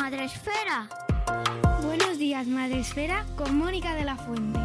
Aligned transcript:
Días, 0.00 0.12
Madre 0.12 0.24
Esfera. 0.24 0.88
Buenos 1.82 2.18
días, 2.18 2.46
Madre 2.46 2.80
Esfera, 2.80 3.26
con 3.36 3.56
Mónica 3.56 3.94
de 3.94 4.04
la 4.04 4.16
Fuente. 4.16 4.58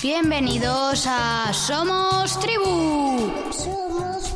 Bienvenidos 0.00 1.06
a 1.08 1.52
Somos 1.52 2.38
Tribu. 2.38 3.32
Somos 3.50 4.35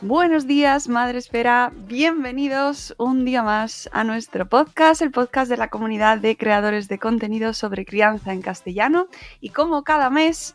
Buenos 0.00 0.46
días, 0.46 0.88
Madre 0.88 1.18
Esfera. 1.18 1.72
Bienvenidos 1.74 2.94
un 2.98 3.24
día 3.24 3.42
más 3.42 3.90
a 3.92 4.04
nuestro 4.04 4.48
podcast, 4.48 5.02
el 5.02 5.10
podcast 5.10 5.50
de 5.50 5.56
la 5.56 5.70
comunidad 5.70 6.18
de 6.18 6.36
creadores 6.36 6.86
de 6.86 7.00
contenido 7.00 7.52
sobre 7.52 7.84
crianza 7.84 8.32
en 8.32 8.40
castellano. 8.40 9.08
Y 9.40 9.48
como 9.48 9.82
cada 9.82 10.08
mes, 10.08 10.54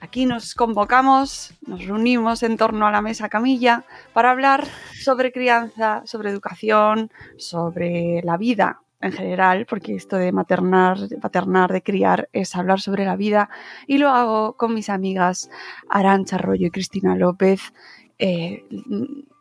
aquí 0.00 0.26
nos 0.26 0.54
convocamos, 0.54 1.54
nos 1.66 1.84
reunimos 1.86 2.44
en 2.44 2.56
torno 2.56 2.86
a 2.86 2.92
la 2.92 3.02
mesa 3.02 3.28
camilla 3.28 3.84
para 4.12 4.30
hablar 4.30 4.64
sobre 4.94 5.32
crianza, 5.32 6.02
sobre 6.04 6.30
educación, 6.30 7.10
sobre 7.36 8.22
la 8.22 8.36
vida 8.36 8.80
en 9.00 9.10
general, 9.10 9.66
porque 9.68 9.96
esto 9.96 10.16
de 10.16 10.30
maternar, 10.30 10.98
de 10.98 11.18
paternar, 11.18 11.72
de 11.72 11.82
criar 11.82 12.28
es 12.32 12.54
hablar 12.54 12.80
sobre 12.80 13.04
la 13.04 13.16
vida. 13.16 13.50
Y 13.88 13.98
lo 13.98 14.10
hago 14.10 14.56
con 14.56 14.72
mis 14.72 14.88
amigas 14.88 15.50
Arancha 15.90 16.36
Arroyo 16.36 16.68
y 16.68 16.70
Cristina 16.70 17.16
López 17.16 17.72
eh, 18.18 18.64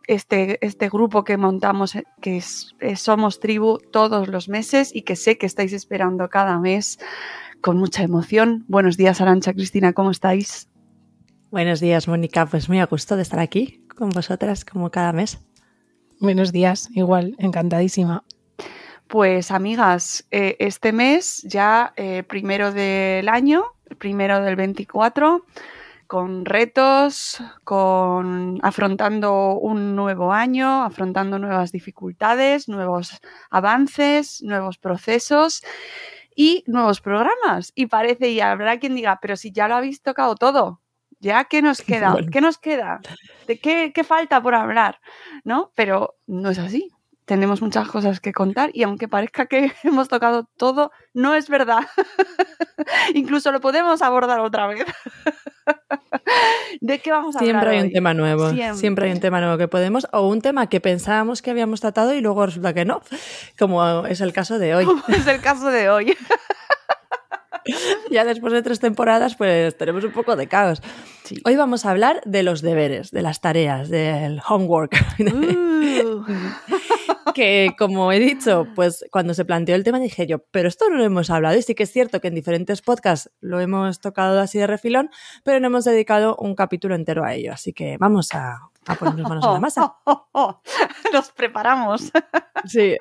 este, 0.07 0.65
este 0.65 0.89
grupo 0.89 1.23
que 1.23 1.37
montamos, 1.37 1.95
eh, 1.95 2.03
que 2.21 2.37
es, 2.37 2.75
es 2.79 3.01
Somos 3.01 3.39
Tribu, 3.39 3.79
todos 3.91 4.27
los 4.27 4.49
meses 4.49 4.95
y 4.95 5.01
que 5.01 5.15
sé 5.15 5.37
que 5.37 5.45
estáis 5.45 5.73
esperando 5.73 6.29
cada 6.29 6.59
mes 6.59 6.99
con 7.61 7.77
mucha 7.77 8.03
emoción. 8.03 8.65
Buenos 8.67 8.97
días, 8.97 9.21
Arancha, 9.21 9.53
Cristina, 9.53 9.93
¿cómo 9.93 10.11
estáis? 10.11 10.69
Buenos 11.51 11.79
días, 11.79 12.07
Mónica. 12.07 12.45
Pues 12.45 12.69
muy 12.69 12.79
a 12.79 12.85
gusto 12.85 13.15
de 13.15 13.21
estar 13.21 13.39
aquí 13.39 13.85
con 13.95 14.09
vosotras 14.09 14.63
como 14.63 14.91
cada 14.91 15.13
mes. 15.13 15.39
Buenos 16.19 16.51
días, 16.51 16.89
igual, 16.93 17.35
encantadísima. 17.39 18.23
Pues 19.07 19.51
amigas, 19.51 20.25
eh, 20.31 20.57
este 20.59 20.91
mes 20.91 21.41
ya 21.43 21.93
eh, 21.95 22.23
primero 22.23 22.71
del 22.73 23.29
año, 23.29 23.63
primero 23.97 24.41
del 24.41 24.55
24, 24.55 25.45
con 26.07 26.45
retos, 26.45 27.41
con 27.63 28.59
afrontando 28.63 29.53
un 29.59 29.95
nuevo 29.95 30.33
año, 30.33 30.83
afrontando 30.83 31.37
nuevas 31.37 31.71
dificultades, 31.71 32.67
nuevos 32.69 33.19
avances, 33.49 34.41
nuevos 34.41 34.77
procesos 34.77 35.63
y 36.35 36.63
nuevos 36.67 37.01
programas. 37.01 37.71
Y 37.75 37.87
parece, 37.87 38.29
y 38.29 38.39
habrá 38.39 38.79
quien 38.79 38.95
diga, 38.95 39.19
pero 39.21 39.35
si 39.35 39.51
ya 39.51 39.67
lo 39.67 39.75
habéis 39.75 40.01
tocado 40.01 40.35
todo, 40.35 40.81
¿ya 41.19 41.45
qué 41.45 41.61
nos 41.61 41.81
queda? 41.81 42.11
Bueno. 42.13 42.29
¿Qué 42.31 42.41
nos 42.41 42.57
queda? 42.57 43.01
¿De 43.47 43.59
qué, 43.59 43.91
qué 43.93 44.03
falta 44.03 44.41
por 44.41 44.55
hablar? 44.55 44.99
¿No? 45.43 45.71
Pero 45.75 46.15
no 46.25 46.49
es 46.49 46.59
así. 46.59 46.91
Tenemos 47.25 47.61
muchas 47.61 47.89
cosas 47.89 48.21
que 48.21 48.31
contar 48.31 48.69
y 48.73 48.83
aunque 48.83 49.09
parezca 49.09 49.47
que 49.47 49.73
hemos 49.83 50.07
tocado 50.07 50.47
todo, 50.55 50.91
no 51.13 51.35
es 51.35 51.49
verdad. 51.49 51.85
Incluso 53.13 53.51
lo 53.51 53.59
podemos 53.59 54.01
abordar 54.01 54.39
otra 54.39 54.67
vez. 54.67 54.85
¿De 56.81 56.99
qué 56.99 57.11
vamos 57.11 57.35
a 57.35 57.39
Siempre 57.39 57.57
hablar 57.57 57.73
hay 57.73 57.81
un 57.81 57.91
tema 57.91 58.13
nuevo. 58.13 58.49
Siempre. 58.49 58.77
Siempre. 58.77 59.05
hay 59.07 59.13
un 59.13 59.19
tema 59.19 59.39
nuevo 59.41 59.57
que 59.57 59.67
podemos, 59.67 60.07
o 60.11 60.27
un 60.27 60.41
tema 60.41 60.67
que 60.67 60.79
pensábamos 60.79 61.41
que 61.41 61.51
habíamos 61.51 61.81
tratado 61.81 62.13
y 62.13 62.21
luego 62.21 62.45
resulta 62.45 62.73
que 62.73 62.85
no, 62.85 63.01
como 63.57 64.05
es 64.05 64.21
el 64.21 64.33
caso 64.33 64.59
de 64.59 64.75
hoy. 64.75 64.85
Como 64.85 65.03
es 65.07 65.27
el 65.27 65.41
caso 65.41 65.69
de 65.69 65.89
hoy. 65.89 66.17
ya 68.11 68.25
después 68.25 68.53
de 68.53 68.61
tres 68.61 68.79
temporadas, 68.79 69.35
pues 69.35 69.77
tenemos 69.77 70.03
un 70.03 70.11
poco 70.11 70.35
de 70.35 70.47
caos. 70.47 70.81
Sí. 71.23 71.41
Hoy 71.45 71.55
vamos 71.55 71.85
a 71.85 71.91
hablar 71.91 72.21
de 72.25 72.43
los 72.43 72.61
deberes, 72.61 73.11
de 73.11 73.21
las 73.21 73.41
tareas, 73.41 73.89
del 73.89 74.41
homework. 74.47 74.95
Uh. 75.97 76.23
Que 77.37 77.75
como 77.77 78.11
he 78.11 78.19
dicho, 78.19 78.67
pues 78.75 79.05
cuando 79.11 79.33
se 79.33 79.45
planteó 79.45 79.75
el 79.75 79.83
tema 79.83 79.99
dije 79.99 80.25
yo, 80.27 80.39
pero 80.51 80.67
esto 80.67 80.89
no 80.89 80.97
lo 80.97 81.03
hemos 81.05 81.29
hablado 81.29 81.57
y 81.57 81.61
sí 81.61 81.75
que 81.75 81.83
es 81.83 81.91
cierto 81.93 82.19
que 82.19 82.27
en 82.27 82.35
diferentes 82.35 82.81
podcasts 82.81 83.29
lo 83.39 83.59
hemos 83.61 84.01
tocado 84.01 84.39
así 84.41 84.57
de 84.57 84.67
refilón, 84.67 85.09
pero 85.43 85.59
no 85.59 85.67
hemos 85.67 85.85
dedicado 85.85 86.35
un 86.37 86.55
capítulo 86.55 86.95
entero 86.95 87.23
a 87.23 87.33
ello, 87.35 87.53
así 87.53 87.71
que 87.73 87.97
vamos 87.97 88.33
a, 88.33 88.57
a 88.87 88.95
ponernos 88.95 89.29
manos 89.29 89.45
a 89.45 89.53
la 89.53 89.59
masa. 89.59 89.95
Nos 91.13 91.31
preparamos. 91.31 92.11
Sí, 92.65 92.97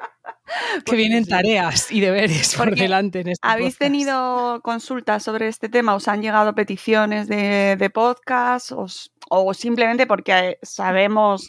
Que 0.85 0.97
vienen 0.97 1.27
tareas 1.27 1.91
y 1.91 2.01
deberes 2.01 2.55
por 2.55 2.67
Porque 2.69 2.83
delante 2.83 3.21
en 3.21 3.29
este 3.29 3.41
¿Habéis 3.49 3.75
podcast. 3.75 3.79
tenido 3.81 4.61
consultas 4.63 5.23
sobre 5.23 5.49
este 5.49 5.71
tema? 5.71 5.95
¿Os 5.95 6.07
han 6.09 6.21
llegado 6.21 6.55
peticiones 6.55 7.27
de, 7.27 7.75
de 7.77 7.91
podcast? 7.91 8.71
¿Os- 8.73 9.11
¿O 9.31 9.55
simplemente 9.55 10.07
porque 10.07 10.59
sabemos 10.63 11.49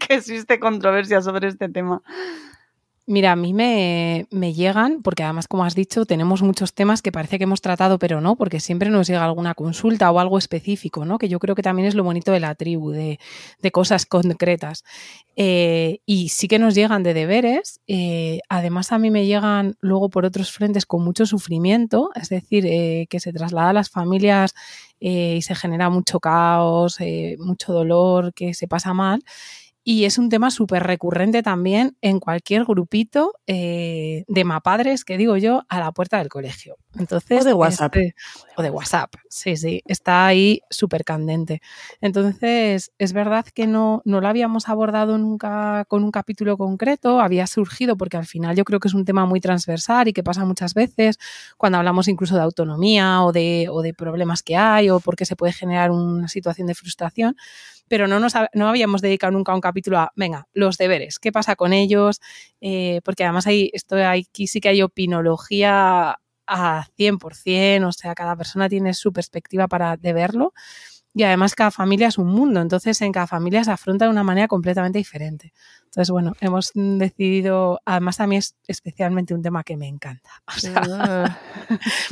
que 0.08 0.14
existe 0.14 0.58
controversia 0.60 1.22
sobre 1.22 1.48
este 1.48 1.68
tema? 1.68 2.02
Mira, 3.06 3.32
a 3.32 3.36
mí 3.36 3.52
me, 3.54 4.28
me 4.30 4.52
llegan, 4.54 5.02
porque 5.02 5.24
además, 5.24 5.48
como 5.48 5.64
has 5.64 5.74
dicho, 5.74 6.06
tenemos 6.06 6.42
muchos 6.42 6.74
temas 6.74 7.02
que 7.02 7.10
parece 7.10 7.38
que 7.38 7.44
hemos 7.44 7.60
tratado, 7.60 7.98
pero 7.98 8.20
no, 8.20 8.36
porque 8.36 8.60
siempre 8.60 8.88
nos 8.88 9.08
llega 9.08 9.24
alguna 9.24 9.54
consulta 9.54 10.08
o 10.12 10.20
algo 10.20 10.38
específico, 10.38 11.04
¿no? 11.04 11.18
Que 11.18 11.28
yo 11.28 11.40
creo 11.40 11.56
que 11.56 11.62
también 11.62 11.88
es 11.88 11.96
lo 11.96 12.04
bonito 12.04 12.30
de 12.30 12.38
la 12.38 12.54
tribu, 12.54 12.92
de, 12.92 13.18
de 13.60 13.72
cosas 13.72 14.06
concretas. 14.06 14.84
Eh, 15.34 15.98
y 16.06 16.28
sí 16.28 16.46
que 16.46 16.60
nos 16.60 16.76
llegan 16.76 17.02
de 17.02 17.14
deberes. 17.14 17.80
eh, 17.88 18.40
además, 18.48 18.92
a 18.92 18.98
mí 18.98 19.10
me 19.10 19.26
llegan 19.26 19.76
luego 19.80 20.08
por 20.08 20.24
otros 20.24 20.52
frentes 20.52 20.86
con 20.86 21.02
mucho 21.02 21.26
sufrimiento, 21.26 22.10
es 22.14 22.28
decir, 22.28 22.64
eh, 22.66 23.06
que 23.10 23.18
se 23.18 23.32
traslada 23.32 23.70
a 23.70 23.72
las 23.72 23.90
familias 23.90 24.54
y 25.00 25.40
se 25.42 25.54
genera 25.54 25.88
mucho 25.88 26.20
caos, 26.20 26.98
mucho 27.38 27.72
dolor, 27.72 28.34
que 28.34 28.52
se 28.54 28.68
pasa 28.68 28.92
mal. 28.92 29.22
Y 29.82 30.04
es 30.04 30.18
un 30.18 30.28
tema 30.28 30.50
súper 30.50 30.82
recurrente 30.82 31.42
también 31.42 31.96
en 32.02 32.20
cualquier 32.20 32.64
grupito 32.66 33.32
eh, 33.46 34.24
de 34.28 34.44
mapadres, 34.44 35.04
que 35.06 35.16
digo 35.16 35.38
yo, 35.38 35.62
a 35.70 35.80
la 35.80 35.90
puerta 35.92 36.18
del 36.18 36.28
colegio. 36.28 36.76
Entonces, 36.98 37.40
O 37.40 37.44
de 37.44 37.54
WhatsApp. 37.54 37.96
este- 37.96 38.14
o 38.56 38.62
de 38.62 38.68
WhatsApp, 38.70 39.14
sí, 39.30 39.56
sí, 39.56 39.80
está 39.86 40.26
ahí 40.26 40.60
súper 40.68 41.02
candente. 41.04 41.62
Entonces, 42.02 42.92
es 42.98 43.12
verdad 43.14 43.46
que 43.54 43.66
no, 43.66 44.02
no 44.04 44.20
lo 44.20 44.28
habíamos 44.28 44.68
abordado 44.68 45.16
nunca 45.16 45.84
con 45.88 46.04
un 46.04 46.10
capítulo 46.10 46.58
concreto, 46.58 47.20
había 47.20 47.46
surgido 47.46 47.96
porque 47.96 48.16
al 48.18 48.26
final 48.26 48.56
yo 48.56 48.64
creo 48.64 48.80
que 48.80 48.88
es 48.88 48.94
un 48.94 49.04
tema 49.06 49.24
muy 49.24 49.40
transversal 49.40 50.08
y 50.08 50.12
que 50.12 50.22
pasa 50.22 50.44
muchas 50.44 50.74
veces 50.74 51.18
cuando 51.56 51.78
hablamos 51.78 52.06
incluso 52.08 52.34
de 52.36 52.42
autonomía 52.42 53.22
o 53.24 53.32
de, 53.32 53.68
o 53.70 53.80
de 53.80 53.94
problemas 53.94 54.42
que 54.42 54.56
hay 54.56 54.90
o 54.90 55.00
porque 55.00 55.24
se 55.24 55.36
puede 55.36 55.52
generar 55.54 55.90
una 55.90 56.28
situación 56.28 56.66
de 56.66 56.74
frustración 56.74 57.36
pero 57.90 58.06
no, 58.06 58.20
nos, 58.20 58.34
no 58.54 58.68
habíamos 58.68 59.02
dedicado 59.02 59.32
nunca 59.32 59.52
un 59.52 59.60
capítulo 59.60 59.98
a, 59.98 60.12
venga, 60.16 60.46
los 60.54 60.78
deberes, 60.78 61.18
qué 61.18 61.32
pasa 61.32 61.56
con 61.56 61.72
ellos, 61.74 62.20
Eh, 62.60 63.00
porque 63.04 63.24
además 63.24 63.46
hay, 63.48 63.70
esto, 63.74 63.96
aquí 64.06 64.46
sí 64.46 64.60
que 64.60 64.68
hay 64.70 64.82
opinología 64.82 66.16
a 66.46 66.86
100%, 66.96 67.88
o 67.88 67.92
sea, 67.92 68.14
cada 68.14 68.36
persona 68.36 68.68
tiene 68.68 68.94
su 68.94 69.12
perspectiva 69.12 69.68
para 69.68 69.96
de 69.96 70.12
verlo 70.12 70.52
y 71.14 71.24
además 71.24 71.54
cada 71.54 71.70
familia 71.72 72.08
es 72.08 72.18
un 72.18 72.28
mundo, 72.28 72.60
entonces 72.60 73.00
en 73.02 73.12
cada 73.12 73.26
familia 73.26 73.64
se 73.64 73.72
afronta 73.72 74.04
de 74.06 74.10
una 74.12 74.24
manera 74.24 74.48
completamente 74.48 74.98
diferente. 74.98 75.52
Entonces, 75.90 76.12
bueno, 76.12 76.34
hemos 76.40 76.70
decidido, 76.72 77.80
además 77.84 78.20
a 78.20 78.28
mí 78.28 78.36
es 78.36 78.54
especialmente 78.68 79.34
un 79.34 79.42
tema 79.42 79.64
que 79.64 79.76
me 79.76 79.88
encanta, 79.88 80.30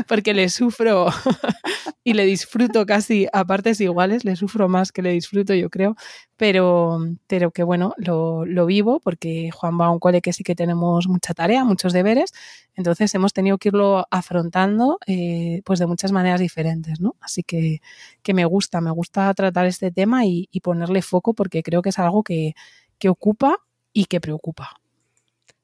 porque 0.09 0.35
le 0.35 0.49
sufro 0.49 1.07
y 2.03 2.15
le 2.15 2.27
disfruto 2.27 2.85
casi 2.87 3.29
a 3.33 3.45
partes 3.45 3.81
iguales, 3.81 4.25
le 4.25 4.35
sufro 4.35 4.69
más 4.69 4.91
que 4.91 5.01
le 5.01 5.13
disfruto 5.13 5.55
yo 5.55 5.71
creo, 5.71 5.95
pero, 6.37 6.99
pero 7.29 7.53
que 7.53 7.63
bueno, 7.63 7.95
lo, 7.99 8.45
lo 8.45 8.67
vivo 8.67 8.99
porque 8.99 9.51
Juan 9.53 9.79
va 9.81 9.87
a 9.87 9.91
un 9.91 10.01
cole 10.01 10.23
que 10.23 10.33
sí 10.33 10.43
que 10.43 10.57
tenemos 10.57 11.07
mucha 11.07 11.33
tarea, 11.33 11.63
muchos 11.63 11.93
deberes, 11.93 12.33
entonces 12.75 13.15
hemos 13.15 13.33
tenido 13.33 13.59
que 13.59 13.69
irlo 13.69 14.09
afrontando 14.11 14.99
eh, 15.07 15.63
pues 15.65 15.79
de 15.79 15.87
muchas 15.87 16.11
maneras 16.11 16.41
diferentes, 16.41 16.99
¿no? 16.99 17.15
Así 17.21 17.45
que, 17.45 17.81
que 18.25 18.35
me 18.35 18.45
gusta, 18.45 18.81
me 18.81 18.91
gusta 18.91 19.33
tratar 19.35 19.67
este 19.67 19.93
tema 19.93 20.27
y, 20.27 20.49
y 20.51 20.63
ponerle 20.63 21.01
foco 21.01 21.33
porque 21.33 21.63
creo 21.63 21.81
que 21.81 21.91
es 21.91 21.99
algo 22.01 22.25
que, 22.25 22.55
que 22.99 23.09
ocupa 23.09 23.61
y 23.99 24.05
que 24.05 24.21
preocupa. 24.21 24.81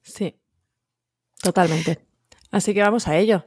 Sí, 0.02 0.34
totalmente. 1.40 2.00
Así 2.50 2.74
que 2.74 2.82
vamos 2.82 3.06
a 3.06 3.16
ello. 3.16 3.46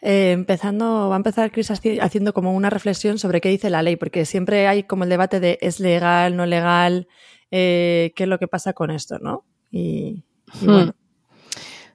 Eh, 0.00 0.30
empezando, 0.30 1.08
va 1.08 1.16
a 1.16 1.22
empezar 1.24 1.50
Chris 1.50 1.72
haciendo 1.72 2.32
como 2.32 2.54
una 2.54 2.70
reflexión 2.70 3.18
sobre 3.18 3.40
qué 3.40 3.48
dice 3.48 3.68
la 3.68 3.82
ley, 3.82 3.96
porque 3.96 4.24
siempre 4.24 4.68
hay 4.68 4.84
como 4.84 5.02
el 5.02 5.10
debate 5.10 5.40
de 5.40 5.58
es 5.60 5.80
legal, 5.80 6.36
no 6.36 6.46
legal, 6.46 7.08
eh, 7.50 8.12
qué 8.14 8.22
es 8.22 8.28
lo 8.28 8.38
que 8.38 8.46
pasa 8.46 8.74
con 8.74 8.92
esto, 8.92 9.18
¿no? 9.18 9.44
Y, 9.72 10.22
hmm. 10.60 10.66
bueno. 10.66 10.94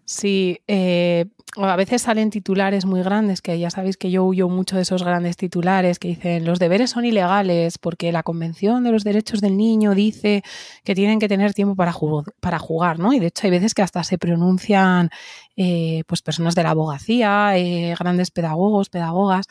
Sí, 0.03 0.59
eh, 0.67 1.27
a 1.57 1.75
veces 1.75 2.03
salen 2.03 2.29
titulares 2.29 2.85
muy 2.85 3.01
grandes, 3.03 3.41
que 3.41 3.59
ya 3.59 3.69
sabéis 3.69 3.97
que 3.97 4.09
yo 4.09 4.23
huyo 4.23 4.47
mucho 4.47 4.75
de 4.75 4.83
esos 4.83 5.03
grandes 5.03 5.37
titulares 5.37 5.99
que 5.99 6.09
dicen 6.09 6.45
los 6.45 6.59
deberes 6.59 6.91
son 6.91 7.05
ilegales 7.05 7.77
porque 7.77 8.11
la 8.11 8.23
Convención 8.23 8.83
de 8.83 8.91
los 8.91 9.03
Derechos 9.03 9.41
del 9.41 9.57
Niño 9.57 9.93
dice 9.93 10.43
que 10.83 10.95
tienen 10.95 11.19
que 11.19 11.27
tener 11.27 11.53
tiempo 11.53 11.75
para, 11.75 11.91
jugar, 11.91 12.99
¿no? 12.99 13.13
Y 13.13 13.19
de 13.19 13.27
hecho 13.27 13.47
hay 13.47 13.51
veces 13.51 13.73
que 13.73 13.81
hasta 13.81 14.03
se 14.03 14.17
pronuncian 14.17 15.09
eh, 15.55 16.03
pues 16.07 16.21
personas 16.21 16.55
de 16.55 16.63
la 16.63 16.71
abogacía, 16.71 17.57
eh, 17.57 17.95
grandes 17.99 18.31
pedagogos, 18.31 18.89
pedagogas, 18.89 19.47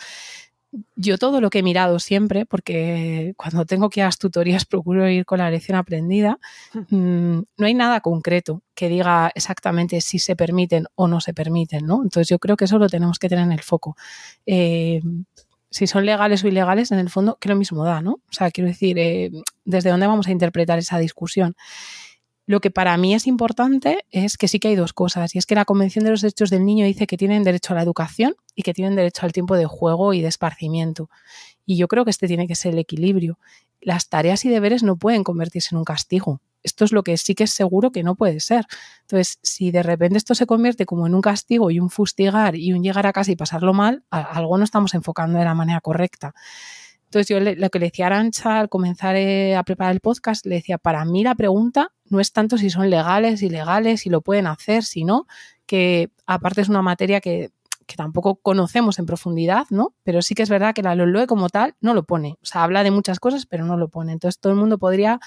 yo 0.94 1.19
todo 1.19 1.40
lo 1.40 1.50
que 1.50 1.61
he 1.61 1.62
mirado 1.62 1.99
siempre, 1.99 2.46
porque 2.46 3.34
cuando 3.37 3.64
tengo 3.67 3.90
que 3.90 4.00
ir 4.00 4.05
a 4.05 4.06
las 4.06 4.19
tutorías 4.19 4.64
procuro 4.67 5.08
ir 5.08 5.25
con 5.25 5.38
la 5.38 5.50
lección 5.50 5.76
aprendida, 5.76 6.38
mm, 6.90 7.38
no 7.56 7.67
hay 7.67 7.75
nada 7.75 8.00
concreto 8.00 8.62
que 8.75 8.88
diga 8.88 9.31
exactamente 9.34 10.00
si 10.00 10.19
se 10.19 10.37
permiten 10.37 10.87
o 10.94 11.08
no 11.08 11.20
se 11.20 11.34
permiten, 11.34 11.87
¿no? 11.87 12.02
Entonces 12.02 12.28
yo 12.28 12.38
creo 12.38 12.56
que 12.56 12.64
eso 12.64 12.78
lo 12.78 12.88
tenemos 12.88 13.19
que 13.19 13.28
tener 13.28 13.44
en 13.44 13.52
el 13.52 13.62
foco. 13.62 13.96
Eh, 14.46 15.02
si 15.70 15.87
son 15.87 16.05
legales 16.05 16.43
o 16.43 16.49
ilegales, 16.49 16.90
en 16.90 16.99
el 16.99 17.11
fondo, 17.11 17.37
que 17.40 17.49
lo 17.49 17.56
mismo 17.56 17.84
da, 17.84 18.00
¿no? 18.00 18.12
O 18.12 18.32
sea, 18.32 18.50
quiero 18.50 18.69
decir, 18.69 18.99
eh, 18.99 19.31
¿desde 19.64 19.90
dónde 19.90 20.06
vamos 20.06 20.26
a 20.26 20.32
interpretar 20.32 20.78
esa 20.78 20.99
discusión? 20.99 21.55
Lo 22.50 22.61
que 22.61 22.73
para 22.73 22.97
mí 22.97 23.14
es 23.14 23.29
importante 23.29 24.05
es 24.11 24.37
que 24.37 24.49
sí 24.49 24.58
que 24.58 24.67
hay 24.67 24.75
dos 24.75 24.93
cosas, 24.93 25.37
y 25.37 25.38
es 25.38 25.47
que 25.47 25.55
la 25.55 25.64
Convención 25.64 26.05
de 26.05 26.11
los 26.11 26.20
Derechos 26.20 26.50
del 26.50 26.64
Niño 26.64 26.85
dice 26.85 27.06
que 27.06 27.17
tienen 27.17 27.44
derecho 27.44 27.75
a 27.75 27.76
la 27.76 27.82
educación 27.82 28.35
y 28.56 28.62
que 28.62 28.75
tienen 28.75 28.97
derecho 28.97 29.25
al 29.25 29.31
tiempo 29.31 29.56
de 29.56 29.67
juego 29.67 30.14
y 30.14 30.20
de 30.20 30.26
esparcimiento. 30.26 31.08
Y 31.64 31.76
yo 31.76 31.87
creo 31.87 32.05
que 32.05 32.11
este 32.11 32.26
tiene 32.26 32.49
que 32.49 32.56
ser 32.56 32.73
el 32.73 32.81
equilibrio. 32.81 33.38
Las 33.81 34.08
tareas 34.08 34.44
y 34.47 34.49
deberes 34.49 34.82
no 34.82 34.97
pueden 34.97 35.23
convertirse 35.23 35.76
en 35.76 35.79
un 35.79 35.85
castigo. 35.85 36.41
Esto 36.64 36.85
es 36.85 36.91
lo 36.91 37.05
que 37.05 37.17
sí 37.19 37.37
que 37.37 37.44
es 37.44 37.52
seguro 37.52 37.93
que 37.93 38.02
no 38.02 38.17
puede 38.17 38.41
ser. 38.41 38.67
Entonces, 39.02 39.38
si 39.44 39.70
de 39.70 39.85
repente 39.85 40.19
esto 40.19 40.35
se 40.35 40.47
convierte 40.47 40.87
como 40.87 41.06
en 41.06 41.14
un 41.14 41.20
castigo 41.20 41.70
y 41.70 41.79
un 41.79 41.88
fustigar 41.88 42.56
y 42.56 42.73
un 42.73 42.82
llegar 42.82 43.06
a 43.06 43.12
casa 43.12 43.31
y 43.31 43.37
pasarlo 43.37 43.75
mal, 43.75 44.02
algo 44.11 44.58
no 44.58 44.64
estamos 44.64 44.94
enfocando 44.94 45.38
de 45.38 45.44
la 45.44 45.55
manera 45.55 45.81
correcta. 45.81 46.35
Entonces 47.11 47.29
yo 47.29 47.41
lo 47.41 47.71
que 47.71 47.81
le 47.81 47.87
decía 47.87 48.05
a 48.05 48.07
Arancha 48.07 48.61
al 48.61 48.69
comenzar 48.69 49.17
eh, 49.17 49.57
a 49.57 49.65
preparar 49.65 49.93
el 49.93 50.01
podcast, 50.01 50.47
le 50.47 50.55
decía, 50.55 50.79
para 50.79 51.05
mí 51.05 51.25
la 51.25 51.35
pregunta 51.35 51.91
no 52.05 52.21
es 52.21 52.33
tanto 52.33 52.57
si 52.57 52.71
son 52.71 52.89
legales, 52.89 53.43
ilegales, 53.43 54.03
si 54.03 54.11
lo 54.11 54.21
pueden 54.21 54.47
hacer, 54.47 54.85
sino 54.85 55.27
que 55.67 56.11
aparte 56.25 56.61
es 56.61 56.69
una 56.69 56.83
materia 56.83 57.21
que, 57.21 57.51
tampoco 57.97 58.37
conocemos 58.37 59.01
en 59.01 59.07
profundidad, 59.07 59.67
¿no? 59.71 59.97
Pero 60.05 60.23
sí 60.23 60.37
que 60.37 60.45
es 60.45 60.49
verdad 60.49 60.73
que 60.73 60.85
la 60.85 60.95
LOLOE 60.95 61.27
como 61.27 61.49
tal 61.49 61.75
no 61.81 61.95
lo 61.95 62.05
pone. 62.05 62.39
O 62.41 62.47
sea, 62.47 62.62
habla 62.62 62.85
de 62.85 62.93
muchas 62.93 63.19
cosas, 63.19 63.47
pero 63.47 63.65
no 63.65 63.77
lo 63.77 63.89
pone. 63.89 64.12
Entonces 64.12 64.39
todo 64.39 64.53
el 64.53 64.59
mundo 64.61 64.79
podría 64.79 65.19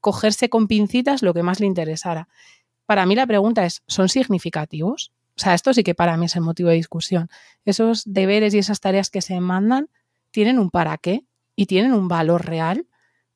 cogerse 0.00 0.48
con 0.48 0.66
pincitas 0.66 1.22
lo 1.22 1.32
que 1.32 1.44
más 1.44 1.60
le 1.60 1.66
interesara. 1.66 2.28
Para 2.86 3.06
mí 3.06 3.14
la 3.14 3.28
pregunta 3.28 3.64
es, 3.64 3.84
¿son 3.86 4.08
significativos? 4.08 5.12
O 5.36 5.40
sea, 5.40 5.54
esto 5.54 5.72
sí 5.72 5.84
que 5.84 5.94
para 5.94 6.16
mí 6.16 6.26
es 6.26 6.34
el 6.34 6.42
motivo 6.42 6.70
de 6.70 6.74
discusión. 6.74 7.30
Esos 7.64 8.02
deberes 8.04 8.52
y 8.54 8.58
esas 8.58 8.80
tareas 8.80 9.10
que 9.10 9.22
se 9.22 9.38
mandan 9.38 9.88
tienen 10.32 10.58
un 10.58 10.70
para 10.70 10.98
qué 10.98 11.27
y 11.58 11.66
tienen 11.66 11.92
un 11.92 12.06
valor 12.06 12.46
real, 12.46 12.86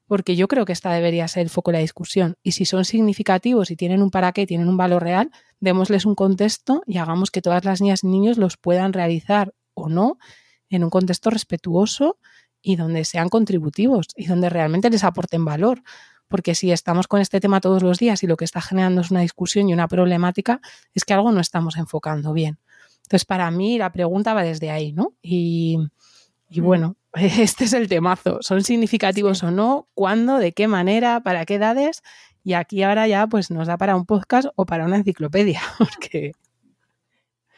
porque 0.07 0.37
yo 0.37 0.47
creo 0.47 0.65
que 0.65 0.73
esta 0.73 0.93
debería 0.93 1.27
ser 1.27 1.43
el 1.43 1.51
foco 1.51 1.73
de 1.73 1.79
la 1.79 1.81
discusión. 1.81 2.37
Y 2.45 2.53
si 2.53 2.65
son 2.65 2.85
significativos 2.85 3.73
y 3.73 3.77
tienen 3.77 4.01
un 4.01 4.13
para 4.13 4.31
qué, 4.31 4.47
tienen 4.47 4.69
un 4.69 4.77
valor 4.77 5.03
real, 5.03 5.33
démosles 5.59 6.07
un 6.07 6.15
contexto 6.15 6.85
y 6.87 6.99
hagamos 6.99 7.33
que 7.33 7.43
todas 7.43 7.65
las 7.65 7.81
niñas 7.81 8.05
y 8.05 8.07
niños 8.07 8.39
los 8.39 8.57
puedan 8.57 8.93
realizar 8.93 9.53
o 9.75 9.89
no 9.89 10.19
en 10.71 10.85
un 10.85 10.91
contexto 10.91 11.31
respetuoso 11.31 12.17
y 12.63 12.77
donde 12.77 13.05
sean 13.05 13.29
contributivos 13.29 14.07
y 14.15 14.27
donde 14.27 14.49
realmente 14.51 14.89
les 14.89 15.03
aporten 15.03 15.45
valor. 15.45 15.83
Porque 16.29 16.55
si 16.55 16.71
estamos 16.71 17.09
con 17.09 17.21
este 17.21 17.41
tema 17.41 17.61
todos 17.61 17.83
los 17.83 17.99
días 17.99 18.23
y 18.23 18.29
lo 18.29 18.37
que 18.37 18.45
está 18.45 18.61
generando 18.61 19.01
es 19.01 19.11
una 19.11 19.23
discusión 19.23 19.69
y 19.69 19.73
una 19.73 19.89
problemática, 19.89 20.61
es 20.95 21.05
que 21.05 21.13
algo 21.13 21.33
no 21.33 21.41
estamos 21.41 21.77
enfocando 21.77 22.33
bien. 22.33 22.61
Entonces, 22.99 23.25
para 23.25 23.51
mí 23.51 23.79
la 23.79 23.91
pregunta 23.91 24.33
va 24.33 24.45
desde 24.45 24.71
ahí, 24.71 24.93
¿no? 24.93 25.13
Y, 25.21 25.77
y 26.49 26.61
bueno, 26.61 26.95
este 27.39 27.65
es 27.65 27.73
el 27.73 27.89
temazo. 27.89 28.39
¿Son 28.41 28.63
significativos 28.63 29.43
o 29.43 29.51
no? 29.51 29.89
¿Cuándo? 29.95 30.39
¿De 30.39 30.53
qué 30.53 30.69
manera? 30.69 31.21
¿Para 31.21 31.45
qué 31.45 31.57
edades? 31.57 32.03
Y 32.45 32.55
aquí 32.55 32.83
ahora 32.83 33.07
ya 33.07 33.27
pues 33.27 33.51
nos 33.51 33.69
da 33.69 33.77
para 33.77 33.97
un 33.97 34.07
podcast 34.07 34.49
o 34.57 34.67
para 34.67 34.85
una 34.85 34.97
enciclopedia, 34.97 35.61
porque... 35.79 36.33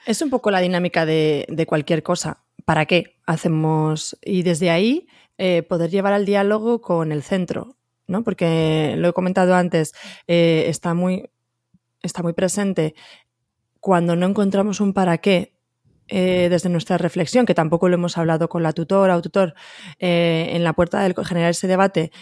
Es 0.06 0.20
un 0.20 0.28
poco 0.28 0.50
la 0.50 0.60
dinámica 0.60 1.06
de, 1.06 1.64
cualquier 1.66 2.02
cosa. 2.02 2.44
¿Para 2.66 2.84
qué 2.84 3.16
hacemos? 3.24 4.18
Y 4.22 4.42
desde 4.42 4.70
ahí 4.70 5.06
eh, 5.38 5.62
poder 5.62 5.90
llevar 5.90 6.12
al 6.12 6.26
diálogo 6.26 6.82
con 6.82 7.10
el 7.10 7.22
centro, 7.22 7.76
¿no? 8.06 8.22
Porque 8.22 8.96
lo 8.98 9.08
he 9.08 9.12
comentado 9.14 9.54
antes, 9.54 9.94
eh, 10.26 10.66
está, 10.68 10.92
muy, 10.92 11.30
está 12.02 12.22
muy 12.22 12.34
presente 12.34 12.94
cuando 13.80 14.14
no 14.14 14.26
encontramos 14.26 14.80
un 14.80 14.92
para 14.92 15.18
qué 15.18 15.53
eh, 16.08 16.48
desde 16.50 16.68
nuestra 16.68 16.98
reflexión, 16.98 17.46
que 17.46 17.54
tampoco 17.54 17.88
lo 17.88 17.94
hemos 17.94 18.18
hablado 18.18 18.48
con 18.48 18.62
la 18.62 18.72
tutora 18.72 19.16
o 19.16 19.22
tutor, 19.22 19.54
eh, 19.98 20.50
en 20.52 20.64
la 20.64 20.72
puerta 20.72 21.00
del 21.00 21.14
generar 21.24 21.50
ese 21.50 21.66
debate, 21.66 22.12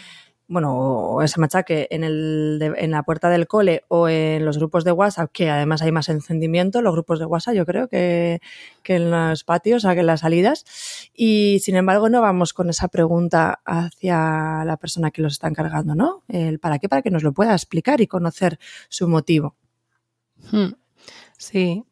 bueno, 0.47 0.75
o 0.75 1.21
ese 1.21 1.39
machaque 1.39 1.87
en, 1.89 2.03
el, 2.03 2.75
en 2.77 2.91
la 2.91 3.03
puerta 3.03 3.29
del 3.29 3.47
cole 3.47 3.83
o 3.87 4.09
en 4.09 4.45
los 4.45 4.57
grupos 4.57 4.83
de 4.83 4.91
WhatsApp, 4.91 5.31
que 5.31 5.49
además 5.49 5.81
hay 5.81 5.91
más 5.91 6.09
encendimiento, 6.09 6.81
los 6.81 6.93
grupos 6.93 7.19
de 7.19 7.25
WhatsApp, 7.25 7.55
yo 7.55 7.65
creo, 7.65 7.87
que, 7.87 8.39
que 8.83 8.95
en 8.95 9.09
los 9.09 9.43
patios, 9.43 9.85
o 9.85 9.89
que 9.91 10.01
en 10.01 10.05
las 10.05 10.19
salidas. 10.19 10.65
Y 11.13 11.59
sin 11.61 11.75
embargo, 11.75 12.09
no 12.09 12.21
vamos 12.21 12.53
con 12.53 12.69
esa 12.69 12.87
pregunta 12.89 13.61
hacia 13.65 14.63
la 14.65 14.77
persona 14.77 15.11
que 15.11 15.21
los 15.21 15.33
está 15.33 15.47
encargando, 15.47 15.95
¿no? 15.95 16.23
El 16.27 16.59
para 16.59 16.77
qué, 16.77 16.89
para 16.89 17.01
que 17.01 17.11
nos 17.11 17.23
lo 17.23 17.33
pueda 17.33 17.53
explicar 17.53 18.01
y 18.01 18.07
conocer 18.07 18.59
su 18.89 19.07
motivo. 19.07 19.55
Hmm. 20.51 20.73
Sí, 21.37 21.83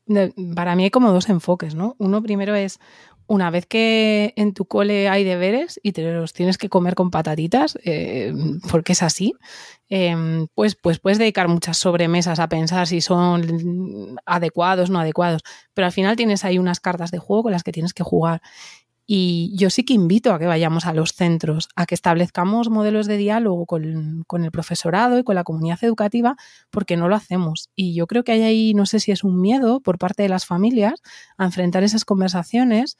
para 0.55 0.75
mí 0.75 0.83
hay 0.85 0.91
como 0.91 1.11
dos 1.11 1.29
enfoques, 1.29 1.75
¿no? 1.75 1.95
Uno 1.99 2.21
primero 2.21 2.55
es, 2.55 2.79
una 3.27 3.49
vez 3.49 3.65
que 3.65 4.33
en 4.35 4.53
tu 4.53 4.65
cole 4.65 5.09
hay 5.09 5.23
deberes 5.23 5.79
y 5.83 5.93
te 5.93 6.03
los 6.13 6.33
tienes 6.33 6.57
que 6.57 6.69
comer 6.69 6.95
con 6.95 7.11
patatitas, 7.11 7.77
eh, 7.83 8.33
porque 8.69 8.93
es 8.93 9.03
así, 9.03 9.33
em, 9.89 10.47
pues, 10.53 10.75
pues 10.75 10.99
puedes 10.99 11.17
dedicar 11.17 11.47
muchas 11.47 11.77
sobremesas 11.77 12.39
a 12.39 12.49
pensar 12.49 12.87
si 12.87 13.01
son 13.01 14.17
adecuados, 14.25 14.89
no 14.89 14.99
adecuados, 14.99 15.41
pero 15.73 15.85
al 15.87 15.91
final 15.93 16.15
tienes 16.15 16.45
ahí 16.45 16.57
unas 16.59 16.79
cartas 16.79 17.11
de 17.11 17.19
juego 17.19 17.43
con 17.43 17.51
las 17.53 17.63
que 17.63 17.71
tienes 17.71 17.93
que 17.93 18.03
jugar. 18.03 18.41
Y 19.13 19.51
yo 19.57 19.69
sí 19.69 19.83
que 19.83 19.93
invito 19.93 20.33
a 20.33 20.39
que 20.39 20.45
vayamos 20.45 20.85
a 20.85 20.93
los 20.93 21.11
centros, 21.11 21.67
a 21.75 21.85
que 21.85 21.95
establezcamos 21.95 22.69
modelos 22.69 23.07
de 23.07 23.17
diálogo 23.17 23.65
con, 23.65 24.23
el 24.45 24.51
profesorado 24.51 25.19
y 25.19 25.25
con 25.25 25.35
la 25.35 25.43
comunidad 25.43 25.83
educativa, 25.83 26.37
porque 26.69 26.95
no 26.95 27.09
lo 27.09 27.17
hacemos. 27.17 27.69
Y 27.75 27.93
yo 27.93 28.07
creo 28.07 28.23
que 28.23 28.31
hay 28.31 28.43
ahí, 28.43 28.73
no 28.73 28.85
sé 28.85 29.01
si 29.01 29.11
es 29.11 29.25
un 29.25 29.41
miedo 29.41 29.81
por 29.81 29.97
parte 29.97 30.23
de 30.23 30.29
las 30.29 30.45
familias 30.45 31.01
a 31.37 31.43
enfrentar 31.43 31.83
esas 31.83 32.05
conversaciones. 32.05 32.97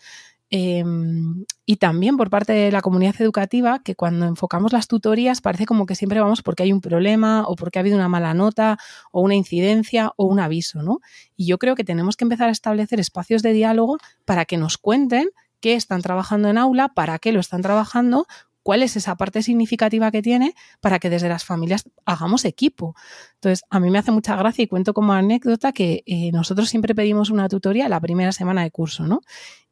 Em, 0.50 1.46
y 1.66 1.78
también 1.78 2.18
por 2.18 2.30
parte 2.30 2.52
de 2.52 2.74
la 2.74 2.82
comunidad 2.82 3.16
educativa, 3.22 3.80
que 3.82 3.96
cuando 3.96 4.26
enfocamos 4.26 4.74
las 4.74 4.90
tutorías 4.90 5.40
parece 5.40 5.66
como 5.66 5.86
que 5.86 5.96
siempre 5.96 6.20
vamos 6.20 6.42
porque 6.42 6.64
hay 6.64 6.74
un 6.74 6.82
problema 6.82 7.46
o 7.48 7.56
porque 7.56 7.80
ha 7.80 7.84
habido 7.84 7.96
una 7.96 8.10
mala 8.10 8.34
nota 8.34 8.78
o 9.14 9.22
una 9.22 9.36
incidencia 9.36 10.12
o 10.18 10.26
un 10.26 10.42
aviso, 10.42 10.84
¿no? 10.84 11.00
Y 11.38 11.46
yo 11.46 11.58
creo 11.58 11.76
que 11.76 11.86
tenemos 11.86 12.18
que 12.18 12.26
empezar 12.26 12.50
a 12.50 12.52
establecer 12.52 13.00
espacios 13.00 13.44
de 13.44 13.54
diálogo 13.54 13.98
para 14.26 14.44
que 14.44 14.58
nos 14.58 14.78
cuenten 14.78 15.30
qué 15.62 15.76
están 15.76 16.02
trabajando 16.02 16.50
en 16.50 16.58
aula, 16.58 16.90
para 16.90 17.20
qué 17.20 17.32
lo 17.32 17.40
están 17.40 17.62
trabajando, 17.62 18.28
cuál 18.64 18.84
es 18.84 18.96
esa 18.96 19.16
parte 19.16 19.42
significativa 19.42 20.12
que 20.12 20.22
tiene 20.22 20.56
para 20.82 21.00
que 21.00 21.10
desde 21.10 21.30
las 21.30 21.46
familias 21.46 21.84
hagamos 22.06 22.46
equipo. 22.46 22.96
Entonces, 23.36 23.64
a 23.70 23.80
mí 23.80 23.90
me 23.90 24.00
hace 24.00 24.12
mucha 24.12 24.36
gracia 24.36 24.64
y 24.64 24.68
cuento 24.68 24.94
como 24.94 25.14
anécdota 25.14 25.72
que 25.72 26.04
eh, 26.06 26.32
nosotros 26.32 26.70
siempre 26.70 26.96
pedimos 26.96 27.30
una 27.30 27.50
tutoría 27.50 27.90
la 27.90 28.00
primera 28.00 28.32
semana 28.32 28.64
de 28.64 28.72
curso, 28.72 29.08
¿no? 29.08 29.22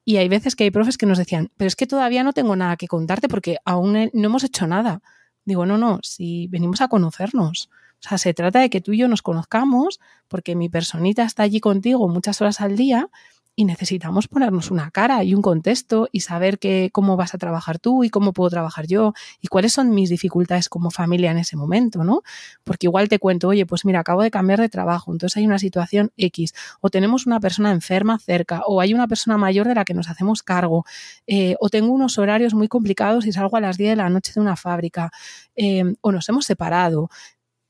Y 0.05 0.17
hay 0.17 0.27
veces 0.27 0.55
que 0.55 0.63
hay 0.63 0.72
profes 0.72 0.98
que 0.98 1.05
nos 1.05 1.17
decían, 1.17 1.51
pero 1.58 1.67
es 1.67 1.75
que 1.75 1.86
todavía 1.86 2.24
no 2.24 2.34
tengo 2.34 2.55
nada 2.55 2.77
que 2.77 2.88
contarte 2.88 3.27
porque 3.27 3.58
aún 3.65 3.93
no 3.93 4.25
hemos 4.25 4.43
hecho 4.43 4.65
nada. 4.65 5.01
Digo, 5.46 5.65
no, 5.65 5.77
no, 5.77 6.00
si 6.01 6.48
venimos 6.48 6.81
a 6.81 6.88
conocernos. 6.88 7.69
O 8.03 8.08
sea, 8.08 8.17
se 8.17 8.34
trata 8.34 8.60
de 8.60 8.69
que 8.69 8.81
tú 8.81 8.93
y 8.93 9.00
yo 9.00 9.08
nos 9.08 9.22
conozcamos 9.22 10.00
porque 10.27 10.55
mi 10.55 10.69
personita 10.69 11.24
está 11.24 11.43
allí 11.43 11.60
contigo 11.60 12.08
muchas 12.08 12.41
horas 12.41 12.62
al 12.62 12.75
día 12.75 13.10
y 13.56 13.65
necesitamos 13.65 14.27
ponernos 14.27 14.72
una 14.72 14.89
cara 14.89 15.24
y 15.24 15.34
un 15.34 15.41
contexto 15.41 16.08
y 16.12 16.22
saber 16.22 16.60
que, 16.60 16.89
cómo 16.94 17.18
vas 17.18 17.34
a 17.34 17.38
trabajar 17.38 17.77
tú 17.77 18.03
y 18.03 18.10
cómo 18.10 18.32
puedo 18.32 18.50
trabajar 18.50 18.88
yo 18.88 19.13
y 19.41 19.48
cuáles 19.48 19.74
son 19.74 19.89
mis 19.89 20.10
dificultades 20.10 20.70
como 20.70 20.91
familia 20.91 21.32
en 21.32 21.38
ese 21.38 21.58
momento, 21.58 22.03
¿no? 22.06 22.22
Porque 22.63 22.88
igual 22.88 23.10
te 23.10 23.20
cuento, 23.20 23.50
oye, 23.50 23.65
pues 23.65 23.84
mira, 23.84 24.00
acabo 24.00 24.22
de 24.22 24.32
cambiar 24.32 24.62
de 24.62 24.70
trabajo, 24.70 25.12
entonces 25.12 25.38
hay 25.38 25.46
una 25.46 25.60
situación 25.60 26.12
X, 26.15 26.53
o 26.79 26.89
tenemos 26.89 27.25
una 27.25 27.39
persona 27.39 27.72
enferma 27.72 28.18
cerca, 28.20 28.62
o 28.65 28.79
hay 28.79 28.94
una 28.94 29.08
persona 29.08 29.38
mayor 29.38 29.68
de 29.68 29.75
la 29.75 29.84
que 29.84 29.94
nos 29.94 30.10
hacemos 30.10 30.41
cargo, 30.41 30.86
eh, 31.27 31.56
o 31.60 31.70
tengo 31.70 31.91
unos 31.91 32.18
horarios 32.18 32.53
muy 32.53 32.68
complicados 32.70 33.25
y 33.25 33.34
salgo 33.34 33.58
a 33.58 33.62
las 33.62 33.77
10 33.77 33.91
de 33.91 33.96
la 33.98 34.10
noche 34.10 34.32
de 34.34 34.39
una 34.39 34.56
fábrica, 34.56 35.12
eh, 35.56 35.84
o 36.01 36.12
nos 36.12 36.29
hemos 36.29 36.46
separado. 36.46 37.10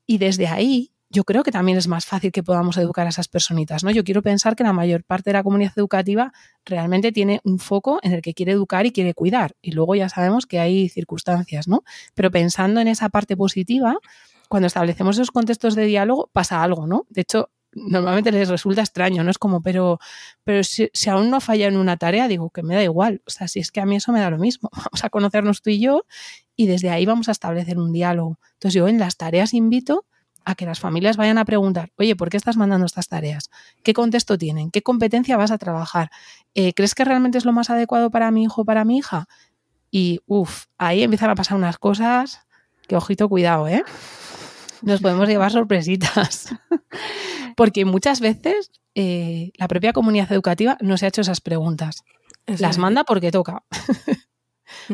Y 0.06 0.18
desde 0.18 0.48
ahí 0.48 0.92
yo 1.10 1.24
creo 1.24 1.44
que 1.44 1.52
también 1.52 1.78
es 1.78 1.88
más 1.88 2.06
fácil 2.06 2.32
que 2.32 2.44
podamos 2.44 2.78
educar 2.78 3.08
a 3.08 3.10
esas 3.10 3.28
personitas, 3.28 3.84
¿no? 3.84 3.90
Yo 3.90 4.04
quiero 4.04 4.22
pensar 4.22 4.56
que 4.56 4.64
la 4.64 4.74
mayor 4.74 5.04
parte 5.04 5.32
de 5.32 5.34
la 5.34 5.44
comunidad 5.44 5.74
educativa 5.76 6.32
realmente 6.66 7.12
tiene 7.12 7.42
un 7.44 7.58
foco 7.58 8.00
en 8.04 8.14
el 8.14 8.22
que 8.22 8.34
quiere 8.36 8.52
educar 8.52 8.86
y 8.86 8.92
quiere 8.92 9.16
cuidar. 9.16 9.56
Y 9.62 9.72
luego 9.72 9.96
ya 9.96 10.08
sabemos 10.08 10.46
que 10.46 10.60
hay 10.60 10.88
circunstancias, 10.88 11.68
¿no? 11.68 11.84
Pero 12.14 12.30
pensando 12.30 12.80
en 12.80 12.88
esa 12.88 13.10
parte 13.10 13.36
positiva, 13.36 13.98
cuando 14.50 14.68
establecemos 14.68 15.16
esos 15.16 15.32
contextos 15.32 15.76
de 15.76 15.86
diálogo, 15.86 16.30
pasa 16.32 16.62
algo, 16.62 16.86
¿no? 16.86 17.08
De 17.10 17.22
hecho, 17.22 17.50
normalmente 17.74 18.32
les 18.32 18.50
resulta 18.50 18.82
extraño, 18.82 19.24
¿no? 19.24 19.32
Es 19.32 19.40
como, 19.40 19.62
pero, 19.62 20.00
pero 20.44 20.64
si, 20.64 20.90
aún 21.10 21.32
no 21.32 21.42
falla 21.42 21.68
en 21.68 21.78
una 21.78 21.98
tarea, 21.98 22.28
digo 22.28 22.52
que 22.52 22.62
me 22.62 22.76
da 22.76 22.84
igual. 22.84 23.22
O 23.26 23.32
sea, 23.32 23.48
si 23.48 23.60
es 23.60 23.72
que 23.72 23.82
a 23.82 23.86
mí 23.86 23.96
eso 23.96 24.12
me 24.12 24.20
da 24.20 24.30
lo 24.30 24.38
mismo. 24.38 24.70
Vamos 24.76 25.04
a 25.04 25.10
conocernos 25.10 25.62
tú 25.64 25.72
y 25.72 25.80
yo 25.80 26.06
y 26.56 26.68
desde 26.68 26.90
ahí 26.90 27.06
vamos 27.06 27.30
a 27.30 27.32
establecer 27.32 27.78
un 27.78 27.94
diálogo. 27.94 28.38
Entonces 28.54 28.74
yo 28.74 28.88
en 28.88 29.00
las 29.00 29.16
tareas 29.16 29.54
invito 29.54 30.06
a 30.46 30.56
que 30.56 30.66
las 30.66 30.80
familias 30.80 31.18
vayan 31.18 31.38
a 31.38 31.46
preguntar, 31.46 31.92
oye, 31.98 32.16
¿por 32.16 32.30
qué 32.30 32.38
estás 32.38 32.58
mandando 32.58 32.86
estas 32.86 33.08
tareas? 33.08 33.50
¿Qué 33.84 33.94
contexto 33.94 34.38
tienen? 34.38 34.72
¿Qué 34.72 34.82
competencia 34.82 35.38
vas 35.38 35.52
a 35.52 35.58
trabajar? 35.58 36.10
Eh, 36.56 36.74
¿Crees 36.74 36.96
que 36.96 37.06
realmente 37.06 37.38
es 37.38 37.46
lo 37.46 37.54
más 37.54 37.70
adecuado 37.70 38.10
para 38.10 38.32
mi 38.32 38.44
hijo 38.44 38.62
o 38.62 38.66
para 38.66 38.86
mi 38.86 38.98
hija? 38.98 39.28
Y, 39.92 40.22
uff, 40.28 40.66
ahí 40.78 41.04
empiezan 41.04 41.30
a 41.30 41.36
pasar 41.36 41.58
unas 41.58 41.78
cosas 41.78 42.42
que, 42.88 42.96
ojito, 42.96 43.30
cuidado, 43.30 43.68
¿eh? 43.68 43.84
Nos 44.82 45.02
podemos 45.02 45.28
llevar 45.28 45.52
sorpresitas. 45.52 46.50
Porque 47.56 47.86
muchas 47.86 48.22
veces 48.22 48.72
eh, 48.96 49.52
la 49.58 49.68
propia 49.68 49.94
comunidad 49.94 50.32
educativa 50.32 50.78
no 50.82 50.98
se 50.98 51.06
ha 51.06 51.10
hecho 51.10 51.22
esas 51.22 51.42
preguntas. 51.42 52.04
Las 52.46 52.78
manda 52.80 53.04
porque 53.04 53.32
toca 53.32 53.64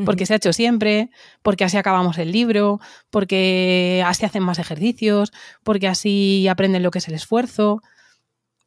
porque 0.04 0.26
se 0.26 0.34
ha 0.34 0.38
hecho 0.38 0.52
siempre, 0.52 1.10
porque 1.42 1.64
así 1.64 1.78
acabamos 1.78 2.18
el 2.18 2.32
libro, 2.32 2.80
porque 3.10 4.04
así 4.06 4.26
hacen 4.26 4.44
más 4.44 4.60
ejercicios, 4.60 5.32
porque 5.64 5.88
así 5.88 6.48
aprenden 6.48 6.84
lo 6.84 6.92
que 6.92 7.00
es 7.00 7.08
el 7.08 7.14
esfuerzo. 7.14 7.82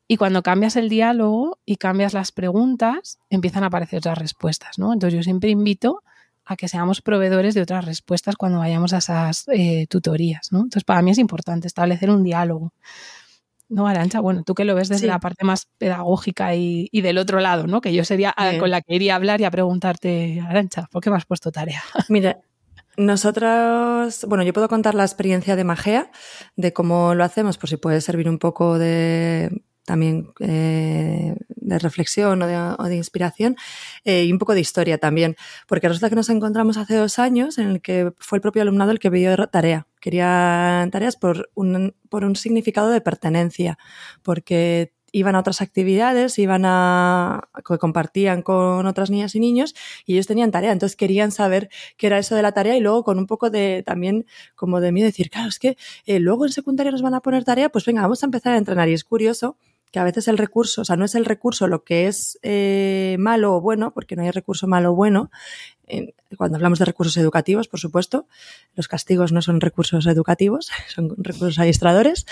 Y 0.06 0.16
cuando 0.16 0.42
cambias 0.42 0.76
el 0.76 0.88
diálogo 0.88 1.58
y 1.66 1.76
cambias 1.76 2.14
las 2.14 2.32
preguntas, 2.32 3.18
empiezan 3.28 3.64
a 3.64 3.66
aparecer 3.66 3.98
otras 3.98 4.16
respuestas, 4.16 4.78
¿no? 4.78 4.92
Entonces 4.92 5.18
yo 5.18 5.22
siempre 5.22 5.50
invito 5.50 6.02
a 6.46 6.56
que 6.56 6.66
seamos 6.66 7.02
proveedores 7.02 7.54
de 7.54 7.60
otras 7.60 7.84
respuestas 7.84 8.36
cuando 8.36 8.58
vayamos 8.58 8.94
a 8.94 8.98
esas 8.98 9.46
eh, 9.48 9.86
tutorías, 9.86 10.50
¿no? 10.50 10.60
Entonces 10.60 10.84
para 10.84 11.02
mí 11.02 11.10
es 11.10 11.18
importante 11.18 11.66
establecer 11.66 12.08
un 12.10 12.24
diálogo. 12.24 12.72
No, 13.68 13.86
Arancha, 13.86 14.20
bueno, 14.20 14.44
tú 14.44 14.54
que 14.54 14.64
lo 14.64 14.74
ves 14.74 14.88
desde 14.88 15.06
la 15.06 15.20
parte 15.20 15.44
más 15.44 15.68
pedagógica 15.76 16.54
y, 16.54 16.88
del 16.92 17.18
otro 17.18 17.40
lado, 17.40 17.66
¿no? 17.66 17.80
Que 17.80 17.92
yo 17.92 18.04
sería 18.04 18.34
con 18.58 18.70
la 18.70 18.80
que 18.80 18.94
iría 18.94 19.12
a 19.12 19.16
hablar 19.16 19.40
y 19.40 19.44
a 19.44 19.50
preguntarte, 19.50 20.40
Arancha, 20.40 20.88
¿por 20.90 21.02
qué 21.02 21.10
me 21.10 21.16
has 21.16 21.26
puesto 21.26 21.52
tarea? 21.52 21.82
Mira, 22.08 22.40
nosotros, 22.96 24.24
bueno, 24.26 24.42
yo 24.42 24.52
puedo 24.52 24.68
contar 24.68 24.94
la 24.94 25.04
experiencia 25.04 25.54
de 25.54 25.64
Magea, 25.64 26.10
de 26.56 26.72
cómo 26.72 27.14
lo 27.14 27.24
hacemos, 27.24 27.58
por 27.58 27.68
si 27.68 27.76
puede 27.76 28.00
servir 28.00 28.28
un 28.28 28.38
poco 28.38 28.78
de 28.78 29.62
también 29.88 30.28
eh, 30.40 31.34
de 31.48 31.78
reflexión 31.78 32.42
o 32.42 32.46
de, 32.46 32.96
inspiración 32.96 33.56
eh, 34.04 34.24
y 34.24 34.32
un 34.32 34.38
poco 34.38 34.52
de 34.52 34.60
historia 34.60 34.98
también, 34.98 35.34
porque 35.66 35.88
resulta 35.88 36.10
que 36.10 36.14
nos 36.14 36.28
encontramos 36.28 36.76
hace 36.76 36.94
dos 36.94 37.18
años 37.18 37.56
en 37.56 37.68
el 37.68 37.80
que 37.80 38.12
fue 38.18 38.36
el 38.36 38.42
propio 38.42 38.60
alumnado 38.60 38.90
el 38.90 38.98
que 38.98 39.10
pidió 39.10 39.34
tarea. 39.48 39.86
Quería 39.98 40.86
tareas 40.92 41.16
por 41.16 41.48
un, 41.54 41.94
por 42.10 42.24
un 42.24 42.36
significado 42.36 42.90
de 42.90 43.00
pertenencia, 43.00 43.78
porque 44.22 44.92
iban 45.12 45.34
a 45.34 45.40
otras 45.40 45.62
actividades, 45.62 46.38
iban 46.38 46.64
a 46.66 47.48
que 47.66 47.78
compartían 47.78 48.42
con 48.42 48.86
otras 48.86 49.10
niñas 49.10 49.34
y 49.34 49.40
niños 49.40 49.74
y 50.04 50.14
ellos 50.14 50.26
tenían 50.26 50.50
tarea, 50.50 50.72
entonces 50.72 50.96
querían 50.96 51.30
saber 51.30 51.70
qué 51.96 52.08
era 52.08 52.18
eso 52.18 52.34
de 52.34 52.42
la 52.42 52.52
tarea 52.52 52.76
y 52.76 52.80
luego 52.80 53.04
con 53.04 53.18
un 53.18 53.26
poco 53.26 53.50
de 53.50 53.82
también 53.86 54.26
como 54.54 54.80
de 54.80 54.92
mí 54.92 55.02
decir, 55.02 55.30
claro, 55.30 55.48
es 55.48 55.58
que 55.58 55.76
eh, 56.04 56.20
luego 56.20 56.44
en 56.44 56.52
secundaria 56.52 56.92
nos 56.92 57.02
van 57.02 57.14
a 57.14 57.20
poner 57.20 57.44
tarea, 57.44 57.70
pues 57.70 57.84
venga, 57.86 58.02
vamos 58.02 58.22
a 58.22 58.26
empezar 58.26 58.52
a 58.54 58.58
entrenar 58.58 58.88
y 58.88 58.92
es 58.92 59.04
curioso 59.04 59.56
que 59.90 59.98
a 59.98 60.04
veces 60.04 60.28
el 60.28 60.38
recurso, 60.38 60.82
o 60.82 60.84
sea, 60.84 60.96
no 60.96 61.04
es 61.04 61.14
el 61.14 61.24
recurso 61.24 61.66
lo 61.66 61.84
que 61.84 62.06
es 62.06 62.38
eh, 62.42 63.16
malo 63.18 63.54
o 63.54 63.60
bueno, 63.60 63.92
porque 63.92 64.16
no 64.16 64.22
hay 64.22 64.30
recurso 64.30 64.66
malo 64.66 64.92
o 64.92 64.94
bueno. 64.94 65.30
cuando 66.36 66.56
hablamos 66.56 66.78
de 66.78 66.84
recursos 66.84 67.16
educativos, 67.16 67.68
por 67.68 67.80
supuesto, 67.80 68.26
los 68.74 68.88
castigos 68.88 69.32
no 69.32 69.40
son 69.40 69.60
recursos 69.60 70.06
educativos, 70.06 70.70
son 70.94 71.14
recursos 71.18 71.58
adiestradores, 71.58 72.26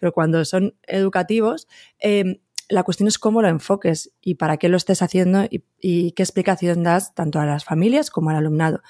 pero 0.00 0.12
cuando 0.12 0.44
son 0.44 0.74
educativos, 0.86 1.68
em, 1.98 2.38
la 2.68 2.82
cuestión 2.82 3.06
es 3.06 3.18
cómo 3.18 3.42
lo 3.42 3.48
enfoques 3.48 4.10
y 4.20 4.34
para 4.34 4.56
qué 4.56 4.68
lo 4.68 4.76
estés 4.76 5.00
haciendo 5.00 5.44
y, 5.44 5.62
y, 5.80 6.12
qué 6.12 6.24
explicación 6.24 6.82
das 6.82 7.14
tanto 7.14 7.38
a 7.38 7.46
las 7.46 7.64
familias 7.64 8.10
como 8.10 8.30
al 8.30 8.36
alumnado. 8.36 8.82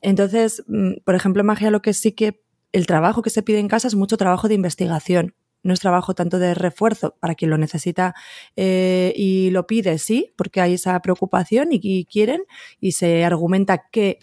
Entonces, 0.00 0.64
mm, 0.66 1.02
por 1.04 1.14
ejemplo, 1.14 1.44
magia 1.44 1.70
lo 1.70 1.82
que 1.82 1.94
sí 1.94 2.12
que 2.12 2.42
el 2.72 2.86
trabajo 2.86 3.22
que 3.22 3.30
se 3.30 3.42
pide 3.42 3.60
en 3.60 3.68
casa 3.68 3.86
es 3.86 3.94
mucho 3.94 4.16
trabajo 4.16 4.48
de 4.48 4.54
investigación 4.54 5.36
no 5.62 5.72
es 5.72 5.80
trabajo 5.80 6.14
tanto 6.14 6.38
de 6.38 6.54
refuerzo 6.54 7.16
para 7.20 7.34
quien 7.34 7.50
lo 7.50 7.58
necesita 7.58 8.14
eh, 8.56 9.12
y 9.16 9.50
lo 9.50 9.66
pide, 9.66 9.98
sí, 9.98 10.32
porque 10.36 10.60
hay 10.60 10.74
esa 10.74 11.00
preocupación 11.00 11.68
y, 11.70 12.04
quieren 12.06 12.42
y 12.80 12.92
se 12.92 13.24
argumenta 13.24 13.88
que 13.90 14.18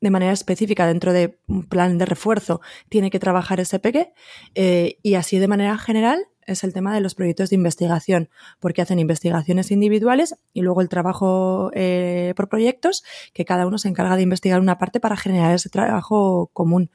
de 0.00 0.10
manera 0.10 0.32
específica 0.32 0.86
dentro 0.86 1.12
de 1.12 1.38
un 1.48 1.64
plan 1.64 1.98
de 1.98 2.06
refuerzo 2.06 2.60
tiene 2.88 3.10
que 3.10 3.18
trabajar 3.18 3.58
ese 3.58 3.80
peque 3.80 4.12
eh, 4.54 4.98
y 5.02 5.14
así 5.14 5.38
de 5.38 5.48
manera 5.48 5.76
general 5.76 6.26
es 6.48 6.64
el 6.64 6.72
tema 6.72 6.94
de 6.94 7.02
los 7.02 7.14
proyectos 7.14 7.50
de 7.50 7.56
investigación, 7.56 8.30
porque 8.58 8.80
hacen 8.80 8.98
investigaciones 8.98 9.70
individuales 9.70 10.34
y 10.54 10.62
luego 10.62 10.80
el 10.80 10.88
trabajo 10.88 11.70
eh, 11.74 12.32
por 12.36 12.48
proyectos, 12.48 13.04
que 13.34 13.44
cada 13.44 13.66
uno 13.66 13.76
se 13.76 13.88
encarga 13.88 14.16
de 14.16 14.22
investigar 14.22 14.58
una 14.58 14.78
parte 14.78 14.98
para 14.98 15.16
generar 15.16 15.54
ese 15.54 15.68
trabajo 15.68 16.50
común. 16.54 16.90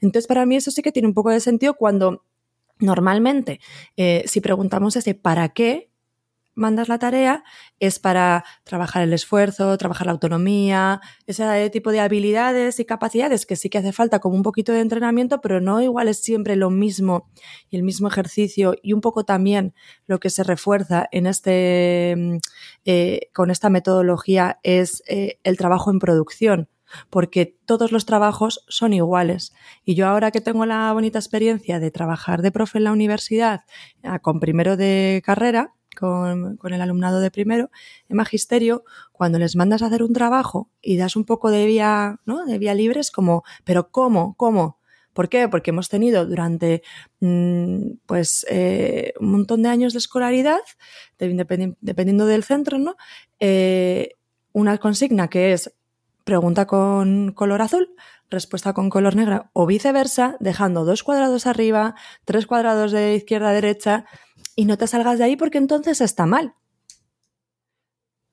Entonces, 0.00 0.28
para 0.28 0.46
mí 0.46 0.54
eso 0.54 0.70
sí 0.70 0.82
que 0.82 0.92
tiene 0.92 1.08
un 1.08 1.14
poco 1.14 1.30
de 1.30 1.40
sentido 1.40 1.74
cuando 1.74 2.24
Normalmente, 2.82 3.60
eh, 3.96 4.24
si 4.26 4.40
preguntamos 4.40 4.96
ese 4.96 5.14
para 5.14 5.50
qué 5.50 5.88
mandas 6.54 6.88
la 6.88 6.98
tarea, 6.98 7.44
es 7.78 8.00
para 8.00 8.44
trabajar 8.64 9.04
el 9.04 9.12
esfuerzo, 9.12 9.78
trabajar 9.78 10.06
la 10.06 10.12
autonomía, 10.12 11.00
ese 11.26 11.70
tipo 11.70 11.92
de 11.92 12.00
habilidades 12.00 12.80
y 12.80 12.84
capacidades 12.84 13.46
que 13.46 13.54
sí 13.54 13.70
que 13.70 13.78
hace 13.78 13.92
falta 13.92 14.18
como 14.18 14.34
un 14.34 14.42
poquito 14.42 14.72
de 14.72 14.80
entrenamiento, 14.80 15.40
pero 15.40 15.60
no 15.60 15.80
igual 15.80 16.08
es 16.08 16.18
siempre 16.20 16.56
lo 16.56 16.70
mismo 16.70 17.30
y 17.70 17.76
el 17.76 17.84
mismo 17.84 18.08
ejercicio 18.08 18.74
y 18.82 18.92
un 18.92 19.00
poco 19.00 19.24
también 19.24 19.74
lo 20.06 20.18
que 20.18 20.28
se 20.28 20.42
refuerza 20.42 21.06
en 21.12 21.26
este, 21.26 22.14
mm, 22.18 22.36
eh, 22.84 23.30
con 23.32 23.50
esta 23.52 23.70
metodología 23.70 24.58
es 24.64 25.04
eh, 25.06 25.38
el 25.44 25.56
trabajo 25.56 25.90
en 25.92 26.00
producción 26.00 26.68
porque 27.10 27.56
todos 27.66 27.92
los 27.92 28.06
trabajos 28.06 28.64
son 28.68 28.92
iguales. 28.92 29.52
Y 29.84 29.94
yo 29.94 30.06
ahora 30.06 30.30
que 30.30 30.40
tengo 30.40 30.66
la 30.66 30.92
bonita 30.92 31.18
experiencia 31.18 31.80
de 31.80 31.90
trabajar 31.90 32.42
de 32.42 32.52
profe 32.52 32.78
en 32.78 32.84
la 32.84 32.92
universidad 32.92 33.62
ah, 34.02 34.18
con 34.18 34.40
primero 34.40 34.76
de 34.76 35.22
carrera, 35.24 35.74
con, 35.94 36.58
el 36.62 36.80
alumnado 36.80 37.20
de 37.20 37.30
primero, 37.30 37.70
en 38.08 38.16
magisterio, 38.16 38.84
cuando 39.12 39.38
les 39.38 39.56
mandas 39.56 39.82
a 39.82 39.86
hacer 39.86 40.02
un 40.02 40.12
trabajo 40.12 40.70
y 40.80 40.96
das 40.96 41.16
un 41.16 41.24
poco 41.24 41.50
de 41.50 41.66
vía, 41.66 42.20
¿no? 42.24 42.44
De 42.44 42.58
vía 42.58 42.74
libre, 42.74 43.00
es 43.00 43.10
como, 43.10 43.44
pero 43.64 43.90
¿cómo? 43.90 44.34
¿Cómo? 44.36 44.78
¿Por 45.12 45.28
qué? 45.28 45.48
Porque 45.48 45.70
hemos 45.70 45.88
tenido 45.90 46.24
durante 46.24 46.82
mm, 47.20 47.96
pues 48.06 48.46
eh, 48.48 49.12
un 49.20 49.30
montón 49.32 49.62
de 49.62 49.68
años 49.68 49.92
de 49.92 49.98
escolaridad, 49.98 50.60
dependiendo 51.18 52.26
del 52.26 52.44
centro, 52.44 52.78
¿no? 52.78 52.96
Eh, 53.38 54.16
una 54.52 54.78
consigna 54.78 55.28
que 55.28 55.52
es 55.52 55.72
pregunta 56.24 56.66
con 56.66 57.32
color 57.32 57.62
azul, 57.62 57.94
respuesta 58.30 58.72
con 58.72 58.90
color 58.90 59.16
negra 59.16 59.50
o 59.52 59.66
viceversa, 59.66 60.36
dejando 60.40 60.84
dos 60.84 61.02
cuadrados 61.02 61.46
arriba, 61.46 61.94
tres 62.24 62.46
cuadrados 62.46 62.92
de 62.92 63.14
izquierda 63.16 63.50
a 63.50 63.52
derecha 63.52 64.04
y 64.56 64.64
no 64.64 64.76
te 64.78 64.86
salgas 64.86 65.18
de 65.18 65.24
ahí 65.24 65.36
porque 65.36 65.58
entonces 65.58 66.00
está 66.00 66.26
mal. 66.26 66.54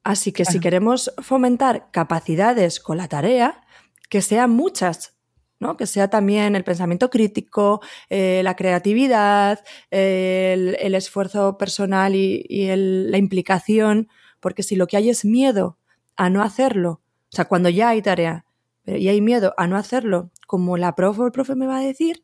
Así 0.04 0.32
que 0.32 0.46
si 0.46 0.60
queremos 0.60 1.14
fomentar 1.22 1.90
capacidades 1.92 2.80
con 2.80 2.98
la 2.98 3.08
tarea, 3.08 3.62
que 4.10 4.22
sean 4.22 4.50
muchas, 4.52 5.16
¿no? 5.60 5.76
Que 5.78 5.86
sea 5.86 6.10
también 6.10 6.56
el 6.56 6.64
pensamiento 6.64 7.10
crítico, 7.10 7.82
eh, 8.10 8.42
la 8.44 8.56
creatividad, 8.56 9.60
el, 9.92 10.78
el 10.80 10.96
esfuerzo 10.96 11.58
personal 11.58 12.16
y, 12.16 12.46
y 12.48 12.68
el- 12.68 13.12
la 13.12 13.18
implicación, 13.18 14.08
porque 14.40 14.64
si 14.64 14.76
lo 14.78 14.88
que 14.88 14.98
hay 14.98 15.10
es 15.10 15.26
miedo 15.26 15.78
a 16.16 16.30
no 16.30 16.42
hacerlo, 16.42 17.02
o 17.32 17.36
sea, 17.36 17.46
cuando 17.46 17.70
ya 17.70 17.90
hay 17.90 18.02
tarea 18.02 18.46
y 18.86 19.08
hay 19.08 19.22
miedo 19.22 19.54
a 19.58 19.68
no 19.68 19.78
hacerlo, 19.78 20.32
como 20.48 20.78
la 20.78 20.96
profe 20.96 21.22
o 21.22 21.26
el 21.26 21.32
profe 21.32 21.56
me 21.56 21.68
va 21.68 21.78
a 21.78 21.82
decir, 21.82 22.24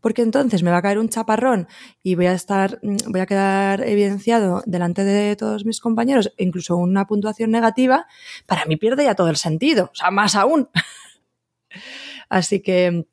porque 0.00 0.22
entonces 0.22 0.62
me 0.62 0.70
va 0.70 0.78
a 0.78 0.82
caer 0.82 0.98
un 0.98 1.08
chaparrón 1.08 1.68
y 2.02 2.14
voy 2.14 2.26
a 2.26 2.32
estar, 2.32 2.78
mm, 2.82 2.96
voy 3.12 3.20
a 3.20 3.26
quedar 3.26 3.82
evidenciado 3.82 4.62
delante 4.66 5.04
de 5.04 5.36
todos 5.36 5.64
mis 5.64 5.80
compañeros, 5.80 6.32
e 6.36 6.44
incluso 6.44 6.76
una 6.76 7.06
puntuación 7.06 7.50
negativa, 7.50 8.06
para 8.46 8.64
mí 8.66 8.76
pierde 8.76 9.04
ya 9.04 9.14
todo 9.14 9.28
el 9.28 9.36
sentido, 9.36 9.90
o 9.92 9.94
sea, 9.94 10.10
más 10.10 10.34
aún. 10.34 10.68
Así 12.28 12.60
que 12.60 13.06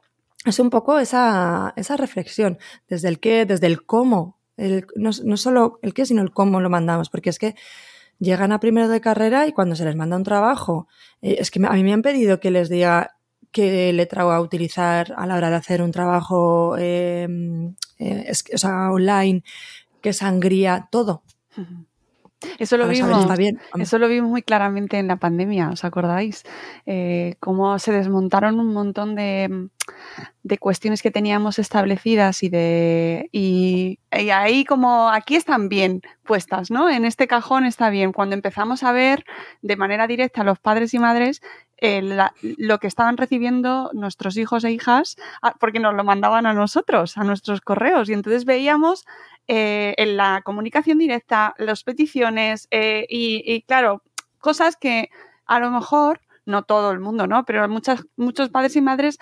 es 0.46 0.60
un 0.60 0.70
poco 0.70 1.00
esa, 1.00 1.74
esa 1.76 1.98
reflexión, 1.98 2.58
desde 2.88 3.10
el 3.10 3.20
qué, 3.20 3.46
desde 3.46 3.68
el 3.68 3.86
cómo, 3.86 4.38
no, 4.96 5.12
no 5.24 5.38
solo 5.38 5.80
el 5.84 5.94
qué, 5.94 6.06
sino 6.06 6.22
el 6.22 6.32
cómo 6.32 6.62
lo 6.62 6.70
mandamos, 6.70 7.10
porque 7.10 7.30
es 7.30 7.38
que 7.38 7.56
llegan 8.20 8.52
a 8.52 8.60
primero 8.60 8.88
de 8.88 9.02
carrera 9.02 9.48
y 9.48 9.54
cuando 9.54 9.76
se 9.76 9.86
les 9.86 9.96
manda 9.96 10.18
un 10.18 10.24
trabajo, 10.24 10.88
eh, 11.22 11.38
es 11.40 11.52
que 11.52 11.60
a 11.66 11.74
mí 11.74 11.84
me 11.84 11.94
han 11.94 12.02
pedido 12.02 12.40
que 12.40 12.52
les 12.52 12.70
diga 12.70 13.16
qué 13.52 13.92
letra 13.94 14.24
a 14.24 14.42
utilizar 14.42 15.14
a 15.18 15.26
la 15.26 15.36
hora 15.36 15.50
de 15.50 15.56
hacer 15.56 15.82
un 15.82 15.92
trabajo 15.92 16.76
eh, 16.78 17.28
eh, 18.00 18.32
o 18.54 18.58
sea, 18.58 18.92
online, 18.92 19.44
qué 20.02 20.14
sangría, 20.14 20.88
todo. 20.92 21.24
Eso 22.60 22.78
lo 22.78 22.88
vimos. 22.88 23.16
si 23.16 23.22
está 23.22 23.36
bien. 23.36 23.60
Eso 23.80 23.98
lo 23.98 24.08
vimos 24.08 24.30
muy 24.30 24.44
claramente 24.44 25.00
en 25.00 25.08
la 25.08 25.16
pandemia, 25.16 25.70
¿os 25.70 25.84
acordáis? 25.84 26.44
Eh, 26.86 27.36
cómo 27.40 27.78
se 27.80 27.92
desmontaron 27.92 28.60
un 28.60 28.74
montón 28.74 29.16
de, 29.16 29.70
de 30.44 30.58
cuestiones 30.60 31.02
que 31.02 31.10
teníamos 31.12 31.58
establecidas 31.58 32.44
y 32.44 32.50
de 32.50 33.30
y, 33.32 34.00
y 34.12 34.30
ahí 34.30 34.66
como 34.66 35.10
aquí 35.10 35.36
están 35.36 35.68
bien 35.68 36.02
puestas, 36.24 36.70
¿no? 36.70 36.90
En 36.90 37.06
este 37.06 37.28
cajón 37.28 37.66
está 37.66 37.90
bien. 37.90 38.14
Cuando 38.14 38.36
empezamos 38.36 38.84
a 38.84 38.92
ver 38.92 39.26
de 39.62 39.76
manera 39.76 40.06
directa 40.06 40.42
a 40.42 40.46
los 40.46 40.60
padres 40.60 40.94
y 40.94 41.00
madres 41.00 41.42
eh, 41.80 42.02
la- 42.02 42.34
lo 42.42 42.80
que 42.80 42.88
estaban 42.88 43.18
recibiendo 43.18 43.92
nuestros 43.94 44.36
hijos 44.38 44.64
e 44.64 44.72
hijas, 44.72 45.16
ah, 45.44 45.54
porque 45.60 45.80
nos 45.80 45.94
lo 45.96 46.04
mandaban 46.04 46.46
a 46.48 46.54
nosotros, 46.54 47.18
a 47.18 47.24
nuestros 47.24 47.62
correos, 47.62 48.10
y 48.10 48.14
entonces 48.14 48.46
veíamos 48.46 49.06
eh, 49.48 49.94
en 49.98 50.18
la 50.18 50.42
comunicación 50.44 50.98
directa, 50.98 51.56
las 51.58 51.84
peticiones 51.84 52.68
eh, 52.72 53.06
y, 53.10 53.42
y, 53.46 53.62
claro, 53.64 54.04
cosas 54.40 54.76
que 54.76 55.10
a 55.46 55.60
lo 55.60 55.72
mejor, 55.72 56.22
no 56.46 56.64
todo 56.64 56.92
el 56.92 57.00
mundo, 57.00 57.28
¿no? 57.28 57.46
Pero 57.46 57.68
muchas, 57.70 58.06
muchos 58.16 58.50
padres 58.50 58.76
y 58.76 58.82
madres 58.82 59.18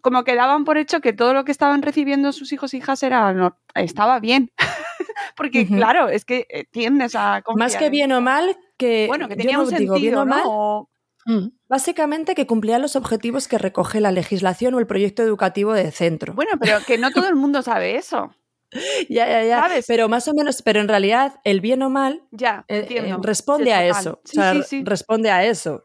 como 0.00 0.22
que 0.24 0.34
daban 0.36 0.64
por 0.64 0.78
hecho 0.78 1.00
que 1.00 1.12
todo 1.12 1.34
lo 1.34 1.44
que 1.44 1.52
estaban 1.52 1.82
recibiendo 1.82 2.32
sus 2.32 2.52
hijos 2.52 2.72
e 2.74 2.76
hijas 2.76 3.02
era, 3.02 3.32
no, 3.32 3.58
estaba 3.74 4.20
bien. 4.20 4.52
Porque 5.36 5.66
claro, 5.66 6.08
es 6.08 6.24
que 6.24 6.46
eh, 6.48 6.64
tiendes 6.64 7.14
a... 7.14 7.32
Más 7.34 7.42
confiar 7.44 7.78
que 7.78 7.86
en 7.86 7.92
bien 7.92 8.12
o 8.12 8.20
mal, 8.20 8.56
que 8.76 9.06
Bueno, 9.08 9.26
que 9.28 9.34
yo 9.34 9.38
tenía 9.38 9.56
no 9.56 9.64
un 9.64 9.68
digo 9.70 9.94
bien 9.94 10.14
sentido, 10.14 10.22
o 10.22 10.26
mal, 10.26 10.42
¿no? 10.44 10.50
O- 10.50 10.90
Mm. 11.28 11.48
básicamente 11.68 12.36
que 12.36 12.46
cumplía 12.46 12.78
los 12.78 12.94
objetivos 12.94 13.48
que 13.48 13.58
recoge 13.58 14.00
la 14.00 14.12
legislación 14.12 14.74
o 14.74 14.78
el 14.78 14.86
proyecto 14.86 15.24
educativo 15.24 15.72
de 15.72 15.90
centro. 15.90 16.34
Bueno, 16.34 16.52
pero 16.60 16.78
que 16.86 16.98
no 16.98 17.10
todo 17.10 17.26
el 17.28 17.34
mundo 17.34 17.62
sabe 17.62 17.96
eso. 17.96 18.32
ya, 19.08 19.28
ya, 19.28 19.44
ya. 19.44 19.60
¿sabes? 19.60 19.84
Pero 19.86 20.08
más 20.08 20.26
o 20.28 20.34
menos, 20.34 20.62
pero 20.62 20.80
en 20.80 20.88
realidad 20.88 21.34
el 21.44 21.60
bien 21.60 21.82
o 21.82 21.90
mal 21.90 22.22
Ya, 22.30 22.64
eh, 22.68 22.86
eh, 22.90 23.16
responde 23.22 23.66
Sí, 23.66 23.70
a 23.70 23.86
eso. 23.86 24.20
Sí, 24.24 24.38
o 24.38 24.42
sea, 24.42 24.52
sí, 24.54 24.62
sí. 24.68 24.82
responde 24.84 25.30
a 25.30 25.44
eso. 25.44 25.84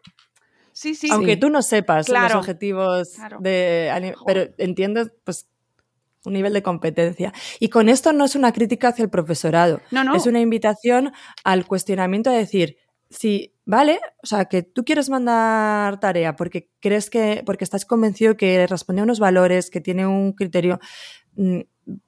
Sí, 0.74 0.96
sí. 0.96 1.10
Aunque 1.12 1.34
Sí. 1.34 1.40
tú 1.40 1.50
no 1.50 1.62
sepas 1.62 2.08
los 2.10 2.36
objetivos 2.36 3.10
Claro. 3.16 3.38
de 3.42 4.16
pero 4.26 4.50
entiendes 4.58 5.12
pues 5.24 5.48
un 6.24 6.34
nivel 6.34 6.54
de 6.54 6.62
competencia. 6.64 7.34
Y 7.60 7.70
con 7.70 7.90
esto 7.90 8.14
no 8.14 8.26
es 8.26 8.36
una 8.36 8.52
crítica 8.54 8.90
hacia 8.90 9.04
el 9.04 9.10
profesorado, 9.10 9.82
No, 9.92 10.04
no. 10.04 10.16
es 10.16 10.26
una 10.28 10.40
invitación 10.40 11.12
al 11.44 11.66
cuestionamiento 11.66 12.30
de 12.30 12.38
decir, 12.38 12.78
si, 13.10 13.54
vale, 13.66 14.00
o 14.24 14.28
sea, 14.28 14.46
que 14.46 14.62
tú 14.64 14.86
quieres 14.86 15.10
mandar 15.10 16.00
tarea 16.00 16.36
porque 16.36 16.70
crees 16.80 17.10
que, 17.10 17.42
porque 17.46 17.64
estás 17.64 17.86
convencido 17.86 18.38
que 18.38 18.66
responde 18.68 19.02
a 19.02 19.04
unos 19.04 19.20
valores, 19.20 19.70
que 19.72 19.82
tiene 19.82 20.06
un 20.08 20.34
criterio, 20.34 20.80
mm, 21.36 21.62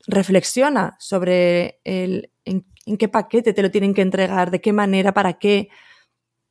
reflexiona 0.08 0.96
sobre 1.00 1.80
el, 1.84 2.32
en, 2.46 2.66
en 2.86 2.98
qué 2.98 3.08
paquete 3.08 3.54
te 3.54 3.62
lo 3.62 3.72
tienen 3.72 3.94
que 3.94 4.02
entregar, 4.02 4.52
de 4.52 4.62
qué 4.62 4.74
manera, 4.74 5.14
para 5.14 5.34
qué, 5.34 5.70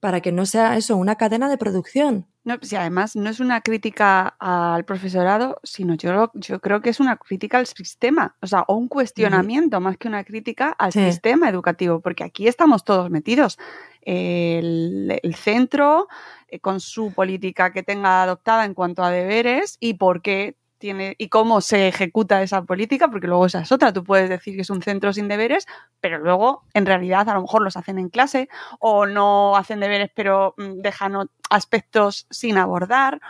para 0.00 0.20
que 0.20 0.32
no 0.32 0.46
sea 0.46 0.76
eso, 0.76 0.96
una 0.96 1.16
cadena 1.16 1.48
de 1.48 1.58
producción. 1.58 2.26
No, 2.44 2.56
si 2.61 2.74
además 2.74 3.14
no 3.14 3.30
es 3.30 3.38
una 3.38 3.61
crítica 3.61 4.35
al 4.40 4.85
profesorado, 4.85 5.61
sino 5.62 5.94
yo, 5.94 6.12
lo- 6.12 6.32
yo 6.35 6.58
creo 6.61 6.80
que 6.80 6.90
es 6.90 6.98
una 6.98 7.16
crítica 7.16 7.58
al 7.58 7.66
sistema, 7.68 8.35
o 8.42 8.48
sea, 8.48 8.64
o 8.66 8.74
un 8.74 8.88
cuestionamiento 8.88 9.80
más 9.80 9.96
que 9.96 10.08
una 10.08 10.24
crítica 10.24 10.70
al 10.76 10.90
Sí. 10.92 11.04
sistema 11.04 11.48
educativo, 11.48 12.00
porque 12.00 12.24
aquí 12.24 12.48
estamos 12.48 12.85
todos 12.85 13.11
metidos. 13.11 13.58
El, 14.00 15.20
el 15.22 15.35
centro, 15.37 16.08
eh, 16.48 16.58
con 16.58 16.80
su 16.80 17.12
política 17.12 17.72
que 17.72 17.85
tenga 17.85 18.24
adoptada 18.24 18.64
en 18.64 18.74
cuanto 18.74 19.04
a 19.04 19.11
deberes 19.12 19.76
y 19.78 19.94
por 19.94 20.20
qué 20.20 20.56
y 20.85 21.29
cómo 21.29 21.61
se 21.61 21.88
ejecuta 21.88 22.42
esa 22.42 22.62
política, 22.62 23.09
porque 23.09 23.27
luego 23.27 23.47
esa 23.47 23.61
es 23.61 23.73
otra. 23.73 23.92
Tú 23.92 24.05
puedes 24.05 24.29
decir 24.29 24.57
que 24.57 24.62
es 24.62 24.71
un 24.71 24.83
centro 24.83 25.12
sin 25.12 25.29
deberes, 25.29 25.66
pero 26.01 26.18
luego 26.18 26.64
en 26.75 26.87
realidad 26.87 27.29
a 27.29 27.35
lo 27.35 27.42
mejor 27.42 27.62
los 27.62 27.77
hacen 27.77 27.99
en 27.99 28.09
clase 28.09 28.49
o 28.79 29.07
no 29.07 29.57
hacen 29.57 29.81
deberes, 29.81 30.11
pero 30.14 30.55
mm, 30.57 30.81
dejan 30.81 31.29
aspectos 31.51 32.27
sin 32.31 32.59
abordar, 32.59 33.21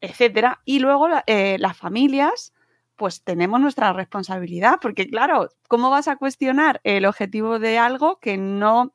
etcétera. 0.00 0.60
Y 0.64 0.80
luego 0.80 1.08
eh, 1.26 1.56
las 1.58 1.76
familias, 1.76 2.52
pues 2.96 3.22
tenemos 3.22 3.60
nuestra 3.60 3.92
responsabilidad, 3.92 4.78
porque 4.80 5.08
claro, 5.08 5.48
¿cómo 5.68 5.90
vas 5.90 6.08
a 6.08 6.16
cuestionar 6.16 6.80
el 6.84 7.06
objetivo 7.06 7.58
de 7.58 7.78
algo 7.78 8.18
que 8.20 8.36
no, 8.36 8.92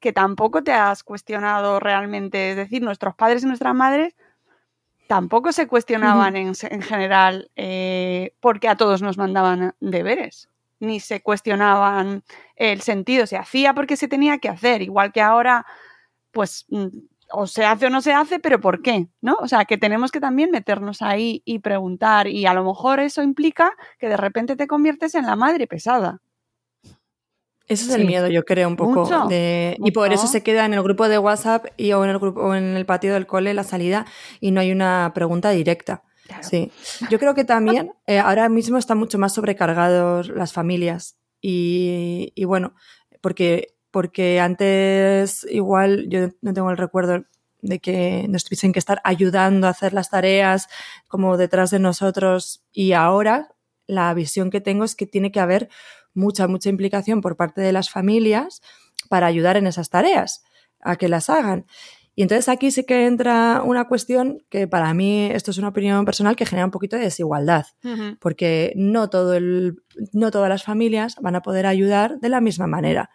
que 0.00 0.12
tampoco 0.12 0.62
te 0.62 0.72
has 0.72 1.02
cuestionado 1.02 1.80
realmente? 1.80 2.50
Es 2.50 2.56
decir, 2.56 2.82
nuestros 2.82 3.14
padres 3.14 3.42
y 3.42 3.46
nuestras 3.46 3.74
madres 3.74 4.14
tampoco 5.06 5.52
se 5.52 5.66
cuestionaban 5.66 6.36
en, 6.36 6.52
en 6.62 6.82
general 6.82 7.50
eh, 7.56 8.34
porque 8.40 8.68
a 8.68 8.76
todos 8.76 9.02
nos 9.02 9.18
mandaban 9.18 9.74
deberes, 9.80 10.48
ni 10.80 11.00
se 11.00 11.22
cuestionaban 11.22 12.22
el 12.56 12.80
sentido, 12.80 13.26
se 13.26 13.36
hacía 13.36 13.74
porque 13.74 13.96
se 13.96 14.08
tenía 14.08 14.38
que 14.38 14.48
hacer, 14.48 14.82
igual 14.82 15.12
que 15.12 15.20
ahora, 15.20 15.66
pues 16.30 16.66
mm, 16.68 16.88
o 17.30 17.46
se 17.46 17.64
hace 17.64 17.86
o 17.86 17.90
no 17.90 18.00
se 18.00 18.12
hace, 18.12 18.38
pero 18.38 18.60
¿por 18.60 18.82
qué? 18.82 19.08
¿No? 19.20 19.36
O 19.40 19.48
sea, 19.48 19.64
que 19.64 19.78
tenemos 19.78 20.12
que 20.12 20.20
también 20.20 20.50
meternos 20.50 21.02
ahí 21.02 21.42
y 21.44 21.58
preguntar, 21.58 22.28
y 22.28 22.46
a 22.46 22.54
lo 22.54 22.64
mejor 22.64 23.00
eso 23.00 23.22
implica 23.22 23.72
que 23.98 24.08
de 24.08 24.16
repente 24.16 24.56
te 24.56 24.66
conviertes 24.66 25.14
en 25.14 25.26
la 25.26 25.36
madre 25.36 25.66
pesada. 25.66 26.20
Ese 27.66 27.84
es 27.84 27.94
el 27.94 28.04
miedo, 28.06 28.28
yo 28.28 28.44
creo, 28.44 28.68
un 28.68 28.76
poco. 28.76 29.00
Mucho, 29.04 29.26
de- 29.26 29.76
y 29.82 29.90
por 29.92 30.12
eso 30.12 30.26
se 30.26 30.42
queda 30.42 30.66
en 30.66 30.74
el 30.74 30.82
grupo 30.82 31.08
de 31.08 31.18
WhatsApp 31.18 31.66
y, 31.76 31.92
o, 31.92 32.04
en 32.04 32.10
el 32.10 32.18
grupo, 32.18 32.40
o 32.42 32.54
en 32.54 32.76
el 32.76 32.84
patio 32.84 33.14
del 33.14 33.26
cole 33.26 33.54
la 33.54 33.64
salida 33.64 34.04
y 34.40 34.50
no 34.50 34.60
hay 34.60 34.70
una 34.72 35.12
pregunta 35.14 35.50
directa. 35.50 36.02
Claro. 36.26 36.42
Sí. 36.42 36.70
Yo 37.10 37.18
creo 37.18 37.34
que 37.34 37.44
también 37.44 37.92
eh, 38.06 38.18
ahora 38.18 38.48
mismo 38.48 38.76
están 38.78 38.98
mucho 38.98 39.18
más 39.18 39.32
sobrecargados 39.34 40.28
las 40.28 40.52
familias. 40.52 41.16
Y, 41.40 42.32
y 42.34 42.44
bueno, 42.44 42.74
porque, 43.20 43.74
porque 43.90 44.40
antes 44.40 45.46
igual 45.50 46.06
yo 46.08 46.28
no 46.42 46.52
tengo 46.54 46.70
el 46.70 46.76
recuerdo 46.76 47.24
de 47.62 47.78
que 47.78 48.26
nos 48.28 48.44
tuviesen 48.44 48.72
que 48.72 48.78
estar 48.78 49.00
ayudando 49.04 49.66
a 49.66 49.70
hacer 49.70 49.94
las 49.94 50.10
tareas 50.10 50.68
como 51.08 51.36
detrás 51.38 51.70
de 51.70 51.78
nosotros. 51.78 52.62
Y 52.72 52.92
ahora 52.92 53.54
la 53.86 54.12
visión 54.14 54.50
que 54.50 54.60
tengo 54.60 54.84
es 54.84 54.94
que 54.94 55.06
tiene 55.06 55.30
que 55.32 55.40
haber 55.40 55.68
mucha, 56.14 56.46
mucha 56.48 56.68
implicación 56.70 57.20
por 57.20 57.36
parte 57.36 57.60
de 57.60 57.72
las 57.72 57.90
familias 57.90 58.62
para 59.08 59.26
ayudar 59.26 59.56
en 59.56 59.66
esas 59.66 59.90
tareas, 59.90 60.42
a 60.80 60.96
que 60.96 61.08
las 61.08 61.28
hagan. 61.28 61.66
Y 62.16 62.22
entonces 62.22 62.48
aquí 62.48 62.70
sí 62.70 62.84
que 62.84 63.06
entra 63.06 63.62
una 63.64 63.88
cuestión 63.88 64.44
que 64.48 64.68
para 64.68 64.94
mí, 64.94 65.26
esto 65.32 65.50
es 65.50 65.58
una 65.58 65.68
opinión 65.68 66.04
personal, 66.04 66.36
que 66.36 66.46
genera 66.46 66.64
un 66.64 66.70
poquito 66.70 66.96
de 66.96 67.02
desigualdad, 67.02 67.66
porque 68.20 68.72
no, 68.76 69.10
todo 69.10 69.34
el, 69.34 69.82
no 70.12 70.30
todas 70.30 70.48
las 70.48 70.62
familias 70.62 71.16
van 71.20 71.34
a 71.34 71.42
poder 71.42 71.66
ayudar 71.66 72.20
de 72.20 72.28
la 72.28 72.40
misma 72.40 72.68
manera. 72.68 73.10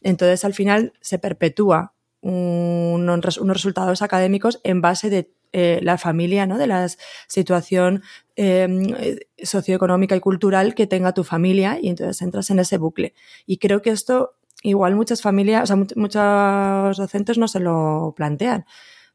Entonces 0.00 0.44
al 0.44 0.54
final 0.54 0.94
se 1.00 1.18
perpetúa 1.18 1.94
un- 2.20 3.08
unos 3.08 3.36
resultados 3.56 4.02
académicos 4.02 4.60
en 4.64 4.80
base 4.80 5.10
de 5.10 5.30
eh, 5.54 5.80
la 5.82 5.96
familia, 5.96 6.44
¿no? 6.46 6.58
de 6.58 6.66
la 6.66 6.86
situación 7.26 8.02
eh, 8.36 9.18
socioeconómica 9.42 10.14
y 10.14 10.20
cultural 10.20 10.74
que 10.74 10.86
tenga 10.86 11.14
tu 11.14 11.24
familia 11.24 11.78
y 11.80 11.88
entonces 11.88 12.20
entras 12.20 12.50
en 12.50 12.58
ese 12.58 12.76
bucle. 12.76 13.14
Y 13.46 13.56
creo 13.56 13.80
que 13.80 13.88
esto 13.90 14.34
igual 14.62 14.94
muchas 14.94 15.22
familias, 15.22 15.62
o 15.62 15.66
sea, 15.66 15.76
much- 15.76 15.96
muchos 15.96 16.96
docentes 16.98 17.38
no 17.38 17.48
se 17.48 17.60
lo 17.60 18.12
plantean, 18.14 18.66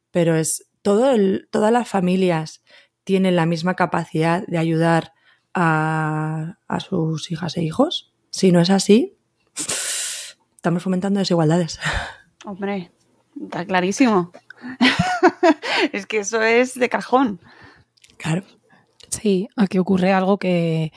pero 0.09 0.35
es 0.35 0.65
todo 0.81 1.11
el- 1.11 1.47
todas 1.51 1.71
las 1.71 1.87
familias 1.87 2.63
tienen 3.03 3.35
la 3.35 3.45
misma 3.45 3.75
capacidad 3.75 4.43
de 4.47 4.57
ayudar 4.57 5.13
a, 5.53 6.57
a 6.67 6.79
sus 6.79 7.29
hijas 7.31 7.57
e 7.57 7.63
hijos. 7.63 8.11
Si 8.31 8.51
no 8.51 8.59
es 8.59 8.71
así, 8.71 9.17
estamos 10.55 10.81
fomentando 10.81 11.19
desigualdades. 11.19 11.79
Hombre, 12.45 12.91
está 13.41 13.65
clarísimo. 13.65 14.31
es 15.91 16.05
que 16.05 16.19
eso 16.19 16.41
es 16.41 16.73
de 16.75 16.89
cajón. 16.89 17.39
Claro. 18.17 18.43
Sí, 19.09 19.47
aquí 19.55 19.77
ocurre 19.77 20.11
algo 20.11 20.37
que, 20.37 20.91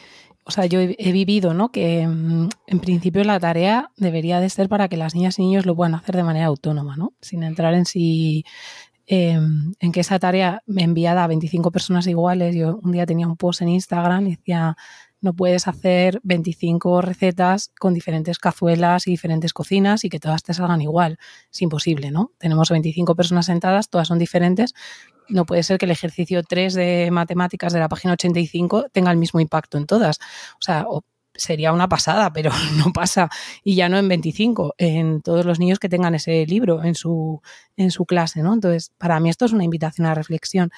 o 0.45 0.51
sea, 0.51 0.67
yo 0.67 0.81
he, 0.81 0.97
he 0.99 1.13
vivido, 1.13 1.55
¿no? 1.55 1.71
Que 1.71 2.07
mm, 2.07 2.49
en 2.67 2.81
principio 2.81 3.23
la 3.25 3.39
tarea 3.39 3.91
debería 3.97 4.41
de 4.41 4.49
ser 4.49 4.69
para 4.69 4.89
que 4.89 4.97
las 4.97 5.15
niñas 5.15 5.39
y 5.39 5.43
niños 5.43 5.67
lo 5.67 5.77
puedan 5.77 5.95
hacer 5.95 6.17
de 6.17 6.23
manera 6.23 6.47
autónoma, 6.47 6.97
¿no? 6.97 7.13
Sin 7.21 7.43
entrar 7.43 7.75
en 7.75 7.85
si 7.85 8.45
eh, 9.09 9.39
en 9.79 9.93
que 9.93 10.01
esa 10.01 10.19
tarea 10.19 10.63
enviada 10.67 11.23
a 11.23 11.29
25 11.29 11.71
personas 11.71 12.07
iguales, 12.09 12.57
yo 12.57 12.81
un 12.83 12.91
día 12.91 13.07
tenía 13.07 13.29
un 13.29 13.37
post 13.37 13.63
en 13.63 13.69
Instagram 13.69 14.27
y 14.27 14.31
decía, 14.37 14.77
no 15.21 15.35
puedes 15.35 15.67
hacer 15.67 16.21
25 16.23 17.01
recetas 17.01 17.73
con 17.79 17.95
diferentes 17.95 18.39
cazuelas 18.39 19.07
y 19.07 19.11
diferentes 19.11 19.53
cocinas 19.53 20.05
y 20.05 20.09
que 20.09 20.21
todas 20.21 20.43
te 20.43 20.55
salgan 20.55 20.83
igual. 20.83 21.19
Es 21.51 21.63
imposible, 21.63 22.11
¿no? 22.11 22.33
Tenemos 22.39 22.71
25 22.71 23.15
personas 23.15 23.47
sentadas, 23.47 23.89
todas 23.89 24.09
son 24.09 24.19
diferentes. 24.19 24.75
No 25.29 25.47
puede 25.47 25.63
ser 25.63 25.79
que 25.79 25.87
el 25.87 25.91
ejercicio 25.91 26.43
3 26.43 26.75
de 26.75 27.09
matemáticas 27.11 27.73
de 27.73 27.81
la 27.81 27.89
página 27.89 28.13
85 28.13 28.87
tenga 28.93 29.11
el 29.11 29.17
mismo 29.17 29.41
impacto 29.41 29.79
en 29.79 29.87
todas. 29.87 30.19
O 30.61 30.63
sea, 30.63 30.87
sería 31.35 31.73
una 31.73 31.89
pasada, 31.89 32.33
pero 32.33 32.51
no 32.77 32.93
pasa. 32.93 33.31
Y 33.65 33.75
ya 33.75 33.89
no 33.89 33.99
en 33.99 34.09
25, 34.09 34.75
en 34.79 35.23
todos 35.23 35.47
los 35.47 35.59
niños 35.59 35.79
que 35.79 35.89
tengan 35.89 36.15
ese 36.15 36.47
libro 36.47 36.85
en 36.85 36.95
su, 36.95 37.41
en 37.77 37.91
su 37.91 38.05
clase, 38.07 38.43
¿no? 38.43 38.55
Entonces, 38.55 38.93
para 38.99 39.19
mí 39.21 39.31
esto 39.31 39.45
es 39.45 39.53
una 39.53 39.65
invitación 39.65 40.07
a 40.07 40.15
reflexión. 40.15 40.71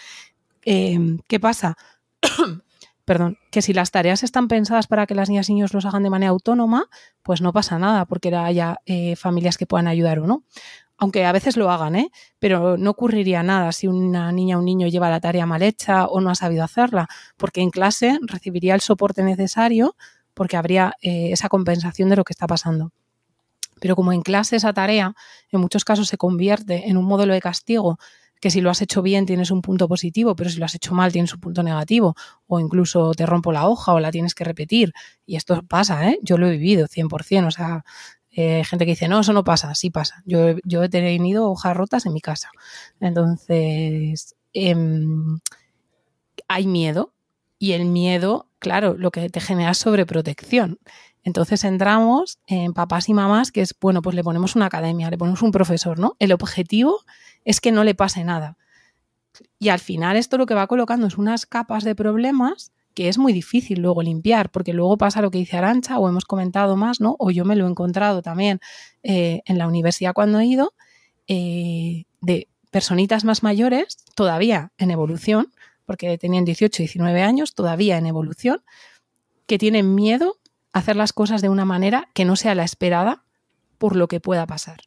Eh, 0.64 0.98
¿Qué 1.26 1.40
pasa? 1.40 1.76
Perdón, 3.08 3.38
que 3.50 3.62
si 3.62 3.72
las 3.72 3.90
tareas 3.90 4.22
están 4.22 4.48
pensadas 4.48 4.86
para 4.86 5.06
que 5.06 5.14
las 5.14 5.30
niñas 5.30 5.48
y 5.48 5.54
niños 5.54 5.72
los 5.72 5.86
hagan 5.86 6.02
de 6.02 6.10
manera 6.10 6.28
autónoma, 6.28 6.90
pues 7.22 7.40
no 7.40 7.54
pasa 7.54 7.78
nada, 7.78 8.04
porque 8.04 8.36
haya 8.36 8.80
eh, 8.84 9.16
familias 9.16 9.56
que 9.56 9.64
puedan 9.64 9.88
ayudar 9.88 10.18
o 10.18 10.26
no. 10.26 10.44
Aunque 10.98 11.24
a 11.24 11.32
veces 11.32 11.56
lo 11.56 11.70
hagan, 11.70 11.96
¿eh? 11.96 12.10
Pero 12.38 12.76
no 12.76 12.90
ocurriría 12.90 13.42
nada 13.42 13.72
si 13.72 13.86
una 13.86 14.30
niña 14.30 14.56
o 14.56 14.58
un 14.58 14.66
niño 14.66 14.88
lleva 14.88 15.08
la 15.08 15.20
tarea 15.20 15.46
mal 15.46 15.62
hecha 15.62 16.04
o 16.04 16.20
no 16.20 16.28
ha 16.28 16.34
sabido 16.34 16.62
hacerla, 16.62 17.08
porque 17.38 17.62
en 17.62 17.70
clase 17.70 18.18
recibiría 18.20 18.74
el 18.74 18.82
soporte 18.82 19.22
necesario 19.22 19.96
porque 20.34 20.58
habría 20.58 20.92
eh, 21.00 21.32
esa 21.32 21.48
compensación 21.48 22.10
de 22.10 22.16
lo 22.16 22.24
que 22.24 22.34
está 22.34 22.46
pasando. 22.46 22.92
Pero 23.80 23.96
como 23.96 24.12
en 24.12 24.20
clase 24.20 24.56
esa 24.56 24.74
tarea 24.74 25.14
en 25.50 25.60
muchos 25.60 25.86
casos 25.86 26.08
se 26.08 26.18
convierte 26.18 26.90
en 26.90 26.98
un 26.98 27.06
modelo 27.06 27.32
de 27.32 27.40
castigo 27.40 27.98
que 28.40 28.50
si 28.50 28.60
lo 28.60 28.70
has 28.70 28.82
hecho 28.82 29.02
bien 29.02 29.26
tienes 29.26 29.50
un 29.50 29.62
punto 29.62 29.88
positivo, 29.88 30.36
pero 30.36 30.50
si 30.50 30.58
lo 30.58 30.64
has 30.64 30.74
hecho 30.74 30.94
mal 30.94 31.12
tienes 31.12 31.32
un 31.34 31.40
punto 31.40 31.62
negativo, 31.62 32.14
o 32.46 32.60
incluso 32.60 33.12
te 33.12 33.26
rompo 33.26 33.52
la 33.52 33.68
hoja 33.68 33.92
o 33.92 34.00
la 34.00 34.10
tienes 34.10 34.34
que 34.34 34.44
repetir. 34.44 34.92
Y 35.26 35.36
esto 35.36 35.62
pasa, 35.62 36.10
¿eh? 36.10 36.18
Yo 36.22 36.38
lo 36.38 36.46
he 36.48 36.52
vivido 36.52 36.86
100%, 36.86 37.46
o 37.46 37.50
sea, 37.50 37.84
eh, 38.30 38.62
gente 38.64 38.84
que 38.84 38.92
dice, 38.92 39.08
no, 39.08 39.20
eso 39.20 39.32
no 39.32 39.44
pasa, 39.44 39.74
sí 39.74 39.90
pasa. 39.90 40.22
Yo, 40.24 40.56
yo 40.64 40.82
he 40.84 40.88
tenido 40.88 41.50
hojas 41.50 41.76
rotas 41.76 42.06
en 42.06 42.12
mi 42.12 42.20
casa. 42.20 42.50
Entonces, 43.00 44.36
em, 44.52 45.40
hay 46.46 46.66
miedo 46.66 47.12
y 47.58 47.72
el 47.72 47.86
miedo, 47.86 48.48
claro, 48.58 48.94
lo 48.96 49.10
que 49.10 49.28
te 49.28 49.40
genera 49.40 49.72
es 49.72 49.78
sobreprotección. 49.78 50.78
Entonces 51.24 51.64
entramos 51.64 52.38
en 52.46 52.72
papás 52.72 53.08
y 53.08 53.14
mamás, 53.14 53.52
que 53.52 53.60
es, 53.60 53.74
bueno, 53.80 54.02
pues 54.02 54.14
le 54.14 54.24
ponemos 54.24 54.56
una 54.56 54.66
academia, 54.66 55.10
le 55.10 55.18
ponemos 55.18 55.42
un 55.42 55.50
profesor, 55.50 55.98
¿no? 55.98 56.16
El 56.18 56.32
objetivo 56.32 57.00
es 57.44 57.60
que 57.60 57.72
no 57.72 57.84
le 57.84 57.94
pase 57.94 58.24
nada. 58.24 58.56
Y 59.58 59.68
al 59.68 59.78
final 59.78 60.16
esto 60.16 60.38
lo 60.38 60.46
que 60.46 60.54
va 60.54 60.66
colocando 60.66 61.06
es 61.06 61.18
unas 61.18 61.46
capas 61.46 61.84
de 61.84 61.94
problemas 61.94 62.72
que 62.94 63.08
es 63.08 63.16
muy 63.16 63.32
difícil 63.32 63.80
luego 63.80 64.02
limpiar, 64.02 64.50
porque 64.50 64.72
luego 64.72 64.98
pasa 64.98 65.22
lo 65.22 65.30
que 65.30 65.38
dice 65.38 65.56
Arancha, 65.56 66.00
o 66.00 66.08
hemos 66.08 66.24
comentado 66.24 66.76
más, 66.76 67.00
¿no? 67.00 67.14
O 67.20 67.30
yo 67.30 67.44
me 67.44 67.54
lo 67.54 67.66
he 67.66 67.70
encontrado 67.70 68.22
también 68.22 68.60
eh, 69.04 69.42
en 69.44 69.56
la 69.56 69.68
universidad 69.68 70.14
cuando 70.14 70.40
he 70.40 70.46
ido, 70.46 70.74
eh, 71.28 72.06
de 72.20 72.48
personitas 72.72 73.24
más 73.24 73.44
mayores, 73.44 73.98
todavía 74.16 74.72
en 74.78 74.90
evolución, 74.90 75.52
porque 75.86 76.18
tenían 76.18 76.44
18, 76.44 76.82
19 76.82 77.22
años, 77.22 77.54
todavía 77.54 77.98
en 77.98 78.06
evolución, 78.06 78.62
que 79.46 79.58
tienen 79.58 79.94
miedo 79.94 80.36
a 80.72 80.80
hacer 80.80 80.96
las 80.96 81.12
cosas 81.12 81.40
de 81.40 81.48
una 81.48 81.64
manera 81.64 82.08
que 82.14 82.24
no 82.24 82.34
sea 82.34 82.56
la 82.56 82.64
esperada 82.64 83.22
por 83.78 83.94
lo 83.94 84.08
que 84.08 84.18
pueda 84.18 84.44
pasar. 84.46 84.80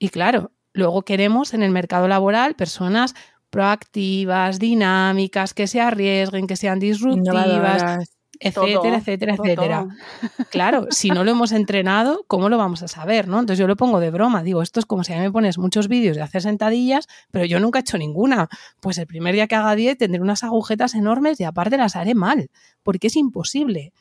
Y 0.00 0.08
claro, 0.08 0.50
luego 0.72 1.02
queremos 1.02 1.54
en 1.54 1.62
el 1.62 1.70
mercado 1.70 2.08
laboral 2.08 2.54
personas 2.54 3.14
proactivas, 3.50 4.58
dinámicas, 4.58 5.54
que 5.54 5.66
se 5.66 5.80
arriesguen, 5.80 6.46
que 6.46 6.56
sean 6.56 6.78
disruptivas, 6.78 8.08
etcétera, 8.42 8.72
Todo, 8.80 8.94
etcétera, 8.96 9.36
todo, 9.36 9.46
etcétera. 9.46 9.78
todo. 9.80 10.46
Claro, 10.50 10.86
si 10.90 11.10
no 11.10 11.24
lo 11.24 11.32
hemos 11.32 11.52
entrenado, 11.52 12.24
¿cómo 12.26 12.48
lo 12.48 12.56
vamos 12.56 12.82
a 12.82 12.88
saber? 12.88 13.28
¿no? 13.28 13.38
Entonces 13.38 13.58
yo 13.58 13.66
lo 13.66 13.76
pongo 13.76 14.00
de 14.00 14.10
broma. 14.10 14.42
Digo, 14.42 14.62
esto 14.62 14.80
es 14.80 14.86
como 14.86 15.04
si 15.04 15.12
a 15.12 15.16
mí 15.16 15.22
me 15.22 15.30
pones 15.30 15.58
muchos 15.58 15.88
vídeos 15.88 16.16
de 16.16 16.22
hacer 16.22 16.42
sentadillas, 16.42 17.06
pero 17.30 17.44
yo 17.44 17.60
nunca 17.60 17.80
he 17.80 17.82
hecho 17.82 17.98
ninguna. 17.98 18.48
Pues 18.80 18.96
el 18.98 19.06
primer 19.06 19.34
día 19.34 19.46
que 19.46 19.56
haga 19.56 19.74
10 19.74 19.98
tendré 19.98 20.22
unas 20.22 20.42
agujetas 20.42 20.94
enormes 20.94 21.38
y 21.40 21.44
aparte 21.44 21.76
las 21.76 21.96
haré 21.96 22.14
mal, 22.14 22.50
porque 22.82 23.08
es 23.08 23.16
imposible 23.16 23.92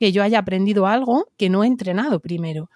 que 0.00 0.10
yo 0.10 0.22
haya 0.22 0.38
aprendido 0.38 0.86
algo 0.86 1.26
que 1.36 1.50
no 1.50 1.62
he 1.62 1.66
entrenado 1.66 2.20
primero. 2.20 2.70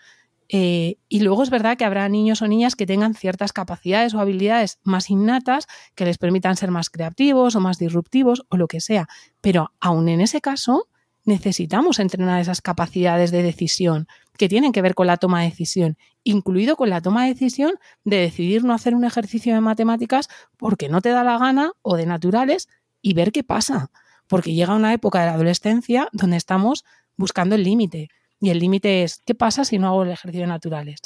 Eh, 0.49 0.99
y 1.09 1.21
luego 1.21 1.43
es 1.43 1.51
verdad 1.51 1.77
que 1.77 1.85
habrá 1.85 2.09
niños 2.09 2.43
o 2.43 2.49
niñas 2.49 2.77
que 2.77 2.87
tengan 2.87 3.15
ciertas 3.15 3.53
capacidades 3.53 4.15
o 4.15 4.21
habilidades 4.21 4.79
más 4.85 5.11
innatas 5.11 5.67
que 5.95 6.05
les 6.05 6.19
permitan 6.19 6.57
ser 6.57 6.71
más 6.71 6.91
creativos 6.91 7.57
o 7.57 7.61
más 7.61 7.79
disruptivos 7.79 8.45
o 8.49 8.57
lo 8.57 8.69
que 8.69 8.81
sea. 8.81 9.09
Pero 9.41 9.73
aún 9.81 10.09
en 10.09 10.21
ese 10.21 10.41
caso, 10.41 10.89
necesitamos 11.25 11.99
entrenar 11.99 12.41
esas 12.41 12.63
capacidades 12.63 13.33
de 13.33 13.43
decisión 13.43 14.07
que 14.39 14.49
tienen 14.49 14.73
que 14.73 14.83
ver 14.83 14.95
con 14.95 15.09
la 15.09 15.17
toma 15.17 15.43
de 15.43 15.51
decisión, 15.51 15.99
incluido 16.23 16.77
con 16.77 16.89
la 16.89 17.01
toma 17.01 17.25
de 17.25 17.35
decisión 17.35 17.73
de 18.05 18.19
decidir 18.19 18.65
no 18.65 18.73
hacer 18.73 18.95
un 18.95 19.05
ejercicio 19.05 19.53
de 19.53 19.61
matemáticas 19.61 20.29
porque 20.57 20.89
no 20.89 21.01
te 21.01 21.11
da 21.11 21.25
la 21.25 21.39
gana 21.39 21.73
o 21.83 21.97
de 21.97 22.07
naturales 22.07 22.69
y 23.03 23.15
ver 23.15 23.33
qué 23.33 23.43
pasa. 23.43 23.91
Porque 24.29 24.55
llega 24.55 24.75
una 24.75 24.93
época 24.93 25.21
de 25.21 25.27
la 25.27 25.35
adolescencia 25.35 26.09
donde 26.13 26.37
estamos 26.37 26.85
buscando 27.17 27.55
el 27.55 27.65
límite. 27.65 28.09
Y 28.41 28.51
el 28.51 28.59
límite 28.59 29.03
es, 29.03 29.23
¿qué 29.25 29.35
pasa 29.35 29.65
si 29.65 29.79
no 29.79 29.89
hago 29.89 30.03
el 30.03 30.11
ejercicio 30.11 30.43
de 30.43 30.49
naturales? 30.49 31.01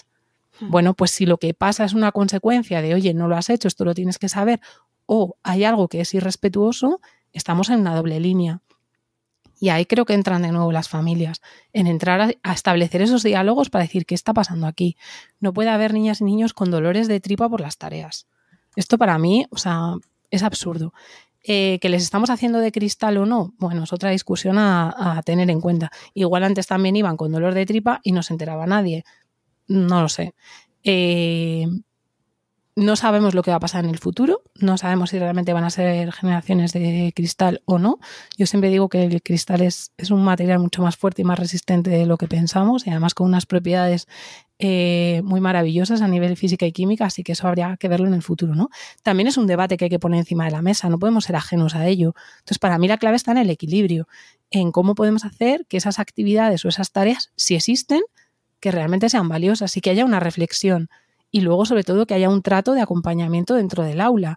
Bueno, 0.61 0.95
pues 0.95 1.11
si 1.11 1.25
lo 1.25 1.39
que 1.39 1.55
pasa 1.55 1.85
es 1.85 1.95
una 1.95 2.13
consecuencia 2.13 2.83
de, 2.83 2.95
oye, 2.95 3.15
no 3.15 3.29
lo 3.29 3.37
has 3.37 3.49
hecho, 3.49 3.67
esto 3.67 3.85
lo 3.85 3.95
tienes 3.95 4.19
que 4.19 4.29
saber, 4.29 4.61
o 5.07 5.37
hay 5.43 5.65
algo 5.65 5.89
que 5.89 6.03
es 6.03 6.13
irrespetuoso, 6.13 7.01
estamos 7.33 7.71
en 7.71 7.81
una 7.81 7.95
doble 7.95 8.21
línea. 8.21 8.61
Y 9.59 9.71
ahí 9.71 9.87
creo 9.87 10.05
que 10.05 10.15
entran 10.15 10.43
de 10.43 10.53
nuevo 10.53 10.73
las 10.73 10.89
familias, 10.89 11.41
en 11.73 11.87
entrar 11.87 12.21
a, 12.21 12.31
a 12.43 12.53
establecer 12.53 13.03
esos 13.03 13.23
diálogos 13.23 13.71
para 13.71 13.85
decir 13.85 14.07
qué 14.07 14.15
está 14.15 14.35
pasando 14.35 14.67
aquí. 14.67 14.97
No 15.39 15.53
puede 15.53 15.71
haber 15.71 15.95
niñas 15.95 16.21
y 16.21 16.25
niños 16.25 16.53
con 16.53 16.71
dolores 16.71 17.09
de 17.09 17.21
tripa 17.21 17.49
por 17.49 17.61
las 17.61 17.79
tareas. 17.79 18.27
Esto 18.77 18.99
para 18.99 19.19
mí, 19.19 19.47
o 19.51 19.59
sea, 19.59 19.95
es 20.31 20.43
absurdo. 20.43 20.93
Eh, 21.45 21.79
que 21.81 21.89
les 21.89 22.03
estamos 22.03 22.29
haciendo 22.31 22.59
de 22.59 22.71
cristal 22.73 23.17
o 23.17 23.27
no, 23.27 23.55
bueno, 23.59 23.85
es 23.85 23.93
otra 23.93 24.11
discusión 24.11 24.59
a, 24.59 25.19
a 25.19 25.23
tener 25.23 25.51
en 25.51 25.61
cuenta. 25.61 25.91
Igual 26.15 26.45
antes 26.45 26.67
también 26.67 26.97
iban 26.97 27.17
con 27.17 27.33
dolor 27.33 27.55
de 27.55 27.67
tripa 27.67 28.01
y 28.03 28.13
no 28.13 28.23
se 28.23 28.35
enteraba 28.35 28.67
nadie. 28.67 29.05
No 29.69 30.03
lo 30.03 30.09
sé. 30.09 30.35
Eh, 30.85 31.67
no 32.77 32.97
sabemos 32.97 33.35
lo 33.35 33.43
que 33.43 33.51
va 33.51 33.57
a 33.57 33.61
pasar 33.61 33.85
en 33.85 33.91
el 33.91 33.99
futuro, 33.99 34.43
no 34.55 34.79
sabemos 34.79 35.11
si 35.11 35.19
realmente 35.19 35.53
van 35.53 35.65
a 35.65 35.71
ser 35.71 36.13
generaciones 36.13 36.73
de 36.73 37.13
cristal 37.15 37.63
o 37.65 37.79
no. 37.79 37.99
Yo 38.39 38.47
siempre 38.47 38.71
digo 38.71 38.89
que 38.89 39.05
el 39.05 39.23
cristal 39.23 39.61
es, 39.61 39.93
es 39.97 40.11
un 40.11 40.23
material 40.23 40.61
mucho 40.61 40.83
más 40.83 40.97
fuerte 40.97 41.23
y 41.23 41.25
más 41.25 41.39
resistente 41.39 41.91
de 41.91 42.07
lo 42.07 42.17
que 42.17 42.29
pensamos 42.29 42.87
y 42.87 42.91
además 42.91 43.15
con 43.15 43.27
unas 43.27 43.47
propiedades 43.47 44.07
eh, 44.63 45.23
muy 45.25 45.41
maravillosas 45.41 46.03
a 46.03 46.09
nivel 46.09 46.37
física 46.37 46.67
y 46.67 46.73
química, 46.73 47.07
así 47.07 47.23
que 47.23 47.33
eso 47.33 47.49
habría 47.49 47.77
que 47.79 47.89
verlo 47.89 48.07
en 48.07 48.15
el 48.15 48.23
futuro, 48.23 48.55
¿no? 48.55 48.69
También 49.03 49.27
es 49.27 49.39
un 49.39 49.47
debate 49.47 49.77
que 49.77 49.87
hay 49.87 49.91
que 49.91 49.99
poner 49.99 50.21
encima 50.21 50.45
de 50.45 50.51
la 50.51 50.61
mesa, 50.61 50.91
no 50.91 50.99
podemos 50.99 51.25
ser 51.25 51.37
ajenos 51.37 51.75
a 51.75 51.87
ello. 51.87 52.15
Entonces, 52.41 52.59
para 52.59 52.77
mí 52.77 52.87
la 52.87 52.99
clave 52.99 53.17
está 53.17 53.33
en 53.33 53.39
el 53.39 53.49
equilibrio, 53.49 54.07
en 54.51 54.71
cómo 54.71 54.95
podemos 54.95 55.25
hacer 55.25 55.65
que 55.67 55.79
esas 55.79 55.99
actividades 55.99 56.65
o 56.67 56.69
esas 56.69 56.93
tareas, 56.93 57.33
si 57.37 57.55
existen, 57.55 58.03
que 58.61 58.71
realmente 58.71 59.09
sean 59.09 59.29
valiosas 59.29 59.77
y 59.79 59.81
que 59.81 59.91
haya 59.91 60.05
una 60.05 60.21
reflexión 60.21 60.91
y 61.31 61.41
luego 61.41 61.65
sobre 61.67 61.85
todo 61.85 62.07
que 62.07 62.15
haya 62.15 62.29
un 62.29 62.43
trato 62.43 62.73
de 62.75 62.81
acompañamiento 62.81 63.55
dentro 63.55 63.83
del 63.85 64.01
aula. 64.01 64.37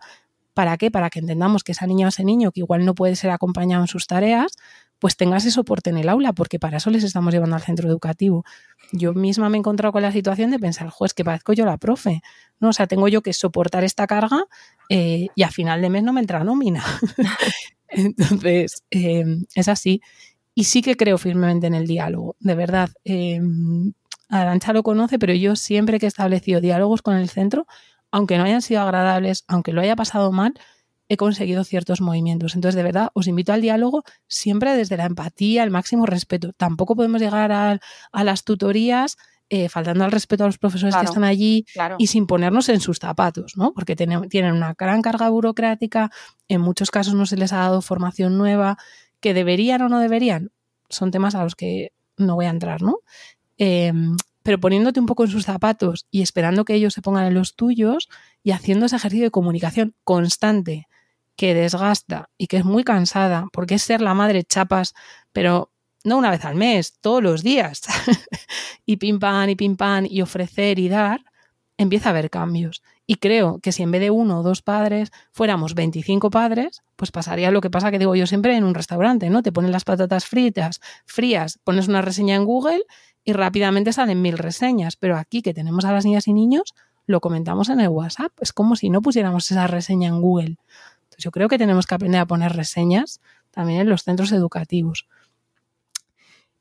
¿Para 0.54 0.78
qué? 0.78 0.92
Para 0.92 1.10
que 1.10 1.20
entendamos 1.20 1.64
que 1.64 1.72
esa 1.72 1.88
niña 1.88 2.06
o 2.06 2.10
ese 2.10 2.24
niño 2.24 2.52
que 2.52 2.60
igual 2.60 2.86
no 2.86 2.94
puede 2.94 3.16
ser 3.16 3.32
acompañado 3.32 3.84
en 3.84 3.88
sus 3.88 4.06
tareas, 4.06 4.52
pues 5.00 5.18
tenga 5.18 5.36
ese 5.36 5.52
soporte 5.52 5.90
en 5.90 5.98
el 5.98 6.08
aula, 6.08 6.32
porque 6.32 6.60
para 6.60 6.78
eso 6.78 6.90
les 6.90 7.04
estamos 7.04 7.34
llevando 7.34 7.56
al 7.56 7.62
centro 7.62 7.90
educativo. 7.90 8.46
Yo 8.94 9.14
misma 9.14 9.50
me 9.50 9.58
he 9.58 9.60
encontrado 9.60 9.92
con 9.92 10.02
la 10.02 10.12
situación 10.12 10.52
de 10.52 10.60
pensar, 10.60 10.90
juez, 10.90 11.14
que 11.14 11.26
parezco 11.26 11.52
yo 11.52 11.66
la 11.66 11.78
profe, 11.78 12.22
¿no? 12.60 12.70
O 12.70 12.74
sea, 12.74 12.88
tengo 12.88 13.08
yo 13.10 13.22
que 13.22 13.34
soportar 13.34 13.84
esta 13.84 14.08
carga 14.08 14.46
eh, 14.88 15.28
y 15.36 15.44
a 15.44 15.50
final 15.50 15.82
de 15.82 15.90
mes 15.90 16.04
no 16.04 16.14
me 16.14 16.22
entra 16.22 16.44
nómina. 16.46 16.86
Entonces, 17.90 18.84
eh, 18.92 19.26
es 19.56 19.68
así. 19.68 20.02
Y 20.56 20.66
sí 20.66 20.82
que 20.82 20.96
creo 20.96 21.18
firmemente 21.18 21.68
en 21.68 21.74
el 21.74 21.86
diálogo, 21.86 22.38
de 22.40 22.56
verdad. 22.56 22.90
Eh, 23.04 23.42
Arancha 24.30 24.74
lo 24.74 24.84
conoce, 24.84 25.20
pero 25.20 25.34
yo 25.34 25.56
siempre 25.56 26.00
que 26.00 26.06
he 26.06 26.08
establecido 26.08 26.62
diálogos 26.62 27.02
con 27.02 27.16
el 27.16 27.30
centro, 27.30 27.68
aunque 28.12 28.38
no 28.38 28.44
hayan 28.44 28.62
sido 28.62 28.82
agradables, 28.82 29.44
aunque 29.48 29.74
lo 29.74 29.82
haya 29.82 29.96
pasado 29.96 30.32
mal, 30.32 30.54
he 31.10 31.18
conseguido 31.18 31.64
ciertos 31.64 32.02
movimientos. 32.02 32.56
Entonces, 32.56 32.76
de 32.76 32.84
verdad, 32.84 33.10
os 33.14 33.28
invito 33.28 33.54
al 33.54 33.62
diálogo 33.62 34.04
siempre 34.28 34.76
desde 34.76 34.98
la 34.98 35.06
empatía, 35.06 35.64
el 35.64 35.72
máximo 35.72 36.06
respeto. 36.06 36.54
Tampoco 36.54 36.96
podemos 36.96 37.22
llegar 37.22 37.52
a, 37.52 37.80
a 38.12 38.24
las 38.24 38.44
tutorías 38.44 39.18
eh, 39.50 39.70
faltando 39.70 40.04
al 40.04 40.12
respeto 40.12 40.46
a 40.46 40.48
los 40.48 40.58
profesores 40.58 40.96
Claro, 40.96 41.06
que 41.06 41.10
están 41.12 41.24
allí 41.26 41.66
Claro. 41.74 41.98
y 42.00 42.08
sin 42.08 42.26
ponernos 42.26 42.70
en 42.70 42.80
sus 42.80 42.98
zapatos, 42.98 43.56
¿no? 43.58 43.74
Porque 43.74 43.96
tienen, 43.96 44.28
tienen 44.30 44.54
una 44.54 44.74
gran 44.76 45.02
carga 45.04 45.30
burocrática, 45.30 46.10
en 46.48 46.62
muchos 46.62 46.90
casos 46.90 47.14
no 47.14 47.26
se 47.26 47.38
les 47.38 47.54
ha 47.54 47.58
dado 47.58 47.82
formación 47.82 48.38
nueva, 48.38 48.78
que 49.20 49.34
deberían 49.34 49.82
o 49.84 49.90
no 49.90 50.00
deberían, 50.00 50.52
son 50.90 51.12
temas 51.12 51.36
a 51.36 51.44
los 51.44 51.56
que 51.56 51.92
no 52.18 52.36
voy 52.36 52.46
a 52.46 52.50
entrar, 52.50 52.82
¿no? 52.82 53.00
Eh, 53.66 53.94
pero 54.44 54.60
poniéndote 54.60 55.00
un 55.00 55.06
poco 55.06 55.24
en 55.24 55.32
sus 55.32 55.46
zapatos 55.46 56.06
y 56.12 56.22
esperando 56.22 56.66
que 56.66 56.74
ellos 56.74 56.94
se 56.94 57.02
pongan 57.02 57.26
en 57.28 57.34
los 57.34 57.56
tuyos 57.56 58.10
y 58.44 58.52
haciendo 58.52 58.86
ese 58.86 58.98
ejercicio 58.98 59.24
de 59.24 59.32
comunicación 59.32 59.96
constante 60.04 60.90
que 61.38 61.54
desgasta 61.54 62.30
y 62.38 62.48
que 62.48 62.58
es 62.58 62.66
muy 62.66 62.84
cansada, 62.84 63.48
porque 63.54 63.76
es 63.76 63.84
ser 63.84 64.02
la 64.02 64.14
madre 64.14 64.44
chapas, 64.44 64.94
pero 65.32 65.72
no 66.04 66.18
una 66.18 66.30
vez 66.30 66.44
al 66.44 66.56
mes, 66.56 67.00
todos 67.00 67.24
los 67.24 67.42
días, 67.42 67.84
y 68.86 68.98
pim 68.98 69.18
pam 69.18 69.50
y 69.50 69.56
pim 69.56 69.78
pam 69.78 70.06
y 70.10 70.22
ofrecer 70.22 70.78
y 70.78 70.90
dar, 70.90 71.22
empieza 71.78 72.10
a 72.10 72.12
haber 72.12 72.30
cambios. 72.30 72.84
Y 73.08 73.16
creo 73.16 73.60
que 73.60 73.72
si 73.72 73.84
en 73.84 73.92
vez 73.92 74.02
de 74.02 74.12
uno 74.12 74.40
o 74.40 74.44
dos 74.44 74.62
padres 74.62 75.12
fuéramos 75.32 75.74
25 75.74 76.30
padres, 76.30 76.84
pues 76.98 77.12
pasaría 77.12 77.52
lo 77.52 77.62
que 77.62 77.70
pasa 77.70 77.92
que 77.92 78.00
digo 78.00 78.16
yo 78.16 78.28
siempre 78.28 78.56
en 78.58 78.66
un 78.66 78.76
restaurante, 78.76 79.30
¿no? 79.30 79.42
Te 79.42 79.52
ponen 79.54 79.72
las 79.72 79.86
patatas 79.86 80.26
fritas, 80.26 80.82
frías, 81.06 81.60
pones 81.64 81.88
una 81.88 82.02
reseña 82.02 82.36
en 82.36 82.46
Google 82.46 82.84
y 83.24 83.34
rápidamente 83.34 83.94
salen 83.94 84.22
mil 84.22 84.38
reseñas. 84.38 84.96
Pero 84.96 85.18
aquí 85.18 85.42
que 85.42 85.54
tenemos 85.54 85.86
a 85.86 85.92
las 85.92 86.06
niñas 86.06 86.28
y 86.28 86.34
niños, 86.34 86.74
lo 87.06 87.22
comentamos 87.22 87.70
en 87.70 87.80
el 87.80 87.90
WhatsApp. 87.90 88.32
Es 88.42 88.54
como 88.54 88.76
si 88.76 88.90
no 88.90 89.02
pusiéramos 89.02 89.50
esa 89.50 89.68
reseña 89.68 90.10
en 90.10 90.22
Google. 90.22 90.58
Entonces 91.04 91.24
yo 91.24 91.32
creo 91.32 91.48
que 91.48 91.58
tenemos 91.58 91.86
que 91.86 91.96
aprender 91.96 92.22
a 92.22 92.26
poner 92.26 92.54
reseñas 92.54 93.22
también 93.52 93.82
en 93.82 93.90
los 93.90 94.04
centros 94.04 94.32
educativos. 94.32 95.08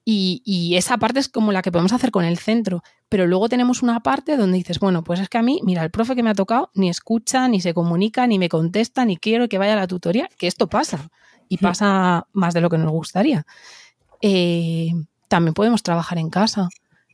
Y, 0.05 0.43
y, 0.45 0.75
esa 0.75 0.99
parte 0.99 1.21
es 1.21 1.29
como 1.29 1.53
la 1.53 1.63
que 1.63 1.71
podemos 1.71 1.93
hacer 1.93 2.11
con 2.11 2.25
el 2.25 2.37
centro. 2.37 2.83
Pero 3.09 3.27
luego 3.27 3.49
tenemos 3.49 3.83
una 3.83 4.01
parte 4.01 4.37
donde 4.37 4.59
dices, 4.59 4.81
bueno, 4.81 5.05
pues 5.05 5.21
es 5.21 5.29
que 5.29 5.39
a 5.39 5.43
mí, 5.43 5.61
mira, 5.63 5.85
el 5.85 5.93
profe 5.93 6.17
que 6.17 6.25
me 6.25 6.31
ha 6.31 6.35
tocado 6.35 6.71
ni 6.75 6.89
escucha, 6.89 7.47
ni 7.47 7.61
se 7.61 7.73
comunica, 7.73 8.27
ni 8.27 8.39
me 8.39 8.49
contesta, 8.49 9.05
ni 9.05 9.17
quiero 9.17 9.49
que 9.49 9.59
vaya 9.59 9.75
a 9.75 9.77
la 9.77 9.87
tutoría, 9.87 10.29
que 10.39 10.49
esto 10.49 10.67
pasa. 10.67 11.11
Y 11.49 11.59
pasa 11.59 12.27
más 12.33 12.55
de 12.55 12.63
lo 12.63 12.71
que 12.71 12.79
nos 12.79 12.91
gustaría. 12.91 13.45
Eh, 14.23 14.93
también 15.33 15.55
podemos 15.55 15.83
trabajar 15.83 16.19
en 16.19 16.29
casa. 16.29 16.69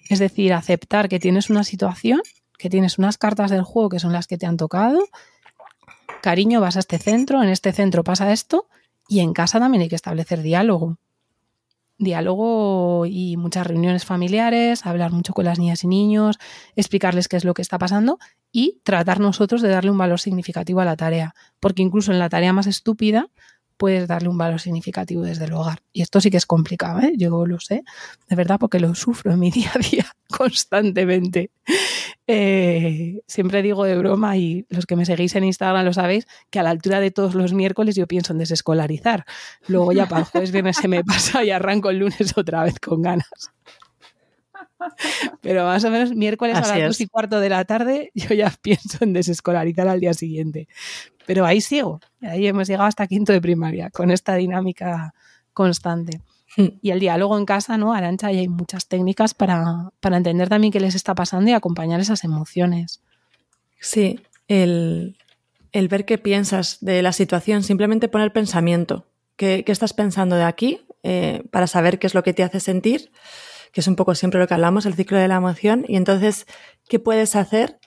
Es 0.09 0.19
decir, 0.19 0.53
aceptar 0.53 1.09
que 1.09 1.21
tienes 1.21 1.51
una 1.51 1.63
situación, 1.63 2.21
que 2.59 2.69
tienes 2.69 2.99
unas 2.99 3.17
cartas 3.17 3.49
del 3.49 3.63
juego 3.63 3.91
que 3.91 4.01
son 4.01 4.13
las 4.13 4.27
que 4.27 4.37
te 4.37 4.45
han 4.45 4.57
tocado. 4.57 4.99
Cariño, 6.21 6.61
vas 6.61 6.75
a 6.75 6.81
este 6.81 6.99
centro, 6.99 7.45
en 7.45 7.49
este 7.49 7.71
centro 7.71 8.03
pasa 8.03 8.33
esto, 8.33 8.67
y 9.07 9.21
en 9.21 9.33
casa 9.33 9.61
también 9.61 9.83
hay 9.83 9.89
que 9.89 9.95
establecer 9.95 10.43
diálogo 10.43 10.99
diálogo 11.99 13.07
y 13.07 13.37
muchas 13.37 13.67
reuniones 13.67 14.05
familiares, 14.05 14.87
hablar 14.87 15.11
mucho 15.11 15.33
con 15.33 15.45
las 15.45 15.59
niñas 15.59 15.83
y 15.83 15.89
niños, 15.89 16.39
explicarles 16.77 17.27
qué 17.27 17.37
es 17.37 17.45
lo 17.45 17.55
que 17.55 17.63
está 17.63 17.77
pasando 17.77 18.19
y 18.53 18.81
tratar 18.85 19.19
nosotros 19.19 19.63
de 19.63 19.69
darle 19.69 19.91
un 19.91 19.99
valor 19.99 20.21
significativo 20.21 20.81
a 20.81 20.85
la 20.85 20.97
tarea, 20.97 21.35
porque 21.59 21.83
incluso 21.83 22.13
en 22.13 22.21
la 22.21 22.29
tarea 22.29 22.53
más 22.53 22.69
estúpida 22.69 23.29
puedes 23.79 24.07
darle 24.09 24.29
un 24.29 24.37
valor 24.37 24.61
significativo 24.61 25.23
desde 25.23 25.47
el 25.47 25.55
hogar. 25.55 25.83
Y 25.93 26.03
esto 26.03 26.21
sí 26.21 26.31
que 26.31 26.37
es 26.37 26.45
complicado, 26.45 27.01
¿eh? 27.01 27.13
yo 27.17 27.47
lo 27.47 27.61
sé, 27.61 27.85
de 28.29 28.37
verdad, 28.37 28.59
porque 28.59 28.81
lo 28.81 28.95
sufro 28.95 29.33
en 29.33 29.39
mi 29.39 29.51
día 29.53 29.73
a 29.75 29.79
día 29.79 30.07
constantemente. 30.29 31.51
Eh, 32.27 33.21
siempre 33.27 33.63
digo 33.63 33.85
de 33.85 33.97
broma, 33.97 34.37
y 34.37 34.67
los 34.69 34.85
que 34.85 34.97
me 34.97 35.07
seguís 35.07 35.35
en 35.37 35.45
Instagram 35.45 35.85
lo 35.85 35.95
sabéis, 35.95 36.27
que 36.51 36.59
a 36.59 36.63
la 36.63 36.71
altura 36.71 37.01
de 37.01 37.11
todos 37.11 37.35
los 37.35 37.55
miércoles 37.55 37.95
yo 37.95 38.07
pienso 38.07 38.33
en 38.33 38.39
desescolarizar. 38.39 39.25
Luego 39.67 39.93
ya 39.93 40.07
para 40.07 40.21
el 40.21 40.27
jueves, 40.27 40.53
viernes 40.53 40.77
se 40.77 40.89
me 40.89 41.03
pasa 41.05 41.45
y 41.45 41.51
arranco 41.51 41.89
el 41.89 41.99
lunes 41.99 42.37
otra 42.37 42.65
vez 42.65 42.79
con 42.81 43.01
ganas. 43.01 43.51
Pero 45.43 45.65
más 45.65 45.85
o 45.85 45.91
menos 45.91 46.15
miércoles 46.15 46.57
Así 46.57 46.71
a 46.71 46.79
las 46.79 46.89
dos 46.89 47.01
y 47.01 47.07
cuarto 47.07 47.41
de 47.41 47.49
la 47.49 47.65
tarde 47.65 48.11
yo 48.15 48.35
ya 48.35 48.53
pienso 48.63 48.99
en 49.01 49.13
desescolarizar 49.13 49.89
al 49.89 50.01
día 50.01 50.15
siguiente. 50.15 50.69
Pero 51.27 51.45
ahí 51.45 51.61
sigo, 51.61 52.01
ahí 52.23 52.47
hemos 52.47 52.69
llegado 52.69 52.89
hasta 52.89 53.07
quinto 53.07 53.33
de 53.33 53.41
primaria 53.41 53.91
con 53.91 54.11
esta 54.11 54.35
dinámica 54.37 55.15
constante. 55.53 56.23
Hmm. 56.57 56.79
Y 56.81 56.91
el 56.91 57.01
diálogo 57.01 57.37
en 57.37 57.45
casa, 57.45 57.77
¿no? 57.77 57.93
Arancha, 57.93 58.33
y 58.33 58.39
hay 58.39 58.49
muchas 58.49 58.89
técnicas 58.89 59.35
para, 59.35 59.91
para 60.01 60.17
entender 60.17 60.49
también 60.49 60.73
qué 60.73 60.81
les 60.81 60.95
está 60.95 61.15
pasando 61.15 61.51
y 61.51 61.53
acompañar 61.53 62.01
esas 62.01 62.25
emociones. 62.25 63.03
Sí, 63.81 64.21
el, 64.49 65.19
el 65.73 65.89
ver 65.89 66.07
qué 66.07 66.17
piensas 66.17 66.79
de 66.81 67.03
la 67.03 67.13
situación, 67.13 67.63
simplemente 67.63 68.09
poner 68.09 68.33
pensamiento. 68.33 69.05
¿Qué, 69.37 69.63
qué 69.65 69.73
estás 69.73 69.93
pensando 69.93 70.37
de 70.37 70.45
aquí? 70.45 70.81
Eh, 71.03 71.45
para 71.51 71.67
saber 71.67 71.99
qué 71.99 72.07
es 72.07 72.15
lo 72.15 72.23
que 72.23 72.35
te 72.35 72.43
hace 72.43 72.59
sentir, 72.59 73.13
que 73.73 73.81
es 73.81 73.89
un 73.89 73.97
poco 73.97 74.15
siempre 74.15 74.41
lo 74.41 74.47
que 74.47 74.55
hablamos, 74.55 74.87
el 74.87 74.95
ciclo 74.95 75.19
de 75.19 75.29
la 75.29 75.37
emoción. 75.37 75.85
Y 75.89 75.97
entonces, 75.97 76.47
¿qué 76.89 76.99
puedes 76.99 77.37
hacer? 77.37 77.79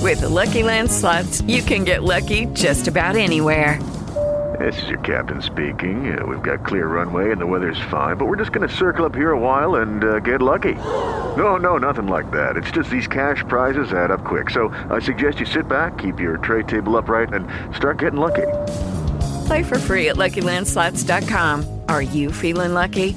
With 0.00 0.20
the 0.20 0.28
Lucky 0.28 0.62
Land 0.62 0.90
slots, 0.90 1.42
you 1.46 1.62
can 1.62 1.84
get 1.84 2.02
lucky 2.02 2.46
just 2.54 2.88
about 2.88 3.16
anywhere. 3.16 3.78
This 4.58 4.80
is 4.82 4.88
your 4.88 5.00
captain 5.00 5.42
speaking. 5.42 6.16
Uh, 6.16 6.24
we've 6.26 6.42
got 6.42 6.64
clear 6.64 6.86
runway 6.86 7.32
and 7.32 7.40
the 7.40 7.46
weather's 7.46 7.80
fine, 7.90 8.16
but 8.16 8.26
we're 8.26 8.36
just 8.36 8.52
going 8.52 8.68
to 8.68 8.72
circle 8.72 9.04
up 9.04 9.14
here 9.14 9.32
a 9.32 9.38
while 9.38 9.76
and 9.76 10.04
uh, 10.04 10.20
get 10.20 10.40
lucky. 10.40 10.74
No, 11.36 11.56
no, 11.56 11.76
nothing 11.76 12.06
like 12.06 12.30
that. 12.30 12.56
It's 12.56 12.70
just 12.70 12.88
these 12.90 13.08
cash 13.08 13.42
prizes 13.48 13.92
add 13.92 14.10
up 14.10 14.24
quick. 14.24 14.50
So 14.50 14.68
I 14.90 15.00
suggest 15.00 15.40
you 15.40 15.46
sit 15.46 15.66
back, 15.66 15.98
keep 15.98 16.20
your 16.20 16.36
tray 16.36 16.62
table 16.62 16.96
upright, 16.96 17.32
and 17.32 17.48
start 17.74 17.98
getting 17.98 18.20
lucky. 18.20 18.46
Play 19.46 19.62
for 19.64 19.78
free 19.78 20.08
at 20.08 20.16
LuckyLandSlots.com. 20.16 21.80
Are 21.88 22.02
you 22.02 22.30
feeling 22.30 22.74
lucky? 22.74 23.16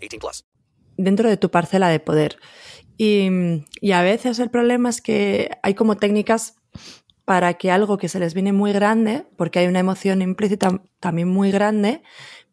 18 0.01 0.19
plus. 0.19 0.45
dentro 0.97 1.29
de 1.29 1.37
tu 1.37 1.49
parcela 1.49 1.87
de 1.89 1.99
poder. 1.99 2.37
Y, 2.97 3.29
a 3.93 4.01
veces 4.03 4.37
el 4.39 4.49
problema 4.51 4.89
es 4.89 5.01
que 5.01 5.49
hay 5.63 5.73
como 5.73 5.97
técnicas 5.97 6.55
para 7.25 7.53
que 7.55 7.71
algo 7.71 7.97
que 7.97 8.09
se 8.09 8.19
les 8.19 8.33
viene 8.33 8.51
muy 8.53 8.73
grande, 8.73 9.25
porque 9.37 9.59
hay 9.59 9.67
una 9.67 9.79
emoción 9.79 10.21
implícita 10.21 10.81
también 10.99 11.27
muy 11.29 11.49
grande, 11.51 12.03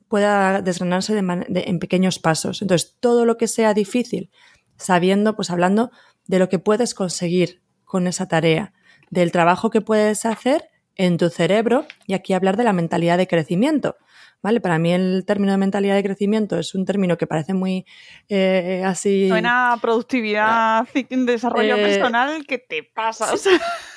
pueda 0.09 0.63
desgranarse 0.63 1.15
de 1.15 1.45
de- 1.49 1.65
en 1.67 1.79
pequeños 1.81 2.19
pasos. 2.19 2.63
Entonces, 2.63 2.97
todo 3.01 3.27
lo 3.27 3.37
que 3.37 3.47
sea 3.49 3.75
difícil, 3.75 4.31
sabiendo, 4.79 5.37
pues 5.37 5.51
hablando 5.51 5.91
de 6.27 6.39
lo 6.39 6.49
que 6.49 6.59
puedes 6.59 6.95
conseguir 6.95 7.61
con 7.85 8.07
esa 8.07 8.29
tarea, 8.29 8.73
del 9.11 9.33
trabajo 9.33 9.69
que 9.71 9.81
puedes 9.83 10.25
hacer 10.25 10.71
en 10.97 11.19
tu 11.19 11.29
cerebro, 11.29 11.87
y 12.07 12.15
aquí 12.15 12.33
hablar 12.33 12.57
de 12.57 12.65
la 12.65 12.73
mentalidad 12.73 13.19
de 13.19 13.27
crecimiento. 13.27 13.97
¿Vale? 14.41 14.61
Para 14.61 14.79
mí 14.79 14.93
el 14.93 15.25
término 15.27 15.53
de 15.53 15.59
mentalidad 15.59 15.97
de 15.97 16.05
crecimiento 16.05 16.59
es 16.59 16.75
un 16.75 16.85
término 16.85 17.17
que 17.17 17.27
parece 17.27 17.55
muy 17.55 17.87
eh, 18.29 18.83
así. 18.85 19.29
Suena 19.29 19.77
productividad, 19.83 20.87
desarrollo 21.27 21.77
Eh, 21.77 21.83
personal, 21.83 22.47
que 22.47 22.59
te 22.59 22.83
pasas. 22.85 23.49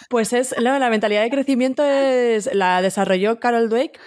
Pues 0.10 0.34
es, 0.34 0.54
no, 0.62 0.78
la 0.78 0.90
mentalidad 0.90 1.22
de 1.22 1.30
crecimiento 1.30 1.86
es, 1.86 2.54
la 2.54 2.82
desarrolló 2.82 3.40
Carol 3.40 3.70
Dweck. 3.70 4.00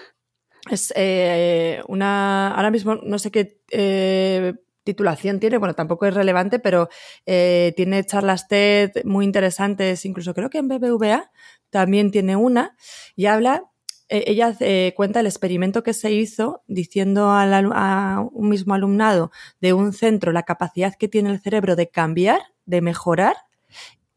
Es 0.71 0.93
eh, 0.97 1.83
una, 1.89 2.55
ahora 2.55 2.71
mismo 2.71 2.97
no 2.97 3.19
sé 3.19 3.31
qué 3.31 3.61
eh, 3.71 4.55
titulación 4.85 5.41
tiene, 5.41 5.59
bueno, 5.59 5.75
tampoco 5.75 6.07
es 6.07 6.15
relevante, 6.15 6.59
pero 6.59 6.89
eh, 7.27 7.73
tiene 7.77 8.05
charlas 8.05 8.49
TED 8.49 9.05
muy 9.05 9.25
interesantes, 9.25 10.05
incluso 10.05 10.35
creo 10.35 10.51
que 10.51 10.59
en 10.59 10.69
BBVA 10.69 11.31
también 11.71 12.11
tiene 12.11 12.37
una, 12.37 12.77
y 13.17 13.27
habla, 13.27 13.65
ella 14.09 14.55
eh, 14.61 14.93
cuenta 14.97 15.21
el 15.21 15.27
experimento 15.27 15.83
que 15.83 15.95
se 15.95 16.13
hizo 16.13 16.63
diciendo 16.67 17.31
al 17.31 17.55
a 17.73 18.27
un 18.33 18.49
mismo 18.49 18.75
alumnado 18.75 19.31
de 19.61 19.73
un 19.73 19.93
centro 19.93 20.33
la 20.33 20.43
capacidad 20.43 20.95
que 20.95 21.09
tiene 21.09 21.31
el 21.31 21.41
cerebro 21.41 21.77
de 21.77 21.89
cambiar, 21.89 22.41
de 22.67 22.81
mejorar, 22.81 23.37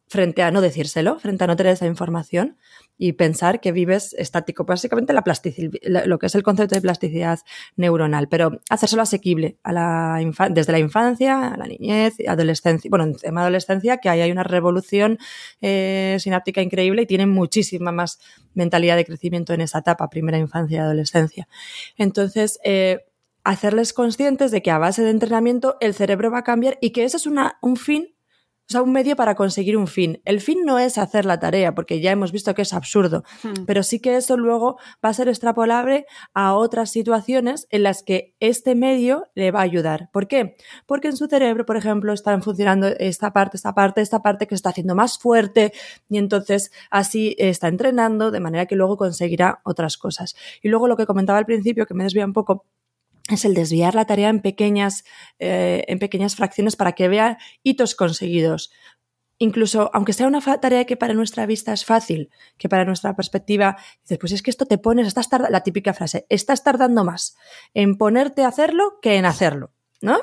frente 0.07 0.41
a 0.41 0.51
no 0.51 0.61
decírselo, 0.61 1.19
frente 1.19 1.43
a 1.43 1.47
no 1.47 1.55
tener 1.55 1.73
esa 1.73 1.85
información 1.85 2.57
y 2.97 3.13
pensar 3.13 3.59
que 3.59 3.71
vives 3.71 4.13
estático. 4.13 4.65
Básicamente 4.65 5.13
la 5.13 5.23
lo 6.05 6.19
que 6.19 6.25
es 6.25 6.35
el 6.35 6.43
concepto 6.43 6.75
de 6.75 6.81
plasticidad 6.81 7.39
neuronal, 7.75 8.27
pero 8.27 8.59
hacérselo 8.69 9.01
asequible 9.01 9.57
a 9.63 9.71
la 9.71 10.49
desde 10.51 10.71
la 10.71 10.79
infancia, 10.79 11.49
a 11.49 11.57
la 11.57 11.67
niñez, 11.67 12.15
adolescencia. 12.27 12.89
Bueno, 12.89 13.05
en 13.05 13.15
tema 13.15 13.41
adolescencia, 13.41 13.97
que 13.97 14.09
ahí 14.09 14.21
hay 14.21 14.31
una 14.31 14.43
revolución 14.43 15.17
eh, 15.61 16.17
sináptica 16.19 16.61
increíble 16.61 17.03
y 17.03 17.05
tienen 17.05 17.29
muchísima 17.29 17.91
más 17.91 18.19
mentalidad 18.53 18.95
de 18.95 19.05
crecimiento 19.05 19.53
en 19.53 19.61
esa 19.61 19.79
etapa, 19.79 20.09
primera 20.09 20.37
infancia 20.37 20.77
y 20.77 20.79
adolescencia. 20.79 21.47
Entonces, 21.97 22.59
eh, 22.63 23.05
hacerles 23.43 23.93
conscientes 23.93 24.51
de 24.51 24.61
que 24.61 24.71
a 24.71 24.77
base 24.77 25.03
de 25.03 25.11
entrenamiento 25.11 25.77
el 25.79 25.93
cerebro 25.93 26.31
va 26.31 26.39
a 26.39 26.43
cambiar 26.43 26.77
y 26.81 26.89
que 26.89 27.05
ese 27.05 27.17
es 27.17 27.27
una, 27.27 27.57
un 27.61 27.77
fin 27.77 28.16
o 28.69 28.71
sea, 28.71 28.81
un 28.81 28.91
medio 28.91 29.15
para 29.15 29.35
conseguir 29.35 29.77
un 29.77 29.87
fin. 29.87 30.21
El 30.25 30.41
fin 30.41 30.65
no 30.65 30.77
es 30.77 30.97
hacer 30.97 31.23
la 31.23 31.39
tarea, 31.39 31.73
porque 31.73 32.01
ya 32.01 32.11
hemos 32.11 32.33
visto 32.33 32.53
que 32.53 32.63
es 32.63 32.73
absurdo, 32.73 33.23
hmm. 33.43 33.63
pero 33.65 33.81
sí 33.81 34.01
que 34.01 34.17
eso 34.17 34.35
luego 34.35 34.77
va 35.03 35.09
a 35.09 35.13
ser 35.13 35.29
extrapolable 35.29 36.05
a 36.33 36.53
otras 36.53 36.91
situaciones 36.91 37.67
en 37.69 37.83
las 37.83 38.03
que 38.03 38.35
este 38.41 38.75
medio 38.75 39.27
le 39.35 39.51
va 39.51 39.59
a 39.59 39.63
ayudar. 39.63 40.09
¿Por 40.11 40.27
qué? 40.27 40.57
Porque 40.85 41.07
en 41.07 41.15
su 41.15 41.27
cerebro, 41.27 41.65
por 41.65 41.77
ejemplo, 41.77 42.11
están 42.11 42.43
funcionando 42.43 42.87
esta 42.87 43.31
parte, 43.31 43.55
esta 43.55 43.73
parte, 43.73 44.01
esta 44.01 44.21
parte 44.21 44.47
que 44.47 44.55
está 44.55 44.69
haciendo 44.69 44.95
más 44.95 45.17
fuerte 45.17 45.71
y 46.09 46.17
entonces 46.17 46.71
así 46.91 47.35
está 47.39 47.69
entrenando 47.69 48.31
de 48.31 48.39
manera 48.41 48.65
que 48.65 48.75
luego 48.75 48.97
conseguirá 48.97 49.61
otras 49.63 49.97
cosas. 49.97 50.35
Y 50.61 50.67
luego 50.67 50.89
lo 50.89 50.97
que 50.97 51.05
comentaba 51.05 51.39
al 51.39 51.45
principio, 51.45 51.85
que 51.85 51.93
me 51.93 52.03
desvía 52.03 52.25
un 52.25 52.33
poco, 52.33 52.65
es 53.29 53.45
el 53.45 53.53
desviar 53.53 53.95
la 53.95 54.05
tarea 54.05 54.29
en 54.29 54.41
pequeñas, 54.41 55.03
eh, 55.39 55.83
en 55.87 55.99
pequeñas 55.99 56.35
fracciones 56.35 56.75
para 56.75 56.93
que 56.93 57.07
vea 57.07 57.37
hitos 57.63 57.95
conseguidos. 57.95 58.71
Incluso, 59.39 59.91
aunque 59.93 60.13
sea 60.13 60.27
una 60.27 60.41
tarea 60.41 60.85
que 60.85 60.97
para 60.97 61.13
nuestra 61.13 61.45
vista 61.45 61.71
es 61.71 61.85
fácil, 61.85 62.31
que 62.57 62.69
para 62.69 62.85
nuestra 62.85 63.15
perspectiva, 63.15 63.77
dices, 64.01 64.17
pues 64.17 64.31
es 64.31 64.41
que 64.41 64.49
esto 64.49 64.65
te 64.65 64.79
pones, 64.79 65.05
estás 65.05 65.29
la 65.49 65.61
típica 65.61 65.93
frase, 65.93 66.25
estás 66.29 66.63
tardando 66.63 67.03
más 67.03 67.35
en 67.75 67.97
ponerte 67.97 68.43
a 68.43 68.47
hacerlo 68.47 68.99
que 68.99 69.17
en 69.17 69.25
hacerlo, 69.25 69.71
¿no? 70.01 70.17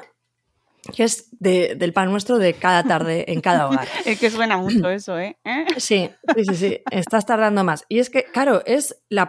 Que 0.95 1.05
es 1.05 1.29
del 1.39 1.93
pan 1.93 2.11
nuestro 2.11 2.39
de 2.39 2.55
cada 2.55 2.85
tarde 2.85 3.33
en 3.33 3.41
cada 3.41 3.69
hogar. 3.69 3.87
es 4.05 4.19
que 4.19 4.31
suena 4.31 4.57
mucho 4.57 4.89
eso, 4.89 5.19
¿eh? 5.19 5.37
Sí, 5.77 6.11
sí, 6.35 6.45
sí, 6.45 6.55
sí, 6.55 6.79
estás 6.91 7.27
tardando 7.27 7.65
más. 7.65 7.85
Y 7.89 7.99
es 7.99 8.11
que, 8.11 8.25
claro, 8.25 8.63
es 8.67 9.03
la, 9.09 9.29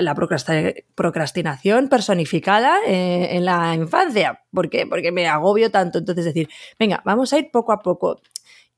la, 0.00 0.14
procrastinación 0.94 1.88
personificada 1.88 2.78
eh, 2.86 3.36
en 3.36 3.44
la 3.44 3.74
infancia. 3.74 4.44
¿Por 4.52 4.70
qué? 4.70 4.86
Porque 4.86 5.12
me 5.12 5.26
agobio 5.28 5.70
tanto. 5.70 5.98
Entonces 5.98 6.24
decir, 6.24 6.48
venga, 6.78 7.02
vamos 7.04 7.32
a 7.32 7.38
ir 7.38 7.50
poco 7.50 7.72
a 7.72 7.80
poco. 7.80 8.20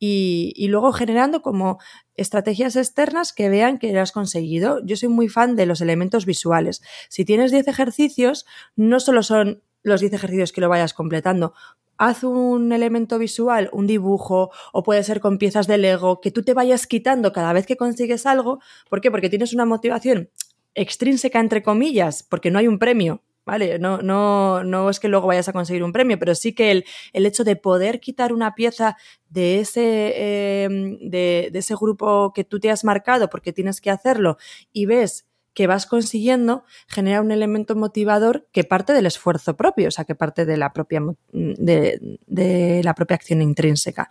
Y, 0.03 0.55
y, 0.57 0.69
luego 0.69 0.93
generando 0.93 1.43
como 1.43 1.79
estrategias 2.15 2.75
externas 2.75 3.35
que 3.35 3.51
vean 3.51 3.79
que 3.79 3.93
lo 3.93 4.01
has 4.01 4.13
conseguido. 4.13 4.81
Yo 4.87 4.97
soy 4.97 5.11
muy 5.11 5.29
fan 5.29 5.57
de 5.57 5.67
los 5.67 5.83
elementos 5.83 6.25
visuales. 6.25 6.83
Si 7.11 7.27
tienes 7.27 7.51
10 7.51 7.69
ejercicios, 7.69 8.47
no 8.77 8.99
solo 8.99 9.23
son 9.23 9.63
los 9.83 10.01
10 10.01 10.13
ejercicios 10.13 10.53
que 10.53 10.61
lo 10.61 10.69
vayas 10.69 10.95
completando. 10.95 11.55
Haz 11.97 12.25
un 12.25 12.73
elemento 12.73 13.19
visual, 13.19 13.69
un 13.73 13.87
dibujo, 13.87 14.51
o 14.73 14.83
puede 14.83 15.05
ser 15.05 15.21
con 15.21 15.39
piezas 15.39 15.67
de 15.67 15.79
Lego, 15.79 16.21
que 16.21 16.31
tú 16.31 16.43
te 16.43 16.55
vayas 16.55 16.87
quitando 16.87 17.33
cada 17.33 17.53
vez 17.53 17.67
que 17.67 17.77
consigues 17.77 18.25
algo. 18.27 18.61
¿Por 18.89 19.01
qué? 19.01 19.11
Porque 19.11 19.29
tienes 19.29 19.53
una 19.53 19.67
motivación 19.67 20.31
extrínseca, 20.75 21.41
entre 21.41 21.63
comillas, 21.63 22.23
porque 22.23 22.51
no 22.51 22.59
hay 22.59 22.69
un 22.69 22.79
premio, 22.79 23.23
¿vale? 23.45 23.79
No, 23.79 23.99
no, 24.01 24.65
no 24.65 24.89
es 24.89 25.01
que 25.01 25.09
luego 25.09 25.27
vayas 25.27 25.49
a 25.49 25.53
conseguir 25.53 25.83
un 25.83 25.93
premio, 25.93 26.19
pero 26.19 26.35
sí 26.35 26.55
que 26.55 26.71
el, 26.71 26.85
el 27.13 27.27
hecho 27.27 27.45
de 27.45 27.57
poder 27.57 28.01
quitar 28.01 28.33
una 28.33 28.55
pieza 28.55 28.97
de 29.29 29.61
ese, 29.61 29.81
de, 29.81 31.49
de 31.53 31.59
ese 31.59 31.75
grupo 31.75 32.33
que 32.33 32.45
tú 32.45 32.61
te 32.61 32.71
has 32.71 32.85
marcado 32.85 33.29
porque 33.29 33.53
tienes 33.53 33.81
que 33.81 33.91
hacerlo 33.91 34.39
y 34.73 34.87
ves 34.87 35.27
que 35.55 35.67
vas 35.67 35.87
consiguiendo 35.87 36.65
genera 36.87 37.21
un 37.21 37.33
elemento 37.33 37.75
motivador 37.75 38.49
que 38.53 38.65
parte 38.65 38.93
del 38.93 39.07
esfuerzo 39.07 39.57
propio, 39.57 39.89
o 39.89 39.91
sea, 39.91 40.05
que 40.05 40.15
parte 40.15 40.47
de 40.47 40.57
la 40.57 40.73
propia, 40.73 41.03
de, 41.33 42.81
la 42.85 42.95
propia 42.95 43.17
acción 43.17 43.43
intrínseca. 43.43 44.09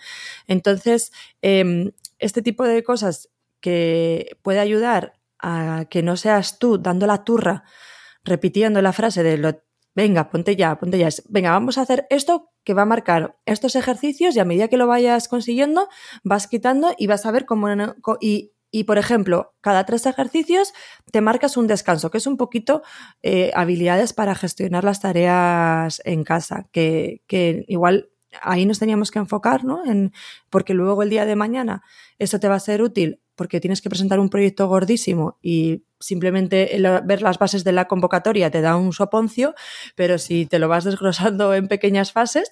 Entonces, 0.47 1.11
em, 1.41 1.91
este 2.19 2.41
tipo 2.41 2.63
de 2.65 2.83
cosas 2.83 3.29
que 3.61 4.37
puede 4.41 4.59
ayudar 4.59 5.19
a 5.39 5.85
que 5.89 6.03
no 6.03 6.17
seas 6.17 6.59
tú 6.59 6.77
dando 6.77 7.07
la 7.07 7.23
turra, 7.23 7.63
repitiendo 8.23 8.81
la 8.81 8.93
frase 8.93 9.23
de 9.23 9.37
lo, 9.37 9.63
venga, 9.95 10.29
ponte 10.29 10.55
ya, 10.55 10.77
ponte 10.77 10.97
ya, 10.97 11.09
venga, 11.29 11.51
vamos 11.51 11.77
a 11.77 11.81
hacer 11.81 12.05
esto 12.09 12.51
que 12.63 12.73
va 12.73 12.83
a 12.83 12.85
marcar 12.85 13.37
estos 13.45 13.75
ejercicios 13.75 14.35
y 14.35 14.39
a 14.39 14.45
medida 14.45 14.67
que 14.67 14.77
lo 14.77 14.87
vayas 14.87 15.27
consiguiendo, 15.27 15.87
vas 16.23 16.47
quitando 16.47 16.93
y 16.97 17.07
vas 17.07 17.25
a 17.25 17.31
ver 17.31 17.45
cómo, 17.45 17.67
y, 18.71 18.83
por 18.83 18.97
ejemplo, 18.97 19.53
cada 19.61 19.85
tres 19.85 20.05
ejercicios 20.05 20.73
te 21.11 21.21
marcas 21.21 21.57
un 21.57 21.67
descanso, 21.67 22.11
que 22.11 22.19
es 22.19 22.27
un 22.27 22.37
poquito 22.37 22.81
eh, 23.23 23.51
habilidades 23.55 24.13
para 24.13 24.35
gestionar 24.35 24.83
las 24.83 25.01
tareas 25.01 26.01
en 26.05 26.23
casa, 26.23 26.67
que, 26.71 27.21
que 27.27 27.65
igual 27.67 28.09
ahí 28.41 28.65
nos 28.65 28.79
teníamos 28.79 29.11
que 29.11 29.19
enfocar, 29.19 29.63
¿no? 29.63 29.83
En, 29.85 30.13
porque 30.49 30.73
luego 30.73 31.03
el 31.03 31.09
día 31.09 31.25
de 31.25 31.35
mañana 31.35 31.83
eso 32.19 32.39
te 32.39 32.47
va 32.47 32.55
a 32.55 32.59
ser 32.59 32.81
útil 32.81 33.21
porque 33.39 33.61
tienes 33.61 33.81
que 33.81 33.89
presentar 33.89 34.19
un 34.19 34.29
proyecto 34.29 34.67
gordísimo 34.67 35.37
y 35.41 35.83
simplemente 35.97 36.77
ver 37.05 37.21
las 37.21 37.39
bases 37.39 37.63
de 37.63 37.71
la 37.71 37.87
convocatoria 37.87 38.51
te 38.51 38.59
da 38.59 38.75
un 38.75 38.91
soponcio, 38.91 39.55
pero 39.95 40.17
si 40.17 40.45
te 40.45 40.59
lo 40.59 40.67
vas 40.67 40.83
desglosando 40.83 41.53
en 41.53 41.69
pequeñas 41.69 42.11
fases, 42.11 42.51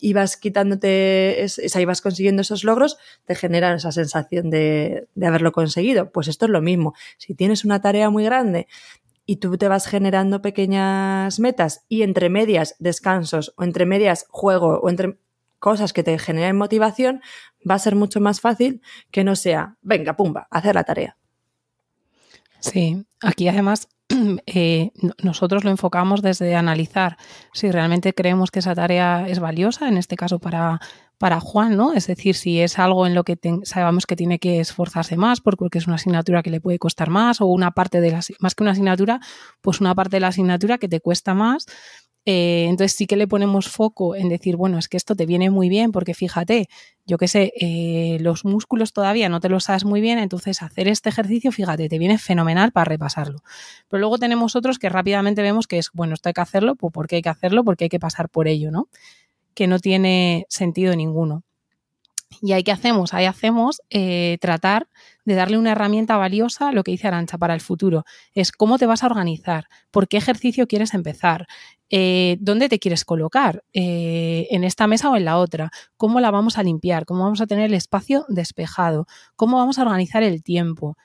y 0.00 0.14
vas 0.14 0.38
quitándote, 0.38 1.44
esa, 1.44 1.82
y 1.82 1.84
vas 1.84 2.00
consiguiendo 2.00 2.40
esos 2.40 2.64
logros, 2.64 2.96
te 3.26 3.34
generan 3.34 3.76
esa 3.76 3.92
sensación 3.92 4.48
de, 4.48 5.06
de 5.14 5.26
haberlo 5.26 5.52
conseguido. 5.52 6.10
Pues 6.10 6.28
esto 6.28 6.46
es 6.46 6.50
lo 6.50 6.62
mismo. 6.62 6.94
Si 7.18 7.34
tienes 7.34 7.64
una 7.66 7.82
tarea 7.82 8.08
muy 8.08 8.24
grande 8.24 8.68
y 9.26 9.36
tú 9.36 9.58
te 9.58 9.68
vas 9.68 9.86
generando 9.86 10.40
pequeñas 10.40 11.38
metas 11.40 11.84
y 11.90 12.02
entre 12.02 12.30
medias 12.30 12.74
descansos 12.78 13.52
o 13.58 13.64
entre 13.64 13.84
medias 13.84 14.24
juego 14.30 14.80
o 14.80 14.88
entre 14.88 15.18
cosas 15.62 15.92
que 15.92 16.02
te 16.02 16.18
generen 16.18 16.56
motivación, 16.56 17.22
va 17.68 17.76
a 17.76 17.78
ser 17.78 17.94
mucho 17.94 18.20
más 18.20 18.40
fácil 18.40 18.82
que 19.12 19.22
no 19.22 19.36
sea, 19.36 19.76
venga, 19.80 20.16
pumba, 20.16 20.48
hacer 20.50 20.74
la 20.74 20.82
tarea. 20.82 21.16
Sí, 22.58 23.06
aquí 23.20 23.48
además 23.48 23.88
eh, 24.46 24.90
nosotros 25.22 25.62
lo 25.62 25.70
enfocamos 25.70 26.20
desde 26.20 26.56
analizar 26.56 27.16
si 27.52 27.70
realmente 27.70 28.12
creemos 28.12 28.50
que 28.50 28.58
esa 28.58 28.74
tarea 28.74 29.26
es 29.28 29.38
valiosa, 29.38 29.88
en 29.88 29.98
este 29.98 30.16
caso 30.16 30.40
para, 30.40 30.80
para 31.22 31.38
Juan, 31.38 31.76
¿no? 31.76 31.92
Es 31.92 32.08
decir, 32.08 32.34
si 32.34 32.60
es 32.60 32.80
algo 32.80 33.06
en 33.06 33.14
lo 33.14 33.22
que 33.22 33.38
sabemos 33.62 34.06
que 34.06 34.16
tiene 34.16 34.40
que 34.40 34.58
esforzarse 34.58 35.16
más 35.16 35.40
porque 35.40 35.78
es 35.78 35.86
una 35.86 35.94
asignatura 35.94 36.42
que 36.42 36.50
le 36.50 36.60
puede 36.60 36.80
costar 36.80 37.10
más 37.10 37.40
o 37.40 37.46
una 37.46 37.70
parte 37.70 38.00
de 38.00 38.10
la, 38.10 38.20
más 38.40 38.56
que 38.56 38.64
una 38.64 38.72
asignatura, 38.72 39.20
pues 39.60 39.80
una 39.80 39.94
parte 39.94 40.16
de 40.16 40.20
la 40.20 40.28
asignatura 40.28 40.78
que 40.78 40.88
te 40.88 41.00
cuesta 41.00 41.34
más 41.34 41.66
eh, 42.24 42.66
entonces 42.68 42.96
sí 42.96 43.06
que 43.06 43.16
le 43.16 43.26
ponemos 43.26 43.68
foco 43.68 44.14
en 44.14 44.28
decir, 44.28 44.56
bueno, 44.56 44.78
es 44.78 44.88
que 44.88 44.96
esto 44.96 45.16
te 45.16 45.26
viene 45.26 45.50
muy 45.50 45.68
bien 45.68 45.90
porque 45.90 46.14
fíjate, 46.14 46.68
yo 47.04 47.18
qué 47.18 47.26
sé, 47.26 47.52
eh, 47.60 48.18
los 48.20 48.44
músculos 48.44 48.92
todavía 48.92 49.28
no 49.28 49.40
te 49.40 49.48
los 49.48 49.64
sabes 49.64 49.84
muy 49.84 50.00
bien, 50.00 50.18
entonces 50.18 50.62
hacer 50.62 50.86
este 50.86 51.08
ejercicio, 51.08 51.50
fíjate, 51.50 51.88
te 51.88 51.98
viene 51.98 52.18
fenomenal 52.18 52.70
para 52.72 52.84
repasarlo. 52.84 53.42
Pero 53.88 54.00
luego 54.00 54.18
tenemos 54.18 54.54
otros 54.54 54.78
que 54.78 54.88
rápidamente 54.88 55.42
vemos 55.42 55.66
que 55.66 55.78
es, 55.78 55.90
bueno, 55.92 56.14
esto 56.14 56.28
hay 56.28 56.34
que 56.34 56.40
hacerlo, 56.40 56.76
pues 56.76 56.92
porque 56.92 57.16
hay 57.16 57.22
que 57.22 57.28
hacerlo, 57.30 57.64
porque 57.64 57.84
hay 57.84 57.90
que 57.90 58.00
pasar 58.00 58.28
por 58.28 58.46
ello, 58.48 58.70
¿no? 58.70 58.88
Que 59.54 59.66
no 59.66 59.78
tiene 59.80 60.46
sentido 60.48 60.94
ninguno. 60.96 61.44
Y 62.40 62.52
ahí 62.52 62.62
que 62.62 62.72
hacemos, 62.72 63.14
ahí 63.14 63.26
hacemos 63.26 63.82
eh, 63.90 64.38
tratar 64.40 64.88
de 65.24 65.34
darle 65.34 65.58
una 65.58 65.72
herramienta 65.72 66.16
valiosa, 66.16 66.72
lo 66.72 66.82
que 66.82 66.92
dice 66.92 67.08
Arancha, 67.08 67.38
para 67.38 67.54
el 67.54 67.60
futuro. 67.60 68.04
Es 68.34 68.52
cómo 68.52 68.78
te 68.78 68.86
vas 68.86 69.02
a 69.02 69.06
organizar, 69.06 69.68
por 69.90 70.08
qué 70.08 70.16
ejercicio 70.16 70.66
quieres 70.66 70.94
empezar, 70.94 71.46
eh, 71.90 72.36
dónde 72.40 72.68
te 72.68 72.78
quieres 72.78 73.04
colocar, 73.04 73.62
eh, 73.72 74.48
en 74.50 74.64
esta 74.64 74.86
mesa 74.86 75.10
o 75.10 75.16
en 75.16 75.24
la 75.24 75.38
otra, 75.38 75.70
cómo 75.96 76.20
la 76.20 76.30
vamos 76.30 76.58
a 76.58 76.62
limpiar, 76.62 77.04
cómo 77.04 77.24
vamos 77.24 77.40
a 77.40 77.46
tener 77.46 77.66
el 77.66 77.74
espacio 77.74 78.24
despejado, 78.28 79.06
cómo 79.36 79.58
vamos 79.58 79.78
a 79.78 79.82
organizar 79.82 80.22
el 80.22 80.42
tiempo. 80.42 80.96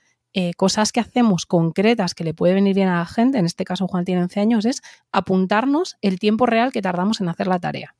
cosas 0.55 0.91
que 0.91 0.99
hacemos 0.99 1.47
concretas 1.47 2.13
que 2.13 2.23
le 2.23 2.35
puede 2.35 2.53
venir 2.53 2.75
bien 2.75 2.89
a 2.89 2.99
la 2.99 3.07
gente, 3.07 3.39
en 3.39 3.47
este 3.47 3.63
caso 3.63 3.87
Juan 3.87 4.05
tiene 4.05 4.21
11 4.21 4.39
años, 4.39 4.65
es 4.65 4.83
apuntarnos 5.11 5.97
el 6.01 6.19
tiempo 6.19 6.45
real 6.45 6.71
que 6.71 6.83
tardamos 6.83 7.21
en 7.21 7.29
hacer 7.29 7.47
la 7.47 7.57
tarea. 7.57 7.95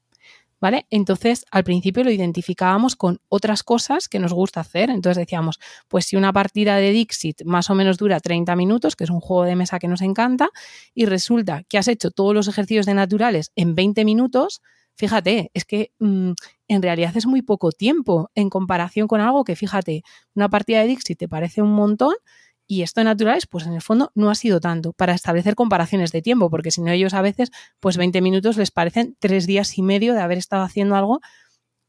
¿Vale? 0.60 0.88
Entonces, 0.89 1.46
al 1.52 1.63
principio 1.63 2.04
lo 2.04 2.10
identificábamos 2.10 2.96
con 2.96 3.20
otras 3.30 3.62
cosas 3.62 4.08
que 4.10 4.17
nos 4.20 4.34
gusta 4.34 4.62
hacer. 4.62 4.89
Entonces 4.89 5.22
decíamos, 5.22 5.60
pues 5.88 6.06
si 6.06 6.15
una 6.15 6.34
partida 6.34 6.78
de 6.78 6.91
Dixit 6.91 7.43
más 7.46 7.70
o 7.70 7.76
menos 7.76 7.98
dura 7.98 8.20
30 8.20 8.56
minutos, 8.56 8.96
que 8.96 9.04
es 9.04 9.12
un 9.12 9.20
juego 9.20 9.43
de 9.43 9.56
mesa 9.56 9.78
que 9.78 9.88
nos 9.88 10.02
encanta, 10.02 10.50
y 10.96 11.06
resulta 11.06 11.63
que 11.70 11.78
has 11.78 11.88
hecho 11.88 12.10
todos 12.10 12.34
los 12.34 12.48
ejercicios 12.48 12.88
de 12.88 12.96
naturales 12.96 13.52
en 13.56 13.76
20 13.76 14.04
minutos, 14.04 14.62
fíjate, 14.96 15.52
es 15.54 15.63
que 15.63 15.91
mm, 16.00 16.32
en 16.67 16.82
realidad 16.82 17.15
es 17.15 17.28
muy 17.28 17.43
poco 17.43 17.72
tiempo 17.72 18.32
en 18.36 18.50
comparación 18.50 19.08
con 19.08 19.22
algo 19.22 19.43
que, 19.43 19.56
fíjate, 19.56 20.04
una 20.36 20.50
partida 20.50 20.82
de 20.82 20.88
Dixit 20.88 21.20
te 21.20 21.30
parece 21.30 21.62
un 21.62 21.74
montón, 21.74 22.15
y 22.67 22.82
esto 22.82 22.99
de 22.99 23.06
naturales, 23.06 23.47
pues 23.47 23.65
en 23.65 23.73
el 23.73 23.82
fondo 23.82 24.12
no 24.13 24.30
ha 24.30 24.36
sido 24.36 24.60
tanto 24.60 24.93
para 24.93 25.13
establecer 25.13 25.56
comparaciones 25.56 26.12
de 26.12 26.21
tiempo, 26.21 26.49
porque 26.49 26.69
si 26.69 26.82
no 26.82 26.91
ellos 26.91 27.13
a 27.13 27.22
veces, 27.22 27.49
pues 27.80 27.97
20 27.97 28.22
minutos 28.22 28.57
les 28.57 28.72
parecen 28.72 29.15
tres 29.20 29.47
días 29.47 29.78
y 29.78 29.82
medio 29.82 30.13
de 30.13 30.20
haber 30.20 30.38
estado 30.38 30.63
haciendo 30.63 30.95
algo 30.95 31.22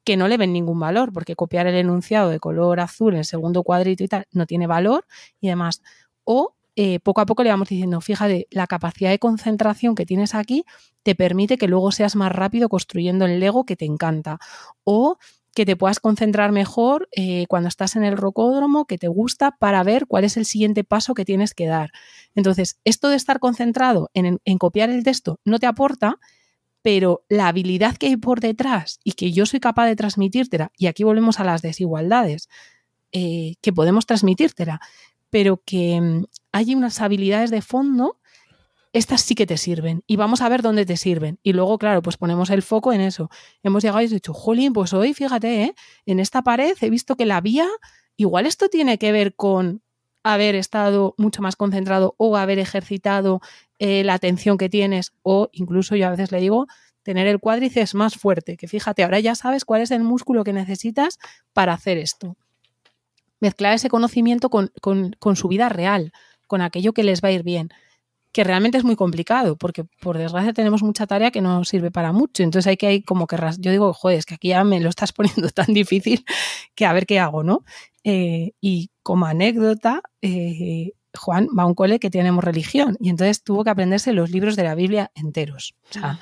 que 0.05 0.17
no 0.17 0.29
le 0.29 0.39
ven 0.39 0.53
ningún 0.53 0.79
valor, 0.81 1.13
porque 1.13 1.35
copiar 1.35 1.67
el 1.67 1.75
enunciado 1.75 2.31
de 2.31 2.39
color 2.41 2.81
azul 2.81 3.17
en 3.17 3.25
segundo 3.25 3.63
cuadrito 3.65 4.05
y 4.05 4.09
tal 4.09 4.27
no 4.31 4.47
tiene 4.47 4.67
valor 4.67 5.05
y 5.41 5.49
demás. 5.49 5.83
O 6.25 6.55
eh, 6.77 7.01
poco 7.01 7.21
a 7.21 7.27
poco 7.27 7.43
le 7.43 7.51
vamos 7.51 7.69
diciendo, 7.69 8.01
fíjate, 8.01 8.47
la 8.51 8.69
capacidad 8.69 9.11
de 9.11 9.19
concentración 9.19 9.97
que 9.97 10.07
tienes 10.07 10.37
aquí 10.37 10.65
te 11.03 11.17
permite 11.17 11.59
que 11.59 11.67
luego 11.67 11.91
seas 11.91 12.15
más 12.15 12.31
rápido 12.31 12.69
construyendo 12.69 13.25
el 13.25 13.41
Lego 13.41 13.65
que 13.65 13.75
te 13.75 13.85
encanta. 13.85 14.39
O 14.85 15.19
que 15.59 15.67
te 15.67 15.75
puedas 15.75 15.99
concentrar 15.99 16.53
mejor 16.53 17.09
eh, 17.11 17.47
cuando 17.49 17.69
estás 17.69 17.97
en 17.97 18.05
el 18.05 18.17
rocódromo, 18.17 18.85
que 18.85 18.97
te 18.97 19.09
gusta, 19.09 19.57
para 19.59 19.83
ver 19.83 20.07
cuál 20.07 20.23
es 20.23 20.37
el 20.37 20.47
siguiente 20.47 20.85
paso 20.85 21.15
que 21.15 21.25
tienes 21.25 21.53
que 21.53 21.67
dar. 21.67 21.91
Entonces, 22.37 22.79
esto 22.85 23.09
de 23.09 23.17
estar 23.17 23.41
concentrado 23.41 24.09
en, 24.15 24.39
copiar 24.59 24.89
el 24.89 25.03
texto 25.03 25.41
no 25.45 25.59
te 25.59 25.67
aporta, 25.67 26.21
pero 26.81 27.25
la 27.29 27.49
habilidad 27.49 27.97
que 27.97 28.07
hay 28.07 28.17
por 28.17 28.39
detrás 28.39 29.01
y 29.03 29.15
que 29.15 29.33
yo 29.33 29.47
soy 29.47 29.59
capaz 29.59 29.87
de 29.87 29.97
transmitírtela, 29.97 30.71
y 30.77 30.87
aquí 30.87 31.03
volvemos 31.03 31.41
a 31.41 31.45
las 31.45 31.61
desigualdades, 31.61 32.49
eh, 33.11 33.57
que 33.61 33.73
podemos 33.73 34.07
transmitírtela, 34.07 34.81
pero 35.29 35.61
que 35.67 36.01
mm, 36.01 36.25
hay 36.53 36.77
unas 36.77 37.01
habilidades 37.01 37.51
de 37.51 37.63
fondo 37.63 38.18
estas 38.93 39.21
sí 39.21 39.35
que 39.35 39.47
te 39.47 39.57
sirven 39.57 40.03
y 40.07 40.17
vamos 40.17 40.41
a 40.41 40.49
ver 40.49 40.63
dónde 40.63 40.87
te 40.87 40.97
sirven. 40.97 41.39
Y 41.43 41.53
luego, 41.53 41.79
claro, 41.79 42.03
pues 42.03 42.17
ponemos 42.17 42.51
el 42.51 42.63
foco 42.63 42.93
en 42.93 43.01
eso. 43.01 43.31
Hemos 43.63 43.83
llegado 43.83 44.01
y 44.03 44.07
he 44.07 44.09
dicho, 44.09 44.33
jolín, 44.33 44.73
pues 44.73 44.93
hoy, 44.93 45.15
fíjate, 45.15 45.63
¿eh? 45.63 45.75
en 46.07 46.21
esta 46.21 46.43
pared 46.43 46.77
he 46.81 46.91
visto 46.91 47.17
que 47.17 47.27
la 47.27 47.41
vía, 47.41 47.69
igual 48.17 48.47
esto 48.47 48.69
tiene 48.69 48.99
que 48.99 49.13
ver 49.13 49.35
con 49.35 49.83
haber 50.23 50.55
estado 50.55 51.15
mucho 51.17 51.43
más 51.43 51.57
concentrado 51.57 52.15
o 52.19 52.37
haber 52.37 52.59
ejercitado 52.59 53.41
eh, 53.79 54.05
la 54.05 54.15
atención 54.15 54.59
que 54.59 54.69
tienes 54.69 55.13
o 55.23 55.49
incluso 55.53 55.95
yo 55.95 56.07
a 56.07 56.11
veces 56.11 56.33
le 56.33 56.41
digo 56.41 56.67
tener 57.03 57.27
el 57.27 57.39
cuádriceps 57.39 57.95
más 57.95 58.17
fuerte, 58.17 58.57
que 58.57 58.69
fíjate, 58.69 59.03
ahora 59.03 59.21
ya 59.21 59.35
sabes 59.35 59.65
cuál 59.65 59.81
es 59.81 59.91
el 59.91 60.03
músculo 60.03 60.45
que 60.45 60.53
necesitas 60.53 61.19
para 61.55 61.73
hacer 61.73 61.97
esto. 61.97 62.37
Mezclar 63.41 63.73
ese 63.73 63.89
conocimiento 63.89 64.51
con, 64.51 64.73
con 64.83 65.37
su 65.37 65.49
vida 65.49 65.71
real, 65.71 66.13
con 66.47 66.61
aquello 66.61 66.93
que 66.93 67.05
les 67.05 67.23
va 67.23 67.29
a 67.29 67.33
ir 67.33 67.45
bien 67.45 67.71
que 68.39 68.45
realmente 68.45 68.79
es 68.79 68.85
muy 68.85 68.95
complicado, 68.95 69.57
porque 69.57 69.83
por 69.83 70.17
desgracia 70.17 70.53
tenemos 70.53 70.85
mucha 70.85 71.09
tarea 71.09 71.33
que 71.33 71.41
no 71.41 71.65
sirve 71.65 71.91
para 71.91 72.13
mucho. 72.13 72.45
Entonces 72.45 72.69
hay 72.69 72.77
que 72.77 72.87
hay 72.87 73.03
como 73.03 73.27
que 73.27 73.37
yo 73.59 73.73
digo, 73.73 73.93
joder, 73.93 74.17
es 74.17 74.27
que 74.27 74.35
aquí 74.35 74.51
ya 74.51 74.63
me 74.63 74.79
lo 74.79 74.89
estás 74.89 75.13
poniendo 75.13 75.49
tan 75.49 75.75
difícil 75.75 76.25
que 76.77 76.87
a 76.87 76.93
ver 76.93 77.05
qué 77.05 77.19
hago, 77.19 77.43
¿no? 77.43 77.65
Eh, 78.05 78.53
y 78.61 78.93
como 79.03 79.27
anécdota, 79.27 80.03
eh, 80.23 80.93
Juan 81.19 81.49
va 81.49 81.65
a 81.65 81.67
un 81.67 81.75
cole 81.75 81.99
que 81.99 82.11
tenemos 82.11 82.45
religión 82.45 82.97
y 83.01 83.09
entonces 83.09 83.43
tuvo 83.43 83.65
que 83.65 83.71
aprenderse 83.71 84.13
los 84.13 84.31
libros 84.31 84.55
de 84.55 84.63
la 84.63 84.77
Biblia 84.77 85.11
enteros. 85.17 85.75
O 85.91 85.95
sea, 85.95 86.21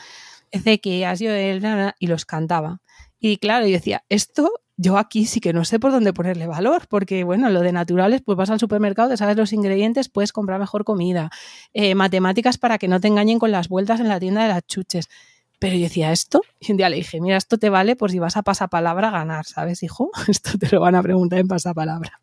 él 0.50 1.92
y 1.98 2.06
los 2.06 2.24
cantaba. 2.24 2.80
Y 3.20 3.36
claro, 3.36 3.66
yo 3.66 3.72
decía, 3.72 4.04
esto 4.08 4.50
yo 4.76 4.98
aquí 4.98 5.24
sí 5.24 5.40
que 5.40 5.52
no 5.52 5.64
sé 5.64 5.78
por 5.80 5.90
dónde 5.90 6.12
ponerle 6.12 6.46
valor, 6.46 6.86
porque 6.88 7.24
bueno, 7.24 7.48
lo 7.48 7.60
de 7.60 7.72
naturales, 7.72 8.22
pues 8.22 8.36
vas 8.36 8.50
al 8.50 8.60
supermercado, 8.60 9.08
te 9.08 9.16
sabes 9.16 9.36
los 9.36 9.52
ingredientes, 9.52 10.08
puedes 10.08 10.32
comprar 10.32 10.60
mejor 10.60 10.84
comida, 10.84 11.30
eh, 11.72 11.94
matemáticas 11.94 12.58
para 12.58 12.78
que 12.78 12.88
no 12.88 13.00
te 13.00 13.08
engañen 13.08 13.38
con 13.38 13.50
las 13.50 13.68
vueltas 13.68 14.00
en 14.00 14.08
la 14.08 14.20
tienda 14.20 14.42
de 14.42 14.48
las 14.48 14.66
chuches. 14.66 15.08
Pero 15.58 15.74
yo 15.74 15.84
decía 15.84 16.12
esto, 16.12 16.42
y 16.60 16.72
un 16.72 16.76
día 16.76 16.90
le 16.90 16.96
dije, 16.96 17.20
mira, 17.20 17.38
esto 17.38 17.56
te 17.56 17.70
vale 17.70 17.96
por 17.96 18.10
si 18.10 18.18
vas 18.18 18.36
a 18.36 18.42
pasapalabra 18.42 19.08
a 19.08 19.12
ganar, 19.12 19.46
¿sabes, 19.46 19.82
hijo? 19.82 20.10
Esto 20.28 20.58
te 20.58 20.68
lo 20.70 20.82
van 20.82 20.94
a 20.94 21.02
preguntar 21.02 21.38
en 21.38 21.48
pasapalabra. 21.48 22.20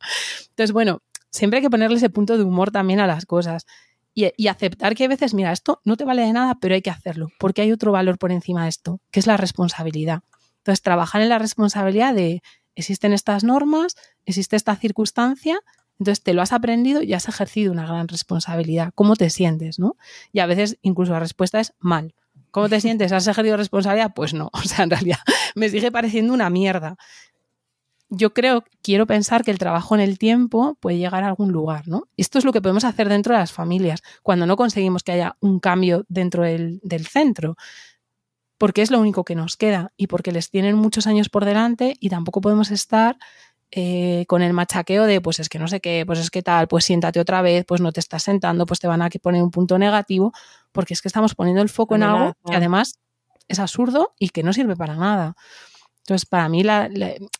Entonces, 0.50 0.72
bueno, 0.72 1.02
siempre 1.32 1.58
hay 1.58 1.64
que 1.64 1.72
ponerle 1.72 1.98
ese 1.98 2.12
punto 2.12 2.38
de 2.38 2.44
humor 2.44 2.70
también 2.70 3.00
a 3.00 3.08
las 3.08 3.26
cosas. 3.26 3.66
Y, 4.14 4.32
y, 4.38 4.50
aceptar 4.50 4.94
que 4.94 5.06
a 5.06 5.08
veces, 5.08 5.34
mira, 5.34 5.52
esto 5.52 5.82
no 5.84 5.98
te 5.98 6.06
vale 6.06 6.22
de 6.22 6.32
nada, 6.32 6.60
pero 6.62 6.76
hay 6.76 6.84
que 6.84 6.92
hacerlo, 6.92 7.30
porque 7.40 7.64
hay 7.64 7.72
otro 7.72 7.92
valor 7.92 8.20
por 8.20 8.32
encima 8.32 8.66
de 8.66 8.70
esto, 8.70 9.00
que 9.10 9.20
es 9.20 9.26
la 9.26 9.38
responsabilidad. 9.38 10.22
Entonces, 10.64 10.82
trabajar 10.82 11.22
en 11.22 11.28
la 11.28 11.40
responsabilidad 11.40 12.14
de 12.16 12.42
existen 12.76 13.12
estas 13.12 13.44
normas, 13.44 13.98
existe 14.26 14.56
esta 14.56 14.78
circunstancia, 14.78 15.60
entonces 16.00 16.24
te 16.24 16.34
lo 16.34 16.42
has 16.42 16.54
aprendido 16.54 17.04
y 17.04 17.14
has 17.14 17.28
ejercido 17.28 17.74
una 17.74 17.86
gran 17.86 18.08
responsabilidad. 18.08 18.92
¿Cómo 18.96 19.18
te 19.18 19.30
sientes? 19.30 19.78
¿no? 19.78 19.98
Y 20.32 20.40
a 20.40 20.46
veces 20.46 20.78
incluso 20.82 21.12
la 21.12 21.20
respuesta 21.20 21.60
es 21.60 21.74
mal. 21.80 22.16
¿Cómo 22.50 22.70
te 22.70 22.80
sientes? 22.80 23.12
¿Has 23.12 23.28
ejercido 23.28 23.58
responsabilidad? 23.58 24.14
Pues 24.16 24.34
no, 24.34 24.50
o 24.54 24.62
sea, 24.62 24.86
en 24.86 24.92
realidad 24.92 25.20
me 25.54 25.68
sigue 25.70 25.92
pareciendo 25.92 26.34
una 26.34 26.50
mierda. 26.50 26.96
Yo 28.10 28.34
creo, 28.34 28.64
quiero 28.82 29.06
pensar 29.06 29.44
que 29.44 29.52
el 29.52 29.58
trabajo 29.58 29.96
en 29.96 30.02
el 30.02 30.18
tiempo 30.18 30.78
puede 30.80 30.98
llegar 30.98 31.26
a 31.26 31.28
algún 31.28 31.52
lugar, 31.52 31.90
¿no? 31.90 32.04
Esto 32.16 32.38
es 32.38 32.46
lo 32.46 32.54
que 32.54 32.62
podemos 32.62 32.86
hacer 32.86 33.10
dentro 33.10 33.34
de 33.34 33.40
las 33.40 33.52
familias, 33.52 34.02
cuando 34.22 34.46
no 34.46 34.56
conseguimos 34.56 35.04
que 35.04 35.12
haya 35.12 35.36
un 35.42 35.60
cambio 35.60 36.06
dentro 36.08 36.44
del, 36.44 36.80
del 36.84 37.08
centro 37.08 37.58
porque 38.58 38.82
es 38.82 38.92
lo 38.92 39.00
único 39.00 39.24
que 39.24 39.36
nos 39.36 39.58
queda 39.58 39.92
y 39.98 40.08
porque 40.08 40.32
les 40.32 40.50
tienen 40.50 40.76
muchos 40.76 41.08
años 41.08 41.30
por 41.30 41.46
delante 41.46 41.96
y 42.00 42.10
tampoco 42.10 42.42
podemos 42.42 42.72
estar 42.72 43.18
eh, 43.72 44.26
con 44.28 44.44
el 44.44 44.54
machaqueo 44.54 45.06
de, 45.06 45.20
pues 45.20 45.40
es 45.40 45.50
que 45.50 45.58
no 45.58 45.68
sé 45.68 45.80
qué, 45.80 46.04
pues 46.06 46.20
es 46.20 46.30
que 46.30 46.44
tal, 46.44 46.68
pues 46.68 46.86
siéntate 46.86 47.20
otra 47.20 47.42
vez, 47.42 47.66
pues 47.66 47.82
no 47.82 47.92
te 47.92 48.00
estás 48.00 48.22
sentando, 48.22 48.68
pues 48.68 48.80
te 48.80 48.88
van 48.88 49.02
a 49.02 49.10
poner 49.10 49.42
un 49.42 49.50
punto 49.50 49.80
negativo, 49.80 50.32
porque 50.72 50.94
es 50.94 51.02
que 51.02 51.08
estamos 51.08 51.34
poniendo 51.34 51.62
el 51.62 51.70
foco 51.70 51.96
en 51.96 52.04
algo 52.04 52.36
que 52.46 52.56
además 52.56 53.00
es 53.48 53.60
absurdo 53.60 54.14
y 54.20 54.30
que 54.30 54.44
no 54.44 54.54
sirve 54.54 54.76
para 54.76 54.96
nada. 54.96 55.36
Entonces, 56.04 56.26
para 56.26 56.50
mí, 56.50 56.64
la, 56.64 56.90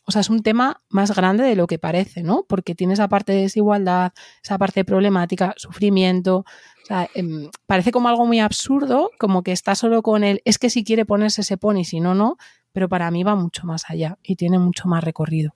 o 0.06 0.10
sea, 0.10 0.22
es 0.22 0.30
un 0.30 0.42
tema 0.42 0.80
más 0.88 1.14
grande 1.14 1.44
de 1.44 1.54
lo 1.54 1.66
que 1.66 1.78
parece, 1.78 2.22
¿no? 2.22 2.46
Porque 2.48 2.74
tiene 2.74 2.94
esa 2.94 3.08
parte 3.08 3.32
de 3.32 3.42
desigualdad, 3.42 4.14
esa 4.42 4.56
parte 4.56 4.80
de 4.80 4.84
problemática, 4.86 5.52
sufrimiento. 5.58 6.38
O 6.38 6.86
sea, 6.86 7.10
em, 7.14 7.50
parece 7.66 7.92
como 7.92 8.08
algo 8.08 8.24
muy 8.24 8.40
absurdo, 8.40 9.10
como 9.18 9.42
que 9.42 9.52
está 9.52 9.74
solo 9.74 10.00
con 10.00 10.24
él. 10.24 10.40
Es 10.46 10.58
que 10.58 10.70
si 10.70 10.82
quiere 10.82 11.04
ponerse, 11.04 11.42
se 11.42 11.58
pone 11.58 11.80
y 11.80 11.84
si 11.84 12.00
no, 12.00 12.14
no. 12.14 12.38
Pero 12.72 12.88
para 12.88 13.10
mí 13.10 13.22
va 13.22 13.34
mucho 13.34 13.66
más 13.66 13.84
allá 13.90 14.16
y 14.22 14.36
tiene 14.36 14.58
mucho 14.58 14.88
más 14.88 15.04
recorrido. 15.04 15.54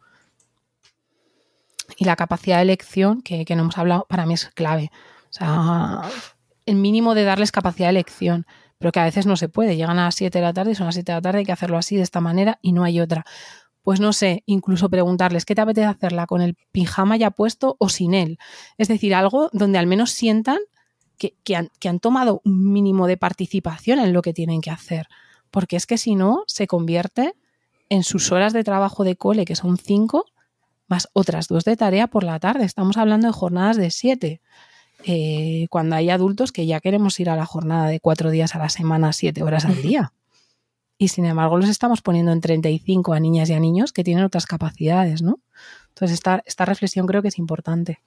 Y 1.96 2.04
la 2.04 2.14
capacidad 2.14 2.56
de 2.56 2.62
elección, 2.62 3.22
que, 3.22 3.46
que 3.46 3.56
no 3.56 3.62
hemos 3.62 3.78
hablado, 3.78 4.04
para 4.06 4.26
mí 4.26 4.34
es 4.34 4.50
clave. 4.50 4.90
O 5.30 5.32
sea, 5.32 6.02
el 6.66 6.76
mínimo 6.76 7.14
de 7.14 7.24
darles 7.24 7.52
capacidad 7.52 7.86
de 7.86 7.92
elección 7.92 8.46
pero 8.78 8.92
que 8.92 9.00
a 9.00 9.04
veces 9.04 9.26
no 9.26 9.36
se 9.36 9.48
puede. 9.48 9.76
Llegan 9.76 9.98
a 9.98 10.04
las 10.04 10.14
7 10.14 10.38
de 10.38 10.42
la 10.42 10.52
tarde 10.52 10.74
son 10.74 10.86
las 10.86 10.94
7 10.94 11.12
de 11.12 11.16
la 11.16 11.22
tarde, 11.22 11.38
hay 11.38 11.44
que 11.44 11.52
hacerlo 11.52 11.76
así, 11.76 11.96
de 11.96 12.02
esta 12.02 12.20
manera, 12.20 12.58
y 12.62 12.72
no 12.72 12.84
hay 12.84 13.00
otra. 13.00 13.24
Pues 13.82 14.00
no 14.00 14.12
sé, 14.12 14.42
incluso 14.46 14.88
preguntarles 14.90 15.44
qué 15.44 15.54
te 15.54 15.60
apetece 15.62 15.86
hacerla 15.86 16.26
con 16.26 16.42
el 16.42 16.56
pijama 16.72 17.16
ya 17.16 17.30
puesto 17.30 17.76
o 17.78 17.88
sin 17.88 18.14
él. 18.14 18.38
Es 18.76 18.88
decir, 18.88 19.14
algo 19.14 19.50
donde 19.52 19.78
al 19.78 19.86
menos 19.86 20.10
sientan 20.10 20.58
que, 21.16 21.34
han, 21.56 21.70
que 21.80 21.88
han 21.88 21.98
tomado 21.98 22.40
un 22.44 22.72
mínimo 22.72 23.06
de 23.06 23.16
participación 23.16 23.98
en 23.98 24.12
lo 24.12 24.22
que 24.22 24.32
tienen 24.32 24.60
que 24.60 24.70
hacer. 24.70 25.08
Porque 25.50 25.76
es 25.76 25.86
que 25.86 25.98
si 25.98 26.14
no, 26.14 26.44
se 26.46 26.66
convierte 26.66 27.34
en 27.88 28.04
sus 28.04 28.30
horas 28.30 28.52
de 28.52 28.62
trabajo 28.62 29.04
de 29.04 29.16
cole, 29.16 29.44
que 29.44 29.56
son 29.56 29.78
cinco, 29.78 30.26
más 30.86 31.08
otras 31.12 31.48
dos 31.48 31.64
de 31.64 31.76
tarea 31.76 32.06
por 32.06 32.24
la 32.24 32.38
tarde. 32.38 32.64
Estamos 32.64 32.96
hablando 32.96 33.26
de 33.26 33.32
jornadas 33.32 33.76
de 33.76 33.90
siete. 33.90 34.40
Eh, 35.04 35.66
cuando 35.70 35.96
hay 35.96 36.10
adultos 36.10 36.52
que 36.52 36.66
ya 36.66 36.80
queremos 36.80 37.18
ir 37.20 37.30
a 37.30 37.36
la 37.36 37.46
jornada 37.46 37.88
de 37.88 38.00
cuatro 38.00 38.30
días 38.30 38.54
a 38.54 38.58
la 38.58 38.68
semana, 38.68 39.12
siete 39.12 39.42
horas 39.42 39.64
al 39.64 39.80
día. 39.80 40.12
Y 40.98 41.08
sin 41.08 41.24
embargo 41.26 41.56
los 41.56 41.68
estamos 41.68 42.02
poniendo 42.02 42.32
en 42.32 42.40
35 42.40 43.12
a 43.12 43.20
niñas 43.20 43.48
y 43.50 43.54
a 43.54 43.60
niños 43.60 43.92
que 43.92 44.02
tienen 44.02 44.24
otras 44.24 44.46
capacidades, 44.46 45.22
¿no? 45.22 45.38
Entonces 45.90 46.14
esta, 46.14 46.42
esta 46.44 46.64
reflexión 46.64 47.06
creo 47.06 47.22
que 47.22 47.28
es 47.28 47.38
importante. 47.38 48.00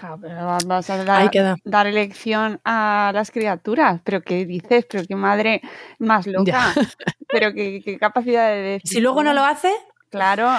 vamos 0.00 0.90
a 0.90 1.04
dar, 1.04 1.30
dar, 1.64 1.86
elección 1.86 2.60
a 2.64 3.10
las 3.12 3.30
criaturas. 3.30 4.00
¿Pero 4.02 4.22
qué 4.22 4.46
dices? 4.46 4.86
¿Pero 4.90 5.04
qué 5.06 5.14
madre 5.14 5.60
más 5.98 6.26
loca? 6.26 6.72
¿Pero 7.28 7.52
qué, 7.52 7.98
capacidad 8.00 8.48
de 8.48 8.80
Si 8.82 9.00
luego 9.00 9.22
no 9.22 9.34
lo 9.34 9.44
hace, 9.44 9.72
Claro, 10.14 10.50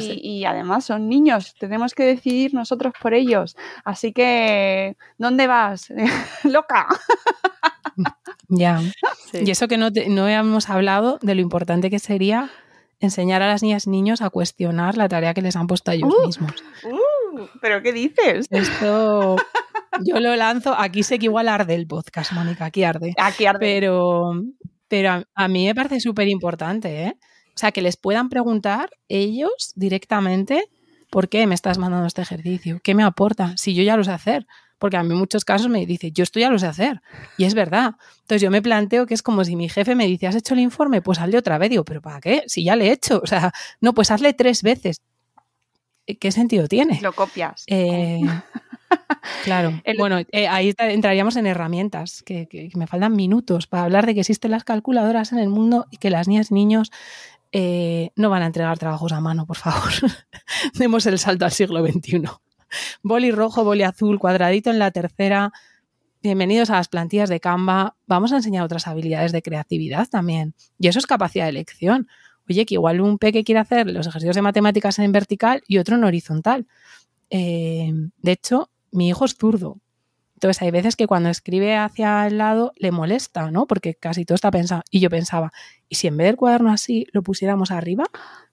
y, 0.00 0.44
además 0.44 0.84
son 0.84 1.08
niños, 1.08 1.54
tenemos 1.58 1.94
que 1.94 2.04
decidir 2.04 2.54
nosotros 2.54 2.92
por 3.00 3.14
ellos. 3.14 3.56
Así 3.84 4.12
que, 4.12 4.96
¿dónde 5.18 5.46
vas? 5.46 5.92
¡Loca! 6.44 6.86
ya. 8.48 8.80
Y 9.32 9.50
eso 9.50 9.68
que 9.68 9.78
no, 9.78 9.88
no 10.08 10.28
hemos 10.28 10.68
hablado 10.68 11.18
de 11.22 11.34
lo 11.34 11.40
importante 11.40 11.90
que 11.90 11.98
sería 11.98 12.50
enseñar 13.00 13.42
a 13.42 13.48
las 13.48 13.62
niñas 13.62 13.86
y 13.86 13.90
niños 13.90 14.20
a 14.20 14.30
cuestionar 14.30 14.96
la 14.96 15.08
tarea 15.08 15.32
que 15.32 15.42
les 15.42 15.56
han 15.56 15.66
puesto 15.66 15.90
a 15.90 15.94
ellos 15.94 16.12
uh, 16.14 16.26
mismos. 16.26 16.52
Uh, 16.84 17.46
¿Pero 17.60 17.82
qué 17.82 17.92
dices? 17.92 18.46
Esto 18.50 19.36
yo 20.04 20.20
lo 20.20 20.36
lanzo, 20.36 20.74
aquí 20.76 21.02
sé 21.02 21.18
que 21.18 21.26
igual 21.26 21.48
arde 21.48 21.74
el 21.74 21.86
podcast, 21.86 22.32
Mónica, 22.32 22.66
aquí 22.66 22.84
arde. 22.84 23.14
Aquí 23.16 23.46
arde. 23.46 23.58
Pero, 23.60 24.32
pero 24.88 25.10
a, 25.10 25.24
a 25.34 25.48
mí 25.48 25.66
me 25.66 25.74
parece 25.74 26.00
súper 26.00 26.28
importante, 26.28 27.04
¿eh? 27.04 27.16
O 27.60 27.66
sea, 27.68 27.72
que 27.72 27.82
les 27.82 27.98
puedan 27.98 28.30
preguntar 28.30 28.88
ellos 29.10 29.72
directamente 29.74 30.64
por 31.10 31.28
qué 31.28 31.46
me 31.46 31.54
estás 31.54 31.76
mandando 31.76 32.06
este 32.06 32.22
ejercicio, 32.22 32.80
qué 32.82 32.94
me 32.94 33.02
aporta, 33.02 33.54
si 33.58 33.74
yo 33.74 33.82
ya 33.82 33.98
lo 33.98 34.04
sé 34.04 34.12
hacer. 34.12 34.46
Porque 34.78 34.96
a 34.96 35.02
mí 35.02 35.12
en 35.12 35.18
muchos 35.18 35.44
casos 35.44 35.68
me 35.68 35.84
dice, 35.84 36.10
yo 36.10 36.22
esto 36.22 36.40
ya 36.40 36.48
lo 36.48 36.58
sé 36.58 36.66
hacer. 36.66 37.02
Y 37.36 37.44
es 37.44 37.52
verdad. 37.52 37.96
Entonces 38.22 38.40
yo 38.40 38.50
me 38.50 38.62
planteo 38.62 39.04
que 39.04 39.12
es 39.12 39.22
como 39.22 39.44
si 39.44 39.56
mi 39.56 39.68
jefe 39.68 39.94
me 39.94 40.06
dice, 40.06 40.26
¿has 40.26 40.36
hecho 40.36 40.54
el 40.54 40.60
informe? 40.60 41.02
Pues 41.02 41.18
hazle 41.18 41.36
otra 41.36 41.58
vez. 41.58 41.68
Digo, 41.68 41.84
¿pero 41.84 42.00
para 42.00 42.18
qué? 42.18 42.44
Si 42.46 42.64
ya 42.64 42.76
le 42.76 42.86
he 42.86 42.92
hecho. 42.92 43.20
O 43.22 43.26
sea, 43.26 43.52
no, 43.82 43.92
pues 43.92 44.10
hazle 44.10 44.32
tres 44.32 44.62
veces. 44.62 45.02
¿Qué 46.18 46.32
sentido 46.32 46.66
tiene? 46.66 46.98
Lo 47.02 47.12
copias. 47.12 47.64
Eh, 47.66 48.22
claro. 49.44 49.82
Bueno, 49.98 50.20
eh, 50.32 50.48
ahí 50.48 50.74
entraríamos 50.78 51.36
en 51.36 51.46
herramientas, 51.46 52.22
que, 52.22 52.70
me 52.74 52.86
faltan 52.86 53.14
minutos 53.14 53.66
para 53.66 53.82
hablar 53.82 54.06
de 54.06 54.14
que 54.14 54.20
existen 54.20 54.50
las 54.50 54.64
calculadoras 54.64 55.32
en 55.32 55.40
el 55.40 55.50
mundo 55.50 55.88
y 55.90 55.98
que 55.98 56.08
las 56.08 56.26
niñas 56.26 56.50
y 56.50 56.54
niños 56.54 56.90
eh, 57.52 58.10
no 58.16 58.30
van 58.30 58.42
a 58.42 58.46
entregar 58.46 58.78
trabajos 58.78 59.12
a 59.12 59.20
mano, 59.20 59.46
por 59.46 59.56
favor. 59.56 59.90
Demos 60.74 61.06
el 61.06 61.18
salto 61.18 61.44
al 61.44 61.52
siglo 61.52 61.84
XXI. 61.84 62.22
Boli 63.02 63.32
rojo, 63.32 63.64
boli 63.64 63.82
azul, 63.82 64.18
cuadradito 64.18 64.70
en 64.70 64.78
la 64.78 64.90
tercera. 64.90 65.52
Bienvenidos 66.22 66.70
a 66.70 66.74
las 66.74 66.88
plantillas 66.88 67.28
de 67.28 67.40
Canva. 67.40 67.96
Vamos 68.06 68.32
a 68.32 68.36
enseñar 68.36 68.64
otras 68.64 68.86
habilidades 68.86 69.32
de 69.32 69.42
creatividad 69.42 70.06
también. 70.08 70.54
Y 70.78 70.88
eso 70.88 70.98
es 70.98 71.06
capacidad 71.06 71.44
de 71.44 71.50
elección. 71.50 72.08
Oye, 72.48 72.66
que 72.66 72.74
igual 72.74 73.00
un 73.00 73.18
peque 73.18 73.42
quiere 73.42 73.60
hacer 73.60 73.86
los 73.90 74.06
ejercicios 74.06 74.36
de 74.36 74.42
matemáticas 74.42 74.98
en 74.98 75.12
vertical 75.12 75.62
y 75.66 75.78
otro 75.78 75.96
en 75.96 76.04
horizontal. 76.04 76.66
Eh, 77.30 77.92
de 78.18 78.32
hecho, 78.32 78.70
mi 78.92 79.08
hijo 79.08 79.24
es 79.24 79.34
zurdo. 79.34 79.78
Entonces 80.40 80.62
hay 80.62 80.70
veces 80.70 80.96
que 80.96 81.06
cuando 81.06 81.28
escribe 81.28 81.76
hacia 81.76 82.26
el 82.26 82.38
lado 82.38 82.72
le 82.76 82.92
molesta, 82.92 83.50
¿no? 83.50 83.66
Porque 83.66 83.94
casi 83.94 84.24
todo 84.24 84.36
está 84.36 84.50
pensado. 84.50 84.80
Y 84.90 85.00
yo 85.00 85.10
pensaba, 85.10 85.52
¿y 85.86 85.96
si 85.96 86.06
en 86.06 86.16
vez 86.16 86.28
del 86.28 86.36
cuaderno 86.36 86.72
así 86.72 87.06
lo 87.12 87.22
pusiéramos 87.22 87.70
arriba? 87.70 88.04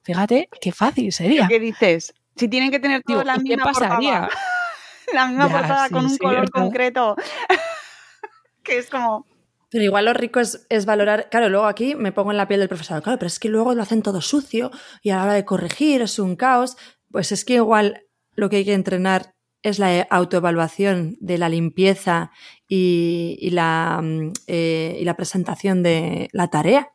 Fíjate 0.02 0.50
qué 0.60 0.74
fácil 0.74 1.14
sería. 1.14 1.48
¿Qué 1.48 1.62
dices? 1.62 2.14
Si 2.36 2.50
tienen 2.50 2.72
que 2.72 2.80
tener 2.82 3.04
todos 3.04 3.24
la 3.24 3.36
¿y 3.36 3.38
¿Qué 3.38 3.44
misma 3.56 3.64
pasaría? 3.64 4.20
portada. 4.20 4.30
La 5.14 5.28
misma 5.28 5.48
Ya, 5.48 5.58
portada 5.58 5.88
sí, 5.88 5.94
con 5.94 6.04
un 6.04 6.10
sí, 6.12 6.18
color 6.18 6.36
¿verdad? 6.42 6.52
concreto. 6.52 7.16
que 8.64 8.78
es 8.80 8.90
como... 8.90 9.26
Pero 9.70 9.84
igual 9.86 10.04
lo 10.04 10.14
rico 10.14 10.42
es, 10.42 10.66
es 10.70 10.86
valorar, 10.86 11.30
claro, 11.32 11.48
luego 11.48 11.68
aquí 11.68 11.96
me 11.96 12.12
pongo 12.12 12.32
en 12.32 12.38
la 12.38 12.50
piel 12.50 12.60
del 12.60 12.68
profesor, 12.68 13.02
claro, 13.02 13.18
pero 13.18 13.28
es 13.28 13.40
que 13.40 13.48
luego 13.48 13.74
lo 13.76 13.82
hacen 13.82 14.02
todo 14.02 14.20
sucio 14.20 14.72
y 15.02 15.12
a 15.12 15.16
la 15.16 15.24
hora 15.24 15.34
de 15.36 15.46
corregir 15.46 16.02
es 16.02 16.20
un 16.20 16.36
caos. 16.36 16.76
Pues 17.12 17.32
es 17.32 17.46
que 17.46 17.54
igual 17.54 18.04
lo 18.34 18.50
que 18.50 18.58
hay 18.58 18.66
que 18.66 18.74
entrenar 18.74 19.32
es 19.64 19.80
la 19.80 20.02
autoevaluación 20.10 21.18
de 21.20 21.38
la 21.38 21.50
limpieza 21.50 22.32
y, 22.68 23.38
y 23.42 23.50
la, 23.52 24.00
mm, 24.02 24.32
eh, 24.48 24.98
y 25.00 25.04
la 25.06 25.16
presentación 25.16 25.84
de 25.84 26.30
la 26.32 26.50
tarea 26.50 26.92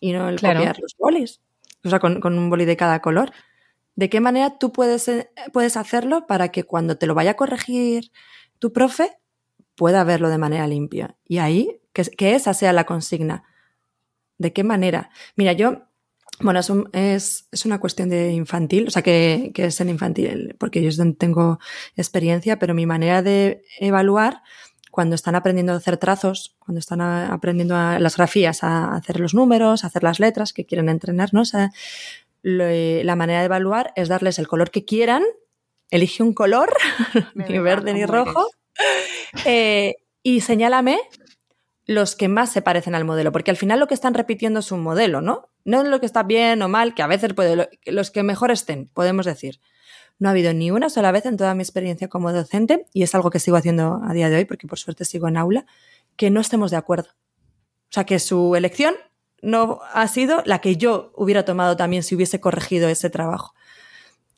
y 0.00 0.12
no 0.12 0.28
el 0.28 0.36
Claro. 0.36 0.60
copiar 0.60 0.78
los 0.80 0.96
bolis, 0.98 1.40
o 1.84 1.90
sea, 1.90 1.98
con, 2.00 2.20
con 2.20 2.38
un 2.38 2.50
boli 2.50 2.64
de 2.64 2.76
cada 2.76 3.00
color. 3.00 3.32
¿De 3.96 4.08
qué 4.08 4.20
manera 4.20 4.58
tú 4.58 4.72
puedes, 4.72 5.08
eh, 5.08 5.30
puedes 5.52 5.76
hacerlo 5.76 6.26
para 6.26 6.48
que 6.50 6.64
cuando 6.64 6.96
te 6.98 7.06
lo 7.06 7.14
vaya 7.14 7.32
a 7.32 7.36
corregir 7.36 8.10
tu 8.58 8.72
profe 8.72 9.18
pueda 9.74 10.04
verlo 10.04 10.28
de 10.30 10.38
manera 10.38 10.66
limpia? 10.66 11.16
Y 11.26 11.38
ahí, 11.38 11.80
que, 11.92 12.02
que 12.04 12.34
esa 12.34 12.54
sea 12.54 12.72
la 12.72 12.84
consigna. 12.84 13.44
¿De 14.38 14.52
qué 14.52 14.64
manera? 14.64 15.10
Mira, 15.36 15.52
yo, 15.52 15.82
bueno, 16.40 16.60
es, 16.60 16.70
un- 16.70 16.88
es, 16.92 17.46
es 17.52 17.64
una 17.66 17.78
cuestión 17.80 18.08
de 18.08 18.32
infantil, 18.32 18.86
o 18.88 18.90
sea, 18.90 19.02
que, 19.02 19.50
que 19.54 19.66
es 19.66 19.80
en 19.80 19.88
infantil, 19.88 20.54
porque 20.58 20.82
yo 20.82 20.88
es 20.88 20.96
donde 20.96 21.16
tengo 21.16 21.58
experiencia, 21.96 22.58
pero 22.58 22.74
mi 22.74 22.86
manera 22.86 23.22
de 23.22 23.62
evaluar 23.78 24.42
cuando 24.90 25.14
están 25.14 25.34
aprendiendo 25.36 25.72
a 25.72 25.76
hacer 25.76 25.96
trazos, 25.98 26.56
cuando 26.58 26.78
están 26.80 27.00
a- 27.00 27.32
aprendiendo 27.32 27.76
a- 27.76 27.98
las 28.00 28.16
grafías, 28.16 28.64
a 28.64 28.94
hacer 28.94 29.20
los 29.20 29.34
números, 29.34 29.84
a 29.84 29.86
hacer 29.86 30.02
las 30.02 30.18
letras 30.20 30.52
que 30.52 30.64
quieren 30.66 30.88
entrenar, 30.88 31.30
¿no? 31.32 31.42
O 31.42 31.44
sea, 31.44 31.70
lo- 32.42 32.64
eh, 32.66 33.02
la 33.04 33.16
manera 33.16 33.40
de 33.40 33.46
evaluar 33.46 33.92
es 33.96 34.08
darles 34.08 34.38
el 34.38 34.48
color 34.48 34.70
que 34.70 34.84
quieran, 34.84 35.22
elige 35.90 36.22
un 36.22 36.32
color, 36.34 36.72
ni 37.34 37.58
verde 37.58 37.92
ni 37.92 38.04
rojo, 38.06 38.48
eh, 39.44 39.96
y 40.22 40.40
señálame 40.40 40.98
los 41.92 42.14
que 42.14 42.28
más 42.28 42.52
se 42.52 42.62
parecen 42.62 42.94
al 42.94 43.04
modelo, 43.04 43.32
porque 43.32 43.50
al 43.50 43.56
final 43.56 43.80
lo 43.80 43.88
que 43.88 43.94
están 43.94 44.14
repitiendo 44.14 44.60
es 44.60 44.70
un 44.70 44.80
modelo, 44.80 45.20
¿no? 45.20 45.48
No 45.64 45.82
es 45.82 45.88
lo 45.88 45.98
que 45.98 46.06
está 46.06 46.22
bien 46.22 46.62
o 46.62 46.68
mal, 46.68 46.94
que 46.94 47.02
a 47.02 47.08
veces 47.08 47.34
puede, 47.34 47.56
lo- 47.56 47.68
los 47.86 48.12
que 48.12 48.22
mejor 48.22 48.52
estén, 48.52 48.86
podemos 48.94 49.26
decir. 49.26 49.60
No 50.20 50.28
ha 50.28 50.30
habido 50.30 50.52
ni 50.52 50.70
una 50.70 50.88
sola 50.88 51.10
vez 51.10 51.26
en 51.26 51.36
toda 51.36 51.52
mi 51.54 51.62
experiencia 51.64 52.06
como 52.06 52.32
docente, 52.32 52.86
y 52.92 53.02
es 53.02 53.12
algo 53.16 53.30
que 53.30 53.40
sigo 53.40 53.56
haciendo 53.56 54.00
a 54.06 54.12
día 54.12 54.28
de 54.30 54.36
hoy, 54.36 54.44
porque 54.44 54.68
por 54.68 54.78
suerte 54.78 55.04
sigo 55.04 55.26
en 55.26 55.36
aula, 55.36 55.66
que 56.14 56.30
no 56.30 56.40
estemos 56.40 56.70
de 56.70 56.76
acuerdo. 56.76 57.08
O 57.10 57.92
sea, 57.92 58.04
que 58.04 58.20
su 58.20 58.54
elección 58.54 58.94
no 59.42 59.80
ha 59.92 60.06
sido 60.06 60.44
la 60.46 60.60
que 60.60 60.76
yo 60.76 61.10
hubiera 61.16 61.44
tomado 61.44 61.76
también 61.76 62.04
si 62.04 62.14
hubiese 62.14 62.38
corregido 62.40 62.88
ese 62.88 63.10
trabajo. 63.10 63.52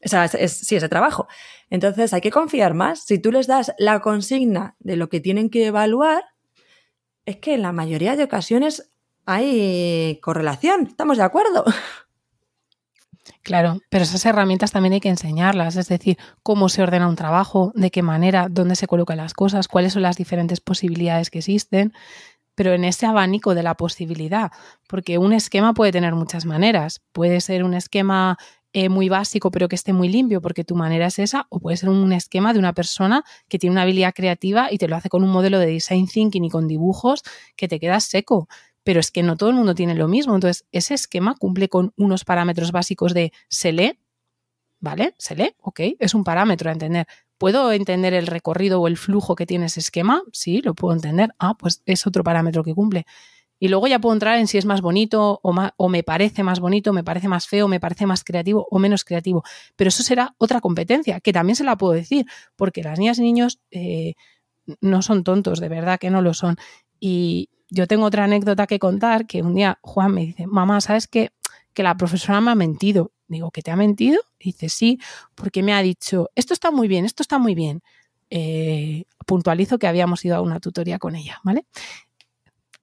O 0.03 0.09
sea, 0.09 0.25
es- 0.25 0.57
sí, 0.57 0.77
ese 0.77 0.89
trabajo. 0.89 1.29
Entonces 1.69 2.15
hay 2.15 2.23
que 2.23 2.31
confiar 2.31 2.73
más. 2.73 3.05
Si 3.05 3.19
tú 3.19 3.31
les 3.31 3.47
das 3.47 3.75
la 3.77 4.01
consigna 4.01 4.75
de 4.81 4.97
lo 4.97 5.11
que 5.11 5.21
tienen 5.21 5.51
que 5.51 5.67
evaluar, 5.67 6.25
es 7.27 7.37
que 7.37 7.55
en 7.55 7.63
la 7.63 7.73
mayoría 7.73 8.17
de 8.17 8.25
ocasiones 8.25 8.91
hay 9.27 10.19
correlación. 10.23 10.87
¿Estamos 10.87 11.19
de 11.19 11.25
acuerdo? 11.25 11.65
Claro, 13.45 13.81
pero 13.89 14.05
esas 14.05 14.25
herramientas 14.25 14.71
también 14.71 14.95
hay 14.95 15.01
que 15.01 15.09
enseñarlas, 15.09 15.75
es 15.75 15.89
decir, 15.89 16.17
cómo 16.45 16.69
se 16.69 16.83
ordena 16.83 17.09
un 17.09 17.17
trabajo, 17.17 17.73
de 17.75 17.91
qué 17.91 18.03
manera, 18.03 18.47
dónde 18.49 18.77
se 18.77 18.87
colocan 18.87 19.17
las 19.17 19.35
cosas, 19.35 19.67
cuáles 19.67 19.95
son 19.95 20.03
las 20.03 20.17
diferentes 20.17 20.61
posibilidades 20.61 21.29
que 21.29 21.39
existen, 21.39 21.93
pero 22.55 22.73
en 22.73 22.85
ese 22.85 23.07
abanico 23.07 23.55
de 23.55 23.63
la 23.63 23.75
posibilidad, 23.75 24.53
porque 24.87 25.19
un 25.19 25.33
esquema 25.33 25.75
puede 25.75 25.93
tener 25.93 26.15
muchas 26.15 26.45
maneras. 26.45 27.01
Puede 27.13 27.41
ser 27.41 27.65
un 27.65 27.75
esquema 27.75 28.39
eh, 28.73 28.89
muy 28.89 29.09
básico, 29.09 29.51
pero 29.51 29.69
que 29.69 29.77
esté 29.77 29.93
muy 29.93 30.09
limpio, 30.09 30.41
porque 30.41 30.65
tu 30.65 30.75
manera 30.77 31.07
es 31.07 31.19
esa, 31.19 31.47
o 31.51 31.61
puede 31.61 31.77
ser 31.77 31.89
un 31.91 32.13
esquema 32.13 32.53
de 32.53 32.59
una 32.59 32.73
persona 32.73 33.25
que 33.49 33.59
tiene 33.59 33.73
una 33.73 33.83
habilidad 33.83 34.15
creativa 34.15 34.73
y 34.73 34.79
te 34.79 34.89
lo 34.89 34.97
hace 34.97 35.09
con 35.09 35.23
un 35.23 35.31
modelo 35.31 35.59
de 35.59 35.67
design 35.67 36.07
thinking 36.07 36.45
y 36.45 36.51
con 36.51 36.69
dibujos 36.69 37.23
que 37.57 37.69
te 37.69 37.79
quedas 37.81 38.05
seco 38.05 38.49
pero 38.85 39.01
es 39.01 39.11
que 39.11 39.23
no 39.23 39.37
todo 39.37 39.51
el 39.51 39.57
mundo 39.57 39.75
tiene 39.75 39.95
lo 39.95 40.09
mismo. 40.09 40.35
Entonces, 40.35 40.67
ese 40.73 40.95
esquema 40.95 41.37
cumple 41.39 41.69
con 41.69 41.93
unos 41.97 42.25
parámetros 42.25 42.73
básicos 42.73 43.15
de 43.15 43.33
se 43.49 43.73
lee, 43.73 43.99
¿vale? 44.81 45.15
Se 45.19 45.37
lee, 45.37 45.55
ok, 45.61 45.81
es 45.99 46.15
un 46.15 46.25
parámetro 46.25 46.71
a 46.71 46.73
entender. 46.73 47.07
¿Puedo 47.39 47.73
entender 47.73 48.15
el 48.15 48.27
recorrido 48.27 48.81
o 48.81 48.89
el 48.89 48.97
flujo 48.97 49.35
que 49.37 49.47
tiene 49.47 49.67
ese 49.67 49.81
esquema? 49.81 50.23
Sí, 50.33 50.63
lo 50.63 50.75
puedo 50.75 50.95
entender. 50.95 51.31
Ah, 51.39 51.57
pues 51.59 51.83
es 51.87 52.07
otro 52.07 52.25
parámetro 52.25 52.65
que 52.65 52.75
cumple. 52.75 53.07
Y 53.63 53.69
luego 53.69 53.87
ya 53.87 54.01
puedo 54.01 54.13
entrar 54.13 54.39
en 54.39 54.49
si 54.49 54.59
es 54.59 54.65
más 54.65 54.81
bonito 54.81 55.39
o, 55.41 55.53
ma- 55.53 55.73
o 55.77 55.89
me 55.89 56.03
parece 56.03 56.43
más 56.43 56.59
bonito, 56.59 56.93
me 56.93 57.05
parece 57.05 57.29
más 57.29 57.47
feo, 57.47 57.69
me 57.69 57.79
parece 57.79 58.07
más 58.07 58.25
creativo 58.25 58.67
o 58.69 58.81
menos 58.81 59.05
creativo. 59.05 59.45
Pero 59.77 59.87
eso 59.87 60.03
será 60.03 60.35
otra 60.39 60.61
competencia, 60.61 61.21
que 61.21 61.33
también 61.33 61.55
se 61.55 61.63
la 61.63 61.77
puedo 61.77 61.93
decir, 61.93 62.27
porque 62.57 62.83
las 62.83 62.99
niñas 62.99 63.19
y 63.21 63.23
niños 63.23 63.61
eh, 63.71 64.15
no 64.81 65.03
son 65.03 65.25
tontos, 65.25 65.61
de 65.61 65.69
verdad 65.69 66.01
que 66.01 66.11
no 66.11 66.23
lo 66.23 66.35
son. 66.35 66.57
Y 66.99 67.51
yo 67.71 67.87
tengo 67.87 68.07
otra 68.07 68.25
anécdota 68.25 68.67
que 68.67 68.81
contar, 68.81 69.27
que 69.29 69.43
un 69.43 69.55
día 69.55 69.79
Juan 69.83 70.13
me 70.13 70.23
dice, 70.27 70.49
mamá, 70.49 70.81
¿sabes 70.81 71.07
qué? 71.07 71.31
Que 71.73 71.85
la 71.85 71.97
profesora 71.97 72.41
me 72.41 72.51
ha 72.51 72.55
mentido. 72.57 73.13
Digo, 73.29 73.53
¿que 73.53 73.63
te 73.63 73.71
ha 73.71 73.77
mentido? 73.77 74.21
Dice, 74.41 74.69
sí, 74.71 74.99
porque 75.37 75.63
me 75.63 75.73
ha 75.73 75.83
dicho, 75.83 76.31
esto 76.35 76.53
está 76.53 76.73
muy 76.73 76.89
bien, 76.89 77.05
esto 77.05 77.23
está 77.23 77.39
muy 77.39 77.55
bien. 77.55 77.81
Eh, 78.31 79.05
puntualizo 79.27 79.79
que 79.79 79.87
habíamos 79.87 80.25
ido 80.25 80.37
a 80.37 80.41
una 80.41 80.59
tutoría 80.59 80.99
con 80.99 81.17
ella, 81.17 81.39
¿vale? 81.45 81.67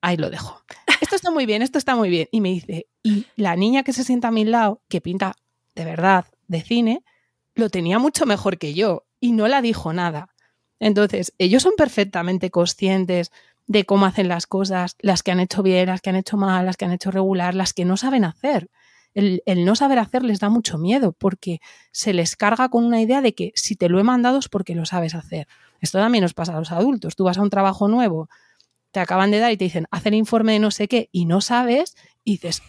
Ahí 0.02 0.18
lo 0.18 0.30
dejo. 0.30 0.64
Esto 1.02 1.16
está 1.16 1.32
muy 1.32 1.45
bien, 1.45 1.62
esto 1.62 1.78
está 1.78 1.95
muy 1.95 2.10
bien. 2.10 2.28
Y 2.32 2.41
me 2.41 2.50
dice, 2.50 2.88
y 3.04 3.26
la 3.36 3.56
niña 3.56 3.84
que 3.84 3.93
se 3.93 4.04
sienta 4.04 4.30
a 4.30 4.32
mi 4.32 4.45
lado, 4.45 4.82
que 4.89 5.02
pinta 5.02 5.36
de 5.76 5.86
verdad 5.86 6.26
de 6.47 6.62
cine, 6.62 7.04
lo 7.56 7.70
tenía 7.70 8.00
mucho 8.00 8.26
mejor 8.26 8.58
que 8.58 8.74
yo 8.74 9.06
y 9.20 9.32
no 9.32 9.47
la 9.47 9.62
dijo 9.62 9.93
nada. 9.93 10.30
Entonces, 10.80 11.34
ellos 11.38 11.64
son 11.64 11.74
perfectamente 11.78 12.50
conscientes 12.52 13.32
de 13.68 13.86
cómo 13.86 14.06
hacen 14.06 14.28
las 14.28 14.47
cosas, 14.47 14.95
las 15.00 15.24
que 15.24 15.32
han 15.32 15.39
hecho 15.39 15.62
bien, 15.62 15.88
las 15.88 16.02
que 16.02 16.10
han 16.10 16.16
hecho 16.16 16.38
mal, 16.38 16.66
las 16.66 16.78
que 16.78 16.86
han 16.86 16.91
hecho 16.91 17.12
regular, 17.12 17.54
las 17.54 17.74
que 17.74 17.86
no 17.86 17.97
saben 17.97 18.24
hacer. 18.24 18.70
El, 19.14 19.43
el 19.45 19.66
no 19.66 19.76
saber 19.76 20.00
hacer 20.00 20.24
les 20.24 20.39
da 20.39 20.50
mucho 20.50 20.78
miedo 20.78 21.14
porque 21.14 21.60
se 21.91 22.14
les 22.14 22.36
carga 22.36 22.70
con 22.70 22.86
una 22.86 23.02
idea 23.02 23.22
de 23.22 23.34
que 23.34 23.52
si 23.56 23.76
te 23.76 23.89
lo 23.89 24.00
he 24.00 24.04
mandado 24.04 24.39
es 24.39 24.50
porque 24.50 24.76
lo 24.76 24.86
sabes 24.86 25.16
hacer. 25.16 25.47
Esto 25.82 25.97
también 26.00 26.24
nos 26.24 26.34
pasa 26.34 26.56
a 26.56 26.60
los 26.60 26.72
adultos. 26.72 27.16
Tú 27.16 27.24
vas 27.24 27.38
a 27.38 27.41
un 27.41 27.50
trabajo 27.50 27.88
nuevo, 27.88 28.30
te 28.92 29.00
acaban 29.00 29.32
de 29.32 29.40
dar 29.40 29.52
y 29.52 29.58
te 29.58 29.66
dicen, 29.66 29.88
haz 29.92 30.06
el 30.06 30.16
informe 30.16 30.54
de 30.54 30.60
no 30.60 30.72
sé 30.72 30.88
qué 30.88 31.10
y 31.12 31.26
no 31.26 31.42
sabes 31.42 31.96
y 32.24 32.34
dices, 32.34 32.62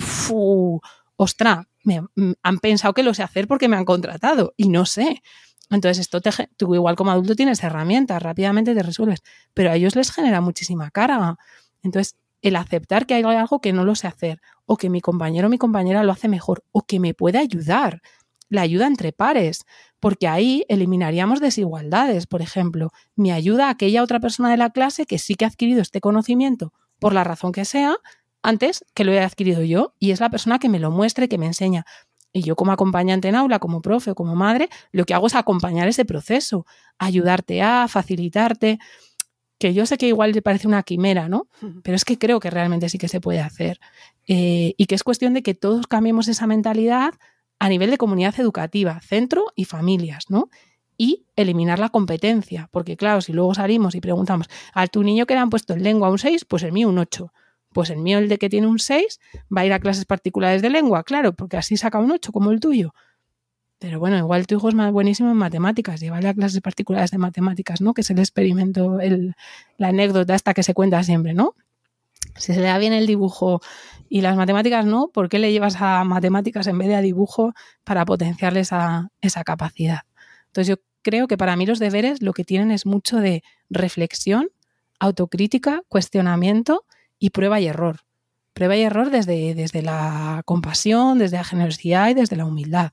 ostra, 1.17 1.69
me, 1.85 2.01
mm, 2.01 2.33
han 2.43 2.59
pensado 2.59 2.95
que 2.95 3.03
lo 3.03 3.15
sé 3.15 3.23
hacer 3.23 3.49
porque 3.49 3.69
me 3.69 3.77
han 3.77 3.85
contratado 3.85 4.55
y 4.57 4.69
no 4.69 4.87
sé. 4.87 5.23
Entonces, 5.71 5.99
esto 5.99 6.21
te, 6.21 6.31
tú 6.57 6.75
igual 6.75 6.97
como 6.97 7.13
adulto 7.13 7.37
tienes 7.37 7.63
herramientas, 7.63 8.23
rápidamente 8.23 8.75
te 8.75 8.83
resuelves, 8.83 9.23
pero 9.55 9.71
a 9.71 9.77
ellos 9.77 9.95
les 9.97 10.11
genera 10.11 10.41
muchísima 10.41 10.91
carga. 10.91 11.37
Entonces, 11.83 12.17
el 12.43 12.57
aceptar 12.57 13.07
que 13.07 13.15
hay 13.15 13.23
algo 13.23 13.61
que 13.61 13.73
no 13.73 13.85
lo 13.85 13.95
sé 13.95 14.07
hacer, 14.07 14.41
o 14.67 14.77
que 14.77 14.91
mi 14.91 15.01
compañero 15.01 15.47
o 15.47 15.51
mi 15.51 15.59
compañera 15.59 16.03
lo 16.03 16.13
hace 16.13 16.29
mejor, 16.29 16.65
o 16.73 16.83
que 16.83 16.99
me 17.01 17.15
puede 17.15 17.39
ayudar, 17.39 18.03
la 18.51 18.61
ayuda 18.63 18.87
entre 18.87 19.13
pares, 19.13 19.65
porque 20.01 20.29
ahí 20.29 20.67
eliminaríamos 20.69 21.41
desigualdades. 21.41 22.27
Por 22.27 22.43
ejemplo, 22.43 22.91
me 23.17 23.33
ayuda 23.33 23.71
aquella 23.71 24.03
otra 24.03 24.21
persona 24.21 24.51
de 24.51 24.59
la 24.59 24.71
clase 24.71 25.07
que 25.07 25.19
sí 25.19 25.37
que 25.37 25.47
ha 25.47 25.49
adquirido 25.49 25.81
este 25.81 26.03
conocimiento, 26.03 26.75
por 26.99 27.15
la 27.15 27.25
razón 27.25 27.53
que 27.53 27.65
sea, 27.65 27.97
antes 28.43 28.85
que 28.95 29.05
lo 29.05 29.13
he 29.13 29.21
adquirido 29.21 29.63
yo, 29.63 29.95
y 29.99 30.11
es 30.11 30.21
la 30.21 30.31
persona 30.31 30.59
que 30.59 30.69
me 30.69 30.79
lo 30.79 30.91
muestre, 30.91 31.29
que 31.29 31.39
me 31.39 31.47
enseña. 31.47 31.87
Y 32.33 32.43
yo 32.43 32.57
como 32.57 32.73
acompañante 32.73 33.29
en 33.29 33.35
aula, 33.35 33.59
como 33.59 33.83
profe 33.83 34.13
o 34.13 34.15
como 34.15 34.37
madre, 34.37 34.69
lo 34.93 35.05
que 35.05 35.15
hago 35.15 35.27
es 35.27 35.35
acompañar 35.35 35.89
ese 35.89 36.05
proceso, 36.05 36.67
ayudarte 36.99 37.63
a, 37.63 37.87
facilitarte, 37.89 38.79
que 39.59 39.75
yo 39.75 39.85
sé 39.85 39.99
que 39.99 40.09
igual 40.09 40.33
te 40.33 40.41
parece 40.41 40.67
una 40.67 40.83
quimera, 40.83 41.29
¿no? 41.29 41.49
Pero 41.83 41.95
es 41.95 42.07
que 42.07 42.19
creo 42.19 42.41
que 42.41 42.49
realmente 42.49 42.89
sí 42.89 42.97
que 42.97 43.09
se 43.09 43.21
puede 43.21 43.41
hacer. 43.41 43.79
Eh, 44.27 44.75
y 44.79 44.87
que 44.87 44.95
es 44.95 45.03
cuestión 45.05 45.35
de 45.35 45.43
que 45.43 45.55
todos 45.55 45.87
cambiemos 45.87 46.29
esa 46.29 46.47
mentalidad 46.47 47.13
a 47.61 47.69
nivel 47.69 47.91
de 47.91 47.99
comunidad 47.99 48.35
educativa, 48.41 49.01
centro 49.01 49.45
y 49.55 49.67
familias, 49.67 50.25
¿no? 50.31 50.49
Y 50.97 51.27
eliminar 51.37 51.79
la 51.79 51.91
competencia, 51.91 52.69
porque 52.73 52.97
claro, 52.97 53.21
si 53.21 53.33
luego 53.33 53.55
salimos 53.55 53.95
y 53.95 54.01
preguntamos, 54.01 54.49
a 54.75 54.87
tu 54.87 55.03
niño 55.03 55.27
que 55.27 55.35
le 55.35 55.41
han 55.41 55.51
puesto 55.51 55.75
en 55.75 55.83
lengua 55.83 56.11
un 56.11 56.19
6, 56.19 56.47
pues 56.47 56.63
el 56.63 56.73
mío 56.73 56.89
un 56.89 56.99
8. 56.99 57.33
Pues 57.73 57.91
el 57.91 57.99
mío, 57.99 58.19
el 58.19 58.29
de 58.29 58.39
que 58.39 58.49
tiene 58.49 58.67
un 58.67 58.79
6, 58.79 59.21
va 59.57 59.61
a 59.61 59.67
ir 59.67 59.73
a 59.73 59.79
clases 59.79 60.07
particulares 60.07 60.63
de 60.63 60.71
lengua, 60.71 61.05
claro, 61.05 61.35
porque 61.35 61.59
así 61.59 61.77
saca 61.77 61.99
un 61.99 62.11
8 62.11 62.33
como 62.33 62.51
el 62.51 62.61
tuyo. 62.61 62.95
Pero 63.79 64.01
bueno, 64.01 64.17
igual 64.17 64.47
tu 64.47 64.57
hijo 64.57 64.69
es 64.71 64.75
más 64.75 64.91
buenísimo 64.91 65.31
en 65.31 65.37
matemáticas, 65.37 66.01
llévale 66.01 66.29
a 66.29 66.35
clases 66.35 66.61
particulares 66.63 67.11
de 67.11 67.19
matemáticas, 67.19 67.81
¿no? 67.81 67.93
Que 67.95 68.01
es 68.01 68.11
el 68.11 68.19
experimento, 68.19 69.01
el, 69.01 69.35
la 69.77 69.89
anécdota 69.89 70.35
esta 70.35 70.55
que 70.55 70.63
se 70.63 70.75
cuenta 70.75 71.03
siempre, 71.03 71.35
¿no? 71.35 71.55
Si 72.41 72.55
se 72.55 72.61
le 72.61 72.67
da 72.67 72.79
bien 72.79 72.93
el 72.93 73.07
dibujo 73.07 73.61
y 74.09 74.23
las 74.23 74.37
matemáticas 74.37 74.85
no, 74.87 75.09
¿por 75.09 75.29
qué 75.29 75.39
le 75.39 75.53
llevas 75.53 75.77
a 75.81 76.03
matemáticas 76.05 76.67
en 76.67 76.79
vez 76.79 76.89
de 76.89 76.97
a 76.97 77.01
dibujo 77.01 77.53
para 77.85 78.05
potenciarle 78.05 78.61
esa, 78.61 79.11
esa 79.21 79.45
capacidad? 79.45 80.01
Entonces 80.47 80.69
yo 80.69 80.83
creo 81.03 81.29
que 81.29 81.37
para 81.37 81.57
mí 81.57 81.67
los 81.67 81.79
deberes 81.79 82.23
lo 82.23 82.33
que 82.33 82.45
tienen 82.45 82.71
es 82.71 82.87
mucho 82.87 83.19
de 83.19 83.43
reflexión, 83.69 84.49
autocrítica, 84.99 85.83
cuestionamiento 85.89 86.85
y 87.19 87.31
prueba 87.31 87.61
y 87.61 87.67
error. 87.67 88.01
Prueba 88.53 88.77
y 88.77 88.83
error 88.83 89.11
desde, 89.11 89.55
desde 89.55 89.83
la 89.83 90.43
compasión, 90.45 91.19
desde 91.19 91.37
la 91.37 91.45
generosidad 91.45 92.09
y 92.11 92.15
desde 92.15 92.37
la 92.37 92.47
humildad. 92.47 92.93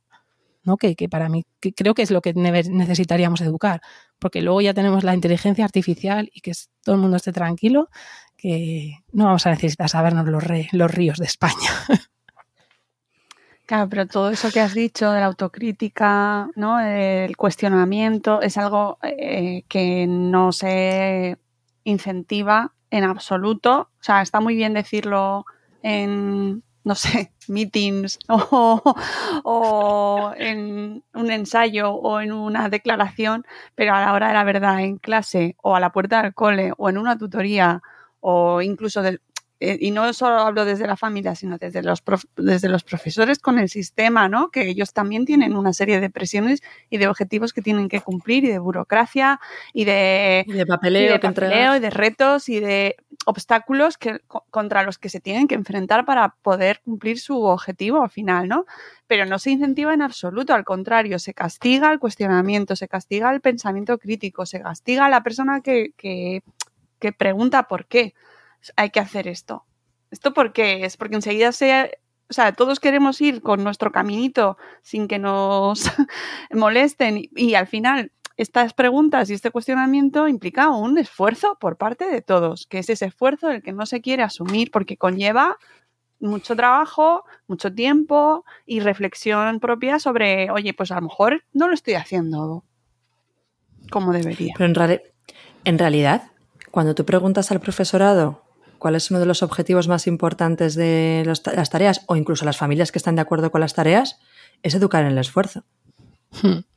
¿no? 0.64 0.78
Que, 0.78 0.96
que 0.96 1.08
para 1.08 1.30
mí 1.30 1.46
que 1.62 1.74
creo 1.74 1.94
que 1.94 2.02
es 2.02 2.12
lo 2.12 2.22
que 2.22 2.34
necesitaríamos 2.34 3.40
educar, 3.42 3.82
porque 4.20 4.42
luego 4.42 4.60
ya 4.60 4.74
tenemos 4.74 5.04
la 5.06 5.14
inteligencia 5.14 5.64
artificial 5.64 6.30
y 6.34 6.42
que 6.42 6.52
todo 6.84 6.96
el 6.96 7.02
mundo 7.02 7.16
esté 7.18 7.32
tranquilo, 7.32 7.90
que 8.38 9.00
no 9.12 9.26
vamos 9.26 9.46
a 9.48 9.52
necesitar 9.52 9.90
sabernos 9.90 10.28
los, 10.28 10.44
re, 10.44 10.70
los 10.72 10.92
ríos 10.92 11.18
de 11.18 11.26
España. 11.26 11.72
Claro, 13.68 13.90
pero 13.90 14.08
todo 14.08 14.30
eso 14.30 14.50
que 14.50 14.62
has 14.62 14.74
dicho 14.74 15.12
de 15.12 15.20
la 15.20 15.26
autocrítica, 15.26 16.50
¿no? 16.56 16.80
El 16.80 17.36
cuestionamiento 17.36 18.42
es 18.42 18.58
algo 18.58 18.98
eh, 19.04 19.64
que 19.68 20.08
no 20.08 20.54
se 20.54 21.38
incentiva 21.84 22.72
en 22.92 23.04
absoluto. 23.04 23.90
O 24.00 24.04
sea, 24.04 24.22
está 24.22 24.40
muy 24.40 24.56
bien 24.56 24.74
decirlo 24.74 25.46
en, 25.84 26.64
no 26.86 26.96
sé, 26.96 27.34
meetings 27.50 28.20
o, 28.30 28.96
o, 29.44 30.34
en 30.38 31.04
un 31.14 31.32
ensayo 31.32 31.92
o 31.92 32.22
en 32.22 32.32
una 32.32 32.70
declaración, 32.70 33.46
pero 33.76 33.94
a 33.94 34.00
la 34.00 34.14
hora 34.14 34.30
de 34.30 34.34
la 34.34 34.46
verdad 34.46 34.80
en 34.80 34.98
clase 34.98 35.58
o 35.62 35.76
a 35.76 35.82
la 35.82 35.92
puerta 35.92 36.24
del 36.24 36.34
cole 36.34 36.72
o 36.78 36.88
en 36.88 36.98
una 36.98 37.18
tutoría 37.18 37.82
o 38.20 38.62
incluso 38.62 39.02
del, 39.02 39.22
eh, 39.60 39.78
y 39.82 39.90
no 39.90 40.14
solo 40.14 40.40
hablo 40.40 40.66
desde 40.66 40.86
la 40.86 40.96
familia, 40.96 41.34
sino 41.34 41.58
desde 41.58 41.82
los, 41.82 42.04
desde 42.36 42.70
los 42.70 42.84
profesores 42.84 43.40
con 43.40 43.58
el 43.58 43.70
sistema, 43.70 44.30
¿no? 44.30 44.52
Que 44.52 44.70
ellos 44.70 44.94
también 44.94 45.26
tienen 45.26 45.56
una 45.56 45.74
serie 45.74 46.00
de 46.00 46.12
presiones 46.12 46.62
y 46.92 46.98
de 46.98 47.08
objetivos 47.08 47.54
que 47.54 47.64
tienen 47.64 47.90
que 47.90 48.02
cumplir 48.02 48.44
y 48.44 48.50
de 48.50 48.60
burocracia 48.60 49.40
y 49.74 49.86
de, 49.86 50.46
y 50.48 50.54
de 50.54 50.66
papeleo, 50.68 51.10
y 51.10 51.14
de, 51.14 51.20
papeleo 51.20 51.76
y 51.76 51.80
de 51.80 51.90
retos 51.90 52.50
y 52.50 52.60
de 52.60 52.98
obstáculos 53.26 53.98
que, 53.98 54.20
contra 54.52 54.84
los 54.84 55.00
que 55.00 55.10
se 55.10 55.20
tienen 55.20 55.48
que 55.48 55.56
enfrentar 55.56 56.06
para 56.06 56.36
poder 56.44 56.82
cumplir 56.84 57.20
su 57.20 57.42
objetivo 57.42 58.04
al 58.04 58.12
final, 58.12 58.48
¿no? 58.48 58.66
Pero 59.08 59.26
no 59.26 59.40
se 59.40 59.50
incentiva 59.50 59.92
en 59.94 60.04
absoluto, 60.04 60.54
al 60.54 60.66
contrario, 60.66 61.18
se 61.18 61.34
castiga 61.34 61.92
el 61.92 61.98
cuestionamiento, 61.98 62.76
se 62.76 62.88
castiga 62.88 63.34
el 63.34 63.42
pensamiento 63.42 63.98
crítico, 63.98 64.46
se 64.46 64.62
castiga 64.62 65.08
a 65.08 65.10
la 65.10 65.24
persona 65.24 65.62
que, 65.62 65.94
que, 65.98 66.44
que 67.00 67.12
pregunta 67.12 67.68
por 67.68 67.88
qué 67.88 68.14
hay 68.76 68.90
que 68.90 69.00
hacer 69.00 69.28
esto. 69.28 69.66
¿Esto 70.12 70.34
por 70.34 70.54
qué 70.54 70.86
es? 70.86 70.98
Porque 70.98 71.16
enseguida 71.16 71.52
se... 71.52 72.00
O 72.30 72.34
sea, 72.34 72.52
todos 72.52 72.82
queremos 72.82 73.22
ir 73.22 73.42
con 73.42 73.64
nuestro 73.64 73.92
caminito 73.92 74.58
sin 74.82 75.08
que 75.08 75.18
nos 75.18 75.90
molesten 76.52 77.30
y, 77.34 77.56
al 77.56 77.68
final 77.68 78.12
estas 78.36 78.74
preguntas 78.74 79.30
y 79.30 79.34
este 79.34 79.50
cuestionamiento 79.50 80.28
implica 80.28 80.70
un 80.70 80.98
esfuerzo 80.98 81.58
por 81.60 81.78
parte 81.78 82.06
de 82.06 82.22
todos, 82.22 82.68
que 82.68 82.80
es 82.80 82.90
ese 82.90 83.06
esfuerzo 83.06 83.50
el 83.50 83.64
que 83.64 83.72
no 83.72 83.86
se 83.86 84.02
quiere 84.02 84.24
asumir 84.24 84.72
porque 84.72 84.98
conlleva 84.98 85.58
mucho 86.20 86.56
trabajo, 86.56 87.24
mucho 87.48 87.74
tiempo 87.74 88.44
y 88.66 88.82
reflexión 88.82 89.60
propia 89.60 89.98
sobre, 89.98 90.52
oye, 90.52 90.74
pues 90.74 90.92
a 90.92 90.96
lo 90.96 91.04
mejor 91.04 91.46
no 91.54 91.68
lo 91.68 91.74
estoy 91.74 91.96
haciendo 91.96 92.64
como 93.90 94.12
debería. 94.12 94.54
Pero 94.58 94.84
en, 94.84 95.02
en 95.64 95.80
realidad, 95.80 96.32
cuando 96.78 96.94
tú 96.94 97.06
preguntas 97.06 97.50
al 97.50 97.60
profesorado 97.60 98.44
cuál 98.78 98.94
es 98.94 99.10
uno 99.10 99.20
de 99.20 99.26
los 99.26 99.42
objetivos 99.42 99.88
más 99.88 100.06
importantes 100.06 100.76
de 100.76 101.24
los, 101.26 101.42
las 101.48 101.72
tareas 101.72 102.04
o 102.06 102.16
incluso 102.16 102.46
las 102.46 102.58
familias 102.58 102.92
que 102.92 103.00
están 103.00 103.16
de 103.16 103.24
acuerdo 103.24 103.50
con 103.50 103.62
las 103.62 103.74
tareas, 103.74 104.20
es 104.62 104.76
educar 104.76 105.04
en 105.04 105.14
el 105.14 105.18
esfuerzo. 105.18 105.64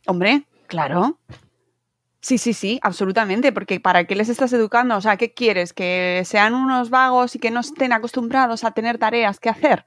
Hombre, 0.06 0.46
claro. 0.68 1.18
Sí, 2.22 2.38
sí, 2.38 2.54
sí, 2.54 2.80
absolutamente, 2.82 3.52
porque 3.52 3.78
¿para 3.78 4.04
qué 4.04 4.16
les 4.16 4.30
estás 4.30 4.54
educando? 4.54 4.96
O 4.96 5.02
sea, 5.02 5.18
¿qué 5.18 5.34
quieres? 5.34 5.74
¿Que 5.74 6.22
sean 6.24 6.54
unos 6.54 6.88
vagos 6.88 7.36
y 7.36 7.38
que 7.38 7.50
no 7.50 7.60
estén 7.60 7.92
acostumbrados 7.92 8.64
a 8.64 8.70
tener 8.70 8.96
tareas 8.96 9.38
que 9.38 9.50
hacer? 9.50 9.84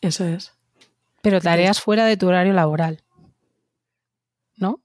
Eso 0.00 0.24
es. 0.24 0.52
Pero 1.20 1.40
tareas 1.40 1.80
fuera 1.80 2.04
de 2.04 2.16
tu 2.16 2.28
horario 2.28 2.52
laboral. 2.52 3.02
¿No? 4.54 4.80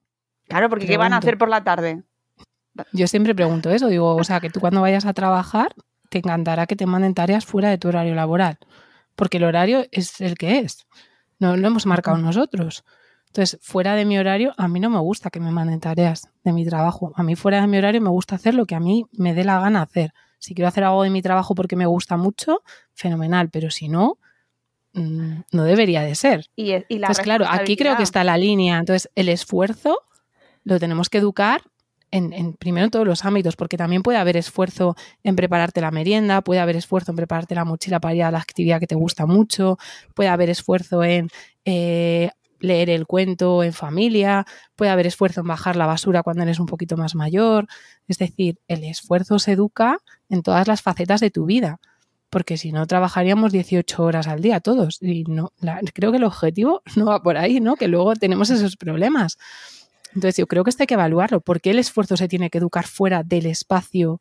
Claro, 0.48 0.68
porque 0.68 0.88
¿qué 0.88 0.98
van 0.98 1.14
a 1.14 1.18
hacer 1.18 1.38
por 1.38 1.50
la 1.50 1.64
tarde? 1.64 2.07
Yo 2.94 3.08
siempre 3.08 3.36
pregunto 3.36 3.70
eso, 3.70 3.88
digo, 3.88 4.16
o 4.16 4.24
sea, 4.24 4.40
que 4.40 4.50
tú 4.50 4.60
cuando 4.60 4.82
vayas 4.82 5.06
a 5.06 5.14
trabajar 5.14 5.74
te 6.10 6.20
encantará 6.20 6.68
que 6.68 6.76
te 6.76 6.86
manden 6.86 7.14
tareas 7.14 7.46
fuera 7.46 7.70
de 7.70 7.78
tu 7.78 7.90
horario 7.90 8.16
laboral, 8.16 8.58
porque 9.16 9.38
el 9.38 9.44
horario 9.44 9.86
es 9.92 10.22
el 10.22 10.38
que 10.38 10.60
es, 10.60 10.88
no 11.40 11.58
lo 11.58 11.68
hemos 11.68 11.86
marcado 11.86 12.18
nosotros. 12.18 12.84
Entonces, 13.28 13.60
fuera 13.62 13.96
de 13.96 14.06
mi 14.06 14.18
horario, 14.18 14.54
a 14.58 14.68
mí 14.68 14.80
no 14.80 14.90
me 14.90 15.00
gusta 15.00 15.30
que 15.30 15.40
me 15.40 15.52
manden 15.52 15.80
tareas 15.80 16.30
de 16.44 16.54
mi 16.54 16.66
trabajo. 16.66 17.12
A 17.16 17.24
mí 17.24 17.36
fuera 17.36 17.62
de 17.62 17.68
mi 17.68 17.78
horario 17.78 18.02
me 18.02 18.10
gusta 18.10 18.36
hacer 18.36 18.56
lo 18.56 18.66
que 18.66 18.74
a 18.74 18.80
mí 18.80 19.06
me 19.12 19.34
dé 19.34 19.44
la 19.44 19.60
gana 19.60 19.82
hacer. 19.82 20.14
Si 20.40 20.56
quiero 20.56 20.70
hacer 20.70 20.84
algo 20.84 21.04
de 21.04 21.10
mi 21.10 21.22
trabajo 21.22 21.54
porque 21.54 21.76
me 21.76 21.86
gusta 21.86 22.18
mucho, 22.18 22.64
fenomenal, 22.94 23.50
pero 23.50 23.70
si 23.70 23.90
no, 23.90 24.18
mm, 24.94 25.42
no 25.52 25.64
debería 25.64 26.02
de 26.02 26.16
ser. 26.16 26.46
Y, 26.56 26.72
y 26.72 27.00
la 27.00 27.08
Entonces, 27.08 27.24
claro, 27.24 27.46
aquí 27.48 27.76
creo 27.76 27.98
que 27.98 28.04
está 28.04 28.24
la 28.24 28.38
línea. 28.38 28.78
Entonces, 28.78 29.10
el 29.14 29.30
esfuerzo 29.30 30.00
lo 30.64 30.80
tenemos 30.80 31.10
que 31.10 31.20
educar 31.20 31.62
en, 32.12 32.54
primero 32.54 32.86
en 32.86 32.92
todos 32.92 33.06
los 33.06 33.26
ámbitos, 33.26 33.56
porque 33.56 33.78
también 33.78 34.04
puede 34.04 34.18
haber 34.18 34.38
esfuerzo 34.38 34.96
en 35.24 35.36
prepararte 35.36 35.82
la 35.82 35.92
merienda, 35.92 36.42
puede 36.42 36.60
haber 36.60 36.76
esfuerzo 36.76 37.12
en 37.12 37.18
prepararte 37.18 37.56
la 37.56 37.66
mochila 37.66 38.00
para 38.00 38.16
ir 38.16 38.24
a 38.24 38.32
la 38.32 38.40
actividad 38.40 38.80
que 38.80 38.88
te 38.88 38.96
gusta 38.96 39.26
mucho, 39.26 39.78
puede 40.14 40.30
haber 40.30 40.50
esfuerzo 40.50 41.04
en 41.04 41.30
eh, 41.66 42.32
leer 42.60 42.90
el 42.90 43.06
cuento 43.06 43.64
en 43.64 43.74
familia, 43.74 44.46
puede 44.76 44.92
haber 44.92 45.08
esfuerzo 45.08 45.42
en 45.42 45.48
bajar 45.48 45.76
la 45.76 45.86
basura 45.86 46.24
cuando 46.24 46.44
eres 46.44 46.60
un 46.60 46.66
poquito 46.66 46.98
más 46.98 47.16
mayor. 47.16 47.68
Es 48.08 48.18
decir, 48.18 48.60
el 48.68 48.84
esfuerzo 48.84 49.40
se 49.40 49.54
educa 49.54 50.00
en 50.30 50.42
todas 50.44 50.68
las 50.68 50.82
facetas 50.82 51.20
de 51.22 51.32
tu 51.32 51.46
vida, 51.46 51.80
porque 52.30 52.58
si 52.58 52.72
no 52.72 52.86
trabajaríamos 52.88 53.52
18 53.52 54.04
horas 54.04 54.28
al 54.28 54.42
día 54.42 54.60
todos. 54.60 55.02
Y 55.02 55.24
no, 55.24 55.54
la, 55.60 55.80
creo 55.94 56.12
que 56.12 56.18
el 56.18 56.24
objetivo 56.24 56.82
no 56.96 57.06
va 57.06 57.22
por 57.22 57.38
ahí, 57.38 57.60
¿no? 57.60 57.76
Que 57.76 57.88
luego 57.88 58.16
tenemos 58.16 58.50
esos 58.50 58.76
problemas. 58.76 59.38
Entonces 60.18 60.38
yo 60.38 60.48
creo 60.48 60.64
que 60.64 60.72
esto 60.72 60.82
hay 60.82 60.88
que 60.88 60.96
evaluarlo. 60.96 61.42
¿Por 61.42 61.62
qué 61.62 61.70
el 61.70 61.78
esfuerzo 61.78 62.18
se 62.18 62.28
tiene 62.28 62.50
que 62.50 62.58
educar 62.58 62.88
fuera 62.88 63.22
del 63.22 63.46
espacio 63.46 64.20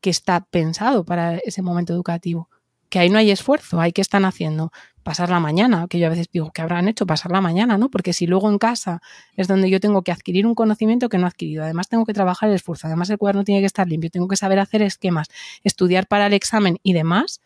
que 0.00 0.10
está 0.10 0.40
pensado 0.40 1.04
para 1.04 1.36
ese 1.36 1.62
momento 1.62 1.92
educativo? 1.92 2.48
Que 2.88 2.98
ahí 2.98 3.08
no 3.08 3.18
hay 3.18 3.30
esfuerzo, 3.30 3.80
hay 3.80 3.92
que 3.92 4.00
están 4.00 4.24
haciendo 4.24 4.72
pasar 5.04 5.30
la 5.30 5.38
mañana, 5.38 5.86
que 5.88 6.00
yo 6.00 6.08
a 6.08 6.10
veces 6.10 6.26
digo, 6.32 6.50
¿qué 6.52 6.60
habrán 6.60 6.88
hecho 6.88 7.06
pasar 7.06 7.30
la 7.30 7.40
mañana? 7.40 7.78
¿no? 7.78 7.88
Porque 7.88 8.12
si 8.12 8.26
luego 8.26 8.50
en 8.50 8.58
casa 8.58 9.00
es 9.36 9.46
donde 9.46 9.70
yo 9.70 9.78
tengo 9.78 10.02
que 10.02 10.10
adquirir 10.10 10.44
un 10.44 10.56
conocimiento 10.56 11.08
que 11.08 11.18
no 11.18 11.26
he 11.26 11.28
adquirido, 11.28 11.62
además 11.62 11.88
tengo 11.88 12.04
que 12.04 12.14
trabajar 12.14 12.48
el 12.48 12.56
esfuerzo, 12.56 12.88
además 12.88 13.08
el 13.10 13.18
cuaderno 13.18 13.44
tiene 13.44 13.60
que 13.60 13.66
estar 13.66 13.86
limpio, 13.86 14.10
tengo 14.10 14.26
que 14.26 14.36
saber 14.36 14.58
hacer 14.58 14.82
esquemas, 14.82 15.28
estudiar 15.62 16.08
para 16.08 16.26
el 16.26 16.32
examen 16.32 16.78
y 16.82 16.94
demás, 16.94 17.42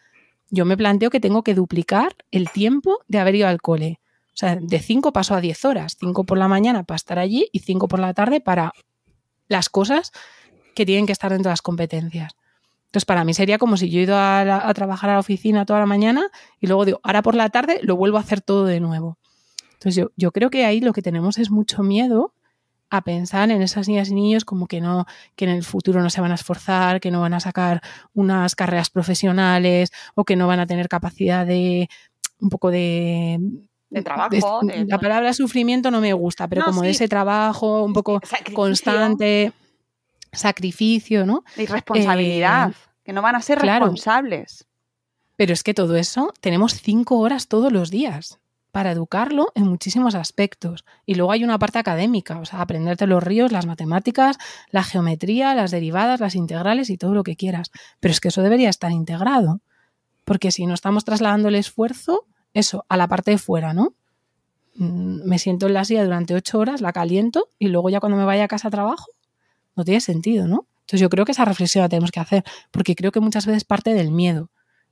yo 0.49 0.65
me 0.65 0.79
planteo 0.79 1.11
que 1.11 1.21
tengo 1.21 1.43
que 1.43 1.55
duplicar 1.55 2.17
el 2.31 2.49
tiempo 2.49 3.01
de 3.07 3.19
haber 3.19 3.35
ido 3.35 3.49
al 3.49 3.61
cole. 3.61 4.01
O 4.35 4.37
sea, 4.37 4.57
de 4.57 4.79
5 4.79 5.13
paso 5.13 5.35
a 5.35 5.41
10 5.41 5.65
horas, 5.67 5.97
5 6.01 6.25
por 6.25 6.39
la 6.39 6.49
mañana 6.49 6.85
para 6.85 6.97
estar 6.97 7.19
allí 7.19 7.49
y 7.53 7.61
5 7.61 7.89
por 7.89 7.99
la 7.99 8.15
tarde 8.15 8.41
para 8.41 8.73
las 9.49 9.69
cosas 9.69 10.11
que 10.75 10.87
tienen 10.87 11.07
que 11.07 11.13
estar 11.13 11.31
dentro 11.31 11.51
de 11.51 11.53
las 11.53 11.63
competencias. 11.63 12.33
Entonces, 12.87 13.05
para 13.05 13.25
mí 13.25 13.35
sería 13.35 13.59
como 13.59 13.77
si 13.77 13.91
yo 13.91 14.01
he 14.01 14.03
ido 14.03 14.17
a, 14.17 14.69
a, 14.69 14.75
trabajar 14.75 15.11
a 15.11 15.15
la 15.15 15.19
oficina 15.19 15.65
toda 15.65 15.81
la 15.81 15.87
mañana 15.87 16.31
y 16.61 16.67
luego 16.67 16.85
digo, 16.85 17.01
ahora 17.03 17.23
por 17.23 17.35
la 17.35 17.49
tarde 17.51 17.81
lo 17.83 17.97
vuelvo 17.97 18.19
a 18.19 18.21
hacer 18.21 18.41
todo 18.41 18.65
de 18.65 18.81
nuevo. 18.81 19.19
Entonces, 19.75 19.97
yo, 19.97 20.11
yo 20.17 20.31
creo 20.33 20.51
que 20.51 20.65
ahí 20.65 20.81
lo 20.81 20.93
que 20.93 21.03
tenemos 21.03 21.39
es 21.39 21.51
mucho 21.51 21.83
miedo 21.83 22.35
a 22.93 23.03
pensar 23.03 23.51
en 23.51 23.63
esas 23.63 23.89
niñas 23.89 24.11
y 24.11 24.15
niños 24.15 24.45
como 24.45 24.67
que 24.67 24.83
no, 24.83 25.07
que 25.35 25.47
en 25.47 25.51
el 25.51 25.65
futuro 25.65 26.03
no 26.03 26.11
se 26.11 26.21
van 26.21 26.31
a 26.31 26.35
esforzar, 26.35 27.01
que 27.01 27.11
no 27.11 27.23
van 27.23 27.33
a 27.33 27.41
sacar 27.41 27.81
unas 28.13 28.55
carreras 28.55 28.91
profesionales 28.91 29.91
o 30.15 30.25
que 30.25 30.37
no 30.37 30.47
van 30.47 30.61
a 30.61 30.67
tener 30.67 30.89
capacidad 30.89 31.47
de 31.47 31.89
un 32.39 32.51
poco 32.51 32.71
de 32.71 33.41
de 33.93 34.03
trabajo. 34.03 34.61
De, 34.63 34.87
la 34.87 34.99
palabra 34.99 35.33
sufrimiento 35.35 35.91
no 35.91 36.01
me 36.01 36.13
gusta, 36.15 36.49
pero 36.49 36.63
no, 36.63 36.67
como 36.67 36.81
sí. 36.81 36.87
de 36.87 36.91
ese 36.93 37.09
trabajo 37.09 37.83
un 37.85 37.93
poco 37.93 38.21
sacrificio. 38.25 38.55
constante, 38.55 39.53
sacrificio, 40.33 41.27
¿no? 41.27 41.45
Y 41.57 41.67
responsabilidad, 41.67 42.71
eh, 42.71 42.75
que 43.05 43.13
no 43.13 43.21
van 43.21 43.37
a 43.37 43.43
ser 43.43 43.59
claro, 43.59 43.87
responsables. 43.87 44.67
Pero 45.37 45.53
es 45.53 45.63
que 45.63 45.75
todo 45.75 45.97
eso 45.97 46.33
tenemos 46.41 46.75
cinco 46.81 47.19
horas 47.19 47.49
todos 47.49 47.71
los 47.71 47.91
días 47.91 48.39
para 48.71 48.93
educarlo 48.93 49.53
en 49.55 49.67
muchísimos 49.67 50.15
aspectos. 50.15 50.87
Y 51.05 51.15
luego 51.15 51.33
hay 51.33 51.45
una 51.45 51.59
parte 51.59 51.79
académica, 51.79 52.39
o 52.39 52.47
sea, 52.47 52.63
aprenderte 52.63 53.07
los 53.07 53.23
ríos, 53.23 53.53
las 53.53 53.67
matemáticas, 53.67 54.39
la 54.71 54.83
geometría, 54.83 55.55
las 55.55 55.71
derivadas, 55.71 56.21
las 56.21 56.35
integrales 56.35 56.89
y 56.89 56.97
todo 56.97 57.13
lo 57.13 57.23
que 57.23 57.37
quieras. 57.37 57.71
Pero 58.01 58.13
es 58.13 58.21
que 58.21 58.29
eso 58.29 58.41
debería 58.41 58.71
estar 58.71 58.91
integrado, 58.91 59.61
porque 60.25 60.51
si 60.51 60.65
no 60.65 60.73
estamos 60.73 61.05
trasladando 61.05 61.49
el 61.49 61.57
esfuerzo, 61.57 62.27
eso, 62.55 62.85
a 62.89 62.97
la 62.97 63.09
parte 63.09 63.31
de 63.31 63.39
fuera, 63.39 63.75
¿no? 63.75 63.95
Mm, 64.75 65.25
Me 65.25 65.39
siento 65.39 65.67
en 65.67 65.75
la 65.75 65.85
silla 65.85 66.05
durante 66.05 66.35
ocho 66.35 66.59
horas, 66.59 66.81
la 66.81 66.93
caliento 66.93 67.49
y 67.59 67.69
luego 67.69 67.91
ya 67.91 68.01
cuando 68.01 68.17
me 68.19 68.25
vaya 68.25 68.45
a 68.45 68.49
casa 68.49 68.71
trabajo, 68.71 69.07
no 69.77 69.85
tiene 69.85 70.01
sentido, 70.01 70.47
¿no? 70.47 70.67
Entonces 70.81 71.01
yo 71.01 71.11
creo 71.11 71.25
que 71.25 71.33
esa 71.33 71.45
reflexión 71.45 71.83
la 71.83 71.89
tenemos 71.89 72.11
que 72.11 72.21
hacer, 72.21 72.45
porque 72.71 72.95
creo 72.95 73.13
que 73.13 73.21
muchas 73.21 73.47
veces 73.47 73.65
parte 73.65 73.95
del 73.95 74.11
miedo, 74.11 74.51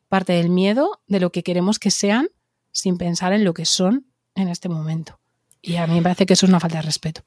parte 0.09 0.33
del 0.33 0.51
miedo 0.51 1.01
de 1.07 1.21
lo 1.21 1.31
que 1.33 1.43
queremos 1.43 1.79
que 1.79 1.91
sean 1.91 2.29
sin 2.73 2.97
pensar 2.97 3.33
en 3.33 3.45
lo 3.45 3.55
que 3.55 3.65
son 3.65 4.07
en 4.35 4.49
este 4.49 4.69
momento. 4.69 5.19
Y 5.63 5.77
a 5.77 5.87
mí 5.87 5.95
me 5.95 6.03
parece 6.03 6.27
que 6.27 6.35
eso 6.35 6.47
es 6.47 6.51
una 6.51 6.61
falta 6.61 6.79
de 6.79 6.83
respeto. 6.83 7.23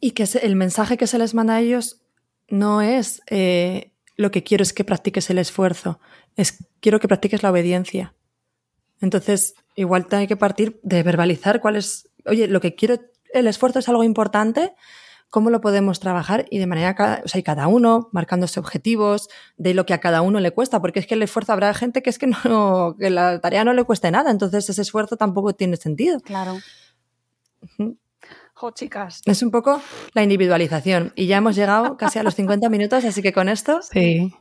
Y 0.00 0.12
que 0.12 0.28
el 0.42 0.56
mensaje 0.56 0.96
que 0.96 1.06
se 1.06 1.18
les 1.18 1.34
manda 1.34 1.54
a 1.54 1.60
ellos 1.60 2.02
no 2.48 2.82
es 2.82 3.22
eh, 3.28 3.92
lo 4.16 4.30
que 4.30 4.42
quiero 4.42 4.62
es 4.62 4.72
que 4.72 4.84
practiques 4.84 5.30
el 5.30 5.38
esfuerzo, 5.38 6.00
es 6.36 6.58
quiero 6.80 7.00
que 7.00 7.08
practiques 7.08 7.42
la 7.42 7.50
obediencia. 7.50 8.14
Entonces, 9.00 9.54
igual 9.74 10.06
te 10.06 10.16
hay 10.16 10.26
que 10.26 10.36
partir 10.36 10.80
de 10.82 11.02
verbalizar 11.02 11.60
cuál 11.60 11.76
es, 11.76 12.08
oye, 12.26 12.48
lo 12.48 12.60
que 12.60 12.74
quiero, 12.74 13.00
el 13.32 13.46
esfuerzo 13.46 13.78
es 13.78 13.88
algo 13.88 14.04
importante, 14.04 14.74
cómo 15.30 15.50
lo 15.50 15.60
podemos 15.60 16.00
trabajar 16.00 16.46
y 16.50 16.58
de 16.58 16.66
manera, 16.66 17.22
o 17.24 17.28
sea, 17.28 17.38
y 17.38 17.42
cada 17.42 17.68
uno 17.68 18.08
marcándose 18.12 18.58
objetivos 18.58 19.28
de 19.56 19.74
lo 19.74 19.84
que 19.84 19.94
a 19.94 20.00
cada 20.00 20.22
uno 20.22 20.40
le 20.40 20.52
cuesta, 20.52 20.80
porque 20.80 21.00
es 21.00 21.06
que 21.06 21.14
el 21.14 21.22
esfuerzo 21.22 21.52
habrá 21.52 21.72
gente 21.74 22.02
que 22.02 22.10
es 22.10 22.18
que 22.18 22.26
no, 22.26 22.96
que 22.98 23.10
la 23.10 23.40
tarea 23.40 23.64
no 23.64 23.72
le 23.72 23.84
cueste 23.84 24.10
nada, 24.10 24.30
entonces 24.30 24.68
ese 24.68 24.82
esfuerzo 24.82 25.16
tampoco 25.16 25.54
tiene 25.54 25.76
sentido. 25.76 26.20
Claro. 26.20 26.58
Jo, 28.54 28.70
chicas. 28.72 29.22
Es 29.24 29.42
un 29.42 29.50
poco 29.52 29.80
la 30.14 30.22
individualización. 30.24 31.12
Y 31.14 31.26
ya 31.26 31.36
hemos 31.36 31.54
llegado 31.54 31.96
casi 31.96 32.18
a 32.18 32.24
los 32.24 32.34
50 32.34 32.68
minutos, 32.68 33.04
así 33.04 33.22
que 33.22 33.32
con 33.32 33.48
esto. 33.48 33.80
Sí. 33.82 34.34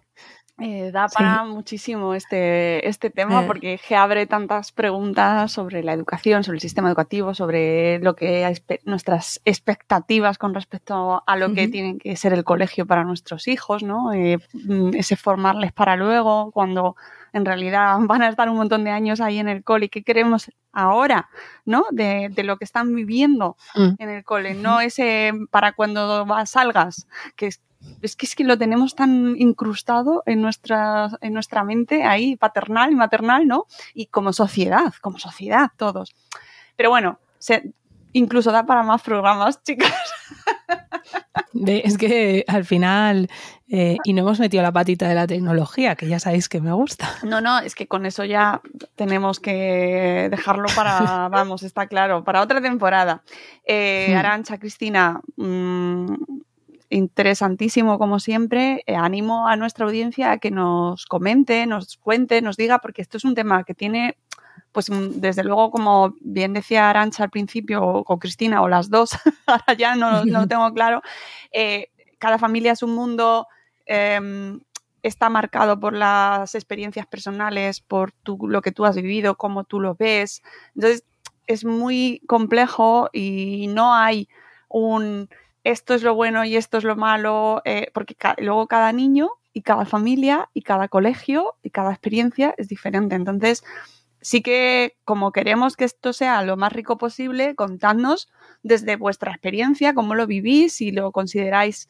Eh, 0.59 0.89
da 0.91 1.07
para 1.07 1.43
muchísimo 1.43 2.15
este, 2.15 2.87
este 2.89 3.11
tema 3.11 3.43
Eh. 3.43 3.45
porque 3.45 3.79
que 3.87 3.95
abre 3.95 4.25
tantas 4.25 4.71
preguntas 4.71 5.51
sobre 5.51 5.83
la 5.83 5.93
educación, 5.93 6.43
sobre 6.43 6.55
el 6.55 6.61
sistema 6.61 6.87
educativo, 6.87 7.35
sobre 7.35 7.99
lo 7.99 8.15
que 8.15 8.43
nuestras 8.85 9.39
expectativas 9.45 10.39
con 10.39 10.55
respecto 10.55 11.21
a 11.27 11.35
lo 11.35 11.53
que 11.53 11.63
Ujú. 11.63 11.71
tiene 11.71 11.97
que 11.99 12.15
ser 12.15 12.33
el 12.33 12.43
colegio 12.43 12.87
para 12.87 13.03
nuestros 13.03 13.47
hijos, 13.47 13.83
¿no? 13.83 14.11
Eh, 14.13 14.39
mm, 14.53 14.95
ese 14.95 15.15
formarles 15.15 15.73
para 15.73 15.95
luego, 15.95 16.49
cuando 16.51 16.95
en 17.37 17.45
realidad 17.45 17.97
van 18.01 18.21
a 18.21 18.29
estar 18.29 18.49
un 18.49 18.57
montón 18.57 18.83
de 18.83 18.91
años 18.91 19.21
ahí 19.21 19.39
en 19.39 19.47
el 19.47 19.63
cole 19.63 19.85
y 19.85 19.89
qué 19.89 20.03
queremos 20.03 20.51
ahora, 20.73 21.29
¿no? 21.65 21.85
De, 21.91 22.29
de 22.29 22.43
lo 22.43 22.57
que 22.57 22.65
están 22.65 22.93
viviendo 22.93 23.55
Mm. 23.75 23.89
en 23.99 24.09
el 24.09 24.23
cole, 24.23 24.53
no 24.53 24.79
ese 24.81 25.31
para 25.51 25.71
cuando 25.71 26.25
salgas, 26.45 27.07
que 27.35 27.47
es, 27.47 27.61
es 28.01 28.15
que 28.15 28.25
es 28.25 28.35
que 28.35 28.43
lo 28.43 28.57
tenemos 28.57 28.95
tan 28.95 29.35
incrustado 29.37 30.23
en 30.25 30.41
nuestra, 30.41 31.09
en 31.21 31.33
nuestra 31.33 31.63
mente 31.63 32.03
ahí, 32.03 32.35
paternal 32.35 32.91
y 32.91 32.95
maternal, 32.95 33.47
¿no? 33.47 33.65
Y 33.93 34.07
como 34.07 34.33
sociedad, 34.33 34.93
como 35.01 35.17
sociedad, 35.19 35.69
todos. 35.77 36.15
Pero 36.75 36.89
bueno, 36.89 37.19
se- 37.39 37.71
incluso 38.17 38.51
da 38.51 38.65
para 38.65 38.83
más 38.83 39.01
programas, 39.01 39.61
chicas. 39.65 39.93
De- 41.53 41.81
es 41.85 41.97
que 41.97 42.43
al 42.47 42.65
final, 42.65 43.29
eh, 43.67 43.97
y 44.03 44.13
no 44.13 44.21
hemos 44.21 44.39
metido 44.39 44.61
la 44.63 44.71
patita 44.71 45.07
de 45.07 45.15
la 45.15 45.25
tecnología, 45.27 45.95
que 45.95 46.07
ya 46.07 46.19
sabéis 46.19 46.49
que 46.49 46.61
me 46.61 46.71
gusta. 46.73 47.07
No, 47.23 47.41
no, 47.41 47.59
es 47.59 47.73
que 47.75 47.87
con 47.87 48.05
eso 48.05 48.23
ya 48.25 48.61
tenemos 48.95 49.39
que 49.39 50.27
dejarlo 50.29 50.67
para, 50.75 51.27
vamos, 51.29 51.63
está 51.63 51.87
claro, 51.87 52.23
para 52.23 52.41
otra 52.41 52.61
temporada. 52.61 53.23
Eh, 53.65 54.09
Hmm. 54.13 54.17
Arancha, 54.17 54.57
Cristina, 54.59 55.19
mm, 55.37 56.13
interesantísimo 56.89 57.97
como 57.97 58.19
siempre. 58.19 58.83
Eh, 58.85 58.95
animo 58.95 59.47
a 59.47 59.55
nuestra 59.55 59.85
audiencia 59.85 60.31
a 60.31 60.37
que 60.37 60.51
nos 60.51 61.05
comente, 61.05 61.65
nos 61.65 61.97
cuente, 61.97 62.41
nos 62.41 62.57
diga, 62.57 62.79
porque 62.79 63.01
esto 63.01 63.17
es 63.17 63.25
un 63.25 63.35
tema 63.35 63.63
que 63.63 63.73
tiene, 63.73 64.17
pues 64.77 64.91
mm, 64.91 65.19
desde 65.19 65.43
luego, 65.43 65.71
como 65.71 66.13
bien 66.21 66.53
decía 66.53 66.87
Arancha 66.87 67.23
al 67.23 67.31
principio, 67.31 67.81
o, 67.83 68.03
o 68.05 68.19
Cristina, 68.19 68.61
o 68.61 68.67
las 68.67 68.91
dos, 68.91 69.09
ahora 69.47 69.73
ya 69.75 69.95
no, 69.95 70.23
no 70.23 70.41
lo 70.41 70.47
tengo 70.47 70.71
claro, 70.71 71.01
eh, 71.51 71.87
cada 72.19 72.37
familia 72.37 72.73
es 72.73 72.83
un 72.83 72.93
mundo. 72.93 73.47
em, 73.87 74.59
está 75.01 75.29
marcado 75.29 75.79
por 75.79 75.93
las 75.93 76.53
experiencias 76.53 77.07
personales, 77.07 77.79
por 77.81 78.11
tu- 78.11 78.47
lo 78.47 78.61
que 78.61 78.71
tú 78.71 78.85
has 78.85 78.95
vivido, 78.95 79.35
cómo 79.35 79.63
tú 79.63 79.79
lo 79.79 79.95
ves. 79.95 80.43
Entonces, 80.75 81.05
es 81.47 81.65
muy 81.65 82.21
complejo 82.27 83.09
y 83.13 83.67
no 83.69 83.95
hay 83.95 84.27
un 84.69 85.27
esto 85.63 85.93
es 85.95 86.03
lo 86.03 86.13
bueno 86.13 86.43
y 86.45 86.55
esto 86.55 86.77
es 86.77 86.83
lo 86.83 86.95
malo, 86.95 87.61
eh, 87.65 87.89
porque 87.95 88.13
ca- 88.15 88.35
luego 88.37 88.67
cada 88.67 88.91
niño 88.91 89.29
y 89.53 89.61
cada 89.63 89.85
familia 89.85 90.49
y 90.53 90.61
cada 90.61 90.87
colegio 90.87 91.55
y 91.63 91.69
cada 91.71 91.91
experiencia 91.91 92.53
es 92.57 92.67
diferente. 92.67 93.15
Entonces, 93.15 93.63
sí 94.27 94.41
que 94.41 94.97
como 95.05 95.31
queremos 95.31 95.77
que 95.77 95.85
esto 95.85 96.11
sea 96.11 96.41
lo 96.41 96.57
más 96.57 96.73
rico 96.73 96.97
posible, 96.97 97.55
contadnos 97.55 98.27
desde 98.61 98.97
vuestra 98.97 99.31
experiencia, 99.31 99.93
cómo 99.93 100.15
lo 100.15 100.27
vivís, 100.27 100.73
si 100.73 100.91
lo 100.91 101.13
consideráis 101.13 101.87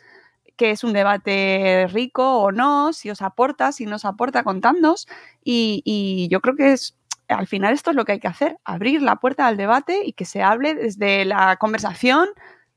que 0.55 0.69
es 0.69 0.83
un 0.83 0.93
debate 0.93 1.88
rico 1.91 2.38
o 2.38 2.51
no, 2.51 2.93
si 2.93 3.09
os 3.09 3.23
aporta, 3.23 3.71
si 3.71 3.88
nos 3.88 4.05
aporta, 4.05 4.43
contadnos. 4.43 5.07
Y, 5.43 5.81
y 5.83 6.27
yo 6.29 6.39
creo 6.41 6.55
que 6.55 6.73
es, 6.73 6.95
al 7.27 7.47
final 7.47 7.73
esto 7.73 7.89
es 7.89 7.95
lo 7.95 8.05
que 8.05 8.11
hay 8.11 8.19
que 8.19 8.27
hacer, 8.27 8.59
abrir 8.65 9.01
la 9.01 9.15
puerta 9.15 9.47
al 9.47 9.57
debate 9.57 10.03
y 10.05 10.13
que 10.13 10.25
se 10.25 10.43
hable 10.43 10.75
desde 10.75 11.25
la 11.25 11.55
conversación 11.55 12.29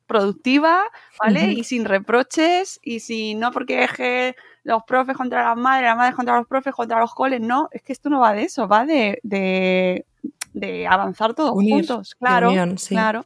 productiva, 0.06 0.84
¿vale? 1.22 1.52
Y 1.52 1.64
sin 1.64 1.84
reproches 1.84 2.80
y 2.82 3.00
sin, 3.00 3.40
no 3.40 3.50
porque 3.50 3.86
que 3.94 4.36
los 4.62 4.82
profes 4.84 5.16
contra 5.16 5.44
las 5.44 5.56
madres, 5.56 5.88
las 5.88 5.96
madres 5.96 6.14
contra 6.14 6.36
los 6.36 6.46
profes, 6.46 6.74
contra 6.74 7.00
los 7.00 7.14
coles, 7.14 7.40
no, 7.40 7.68
es 7.72 7.82
que 7.82 7.92
esto 7.92 8.11
no 8.11 8.20
va 8.20 8.32
de 8.32 8.42
eso, 8.42 8.68
va 8.68 8.84
de, 8.84 9.18
de, 9.22 10.04
de 10.52 10.86
avanzar 10.86 11.34
todos 11.34 11.52
Unir, 11.52 11.86
juntos, 11.86 12.14
claro, 12.14 12.50
unión, 12.50 12.78
sí. 12.78 12.94
claro. 12.94 13.24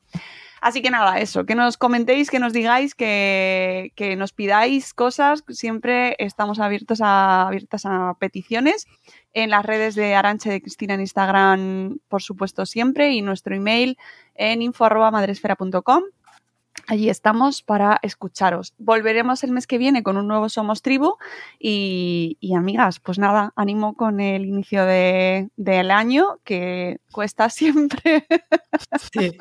Así 0.64 0.80
que 0.80 0.90
nada, 0.90 1.18
eso, 1.18 1.44
que 1.44 1.54
nos 1.54 1.76
comentéis, 1.76 2.30
que 2.30 2.38
nos 2.38 2.54
digáis, 2.54 2.94
que, 2.94 3.92
que 3.96 4.16
nos 4.16 4.32
pidáis 4.32 4.94
cosas, 4.94 5.44
siempre 5.50 6.16
estamos 6.18 6.58
abiertos 6.58 7.02
a, 7.02 7.48
abiertas 7.48 7.84
a 7.84 8.14
peticiones 8.18 8.86
en 9.34 9.50
las 9.50 9.66
redes 9.66 9.94
de 9.94 10.14
Arancha 10.14 10.48
y 10.48 10.52
de 10.52 10.62
Cristina 10.62 10.94
en 10.94 11.00
Instagram, 11.00 11.98
por 12.08 12.22
supuesto, 12.22 12.64
siempre, 12.64 13.10
y 13.12 13.20
nuestro 13.20 13.54
email 13.54 13.98
en 14.34 14.62
info.madresfera.com. 14.62 16.04
Allí 16.86 17.08
estamos 17.08 17.62
para 17.62 17.98
escucharos. 18.02 18.74
Volveremos 18.78 19.42
el 19.44 19.52
mes 19.52 19.66
que 19.66 19.78
viene 19.78 20.02
con 20.02 20.16
un 20.16 20.28
nuevo 20.28 20.48
Somos 20.48 20.82
Tribu 20.82 21.16
y, 21.58 22.36
y, 22.40 22.54
amigas, 22.54 23.00
pues 23.00 23.18
nada, 23.18 23.52
ánimo 23.56 23.94
con 23.94 24.20
el 24.20 24.44
inicio 24.44 24.84
de- 24.84 25.48
del 25.56 25.90
año 25.90 26.38
que 26.44 26.98
cuesta 27.12 27.48
siempre. 27.50 28.26
Sí. 29.12 29.36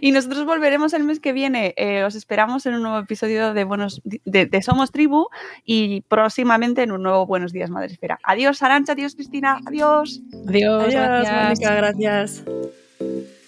Y 0.00 0.12
nosotros 0.12 0.46
volveremos 0.46 0.94
el 0.94 1.04
mes 1.04 1.20
que 1.20 1.32
viene. 1.34 1.74
Eh, 1.76 2.04
os 2.04 2.14
esperamos 2.14 2.64
en 2.64 2.74
un 2.74 2.82
nuevo 2.82 2.98
episodio 2.98 3.52
de, 3.52 3.64
Buenos, 3.64 4.00
de, 4.04 4.46
de 4.46 4.62
Somos 4.62 4.90
Tribu 4.92 5.26
y 5.64 6.00
próximamente 6.08 6.82
en 6.82 6.92
un 6.92 7.02
nuevo 7.02 7.26
Buenos 7.26 7.52
Días 7.52 7.68
Madresfera. 7.68 8.18
Adiós, 8.24 8.62
Arancha, 8.62 8.92
adiós, 8.92 9.14
Cristina, 9.14 9.60
adiós. 9.66 10.22
Adiós, 10.48 10.84
Adiós, 10.84 10.94
gracias. 10.94 11.60
Mónica, 11.60 11.74
gracias. 11.74 13.41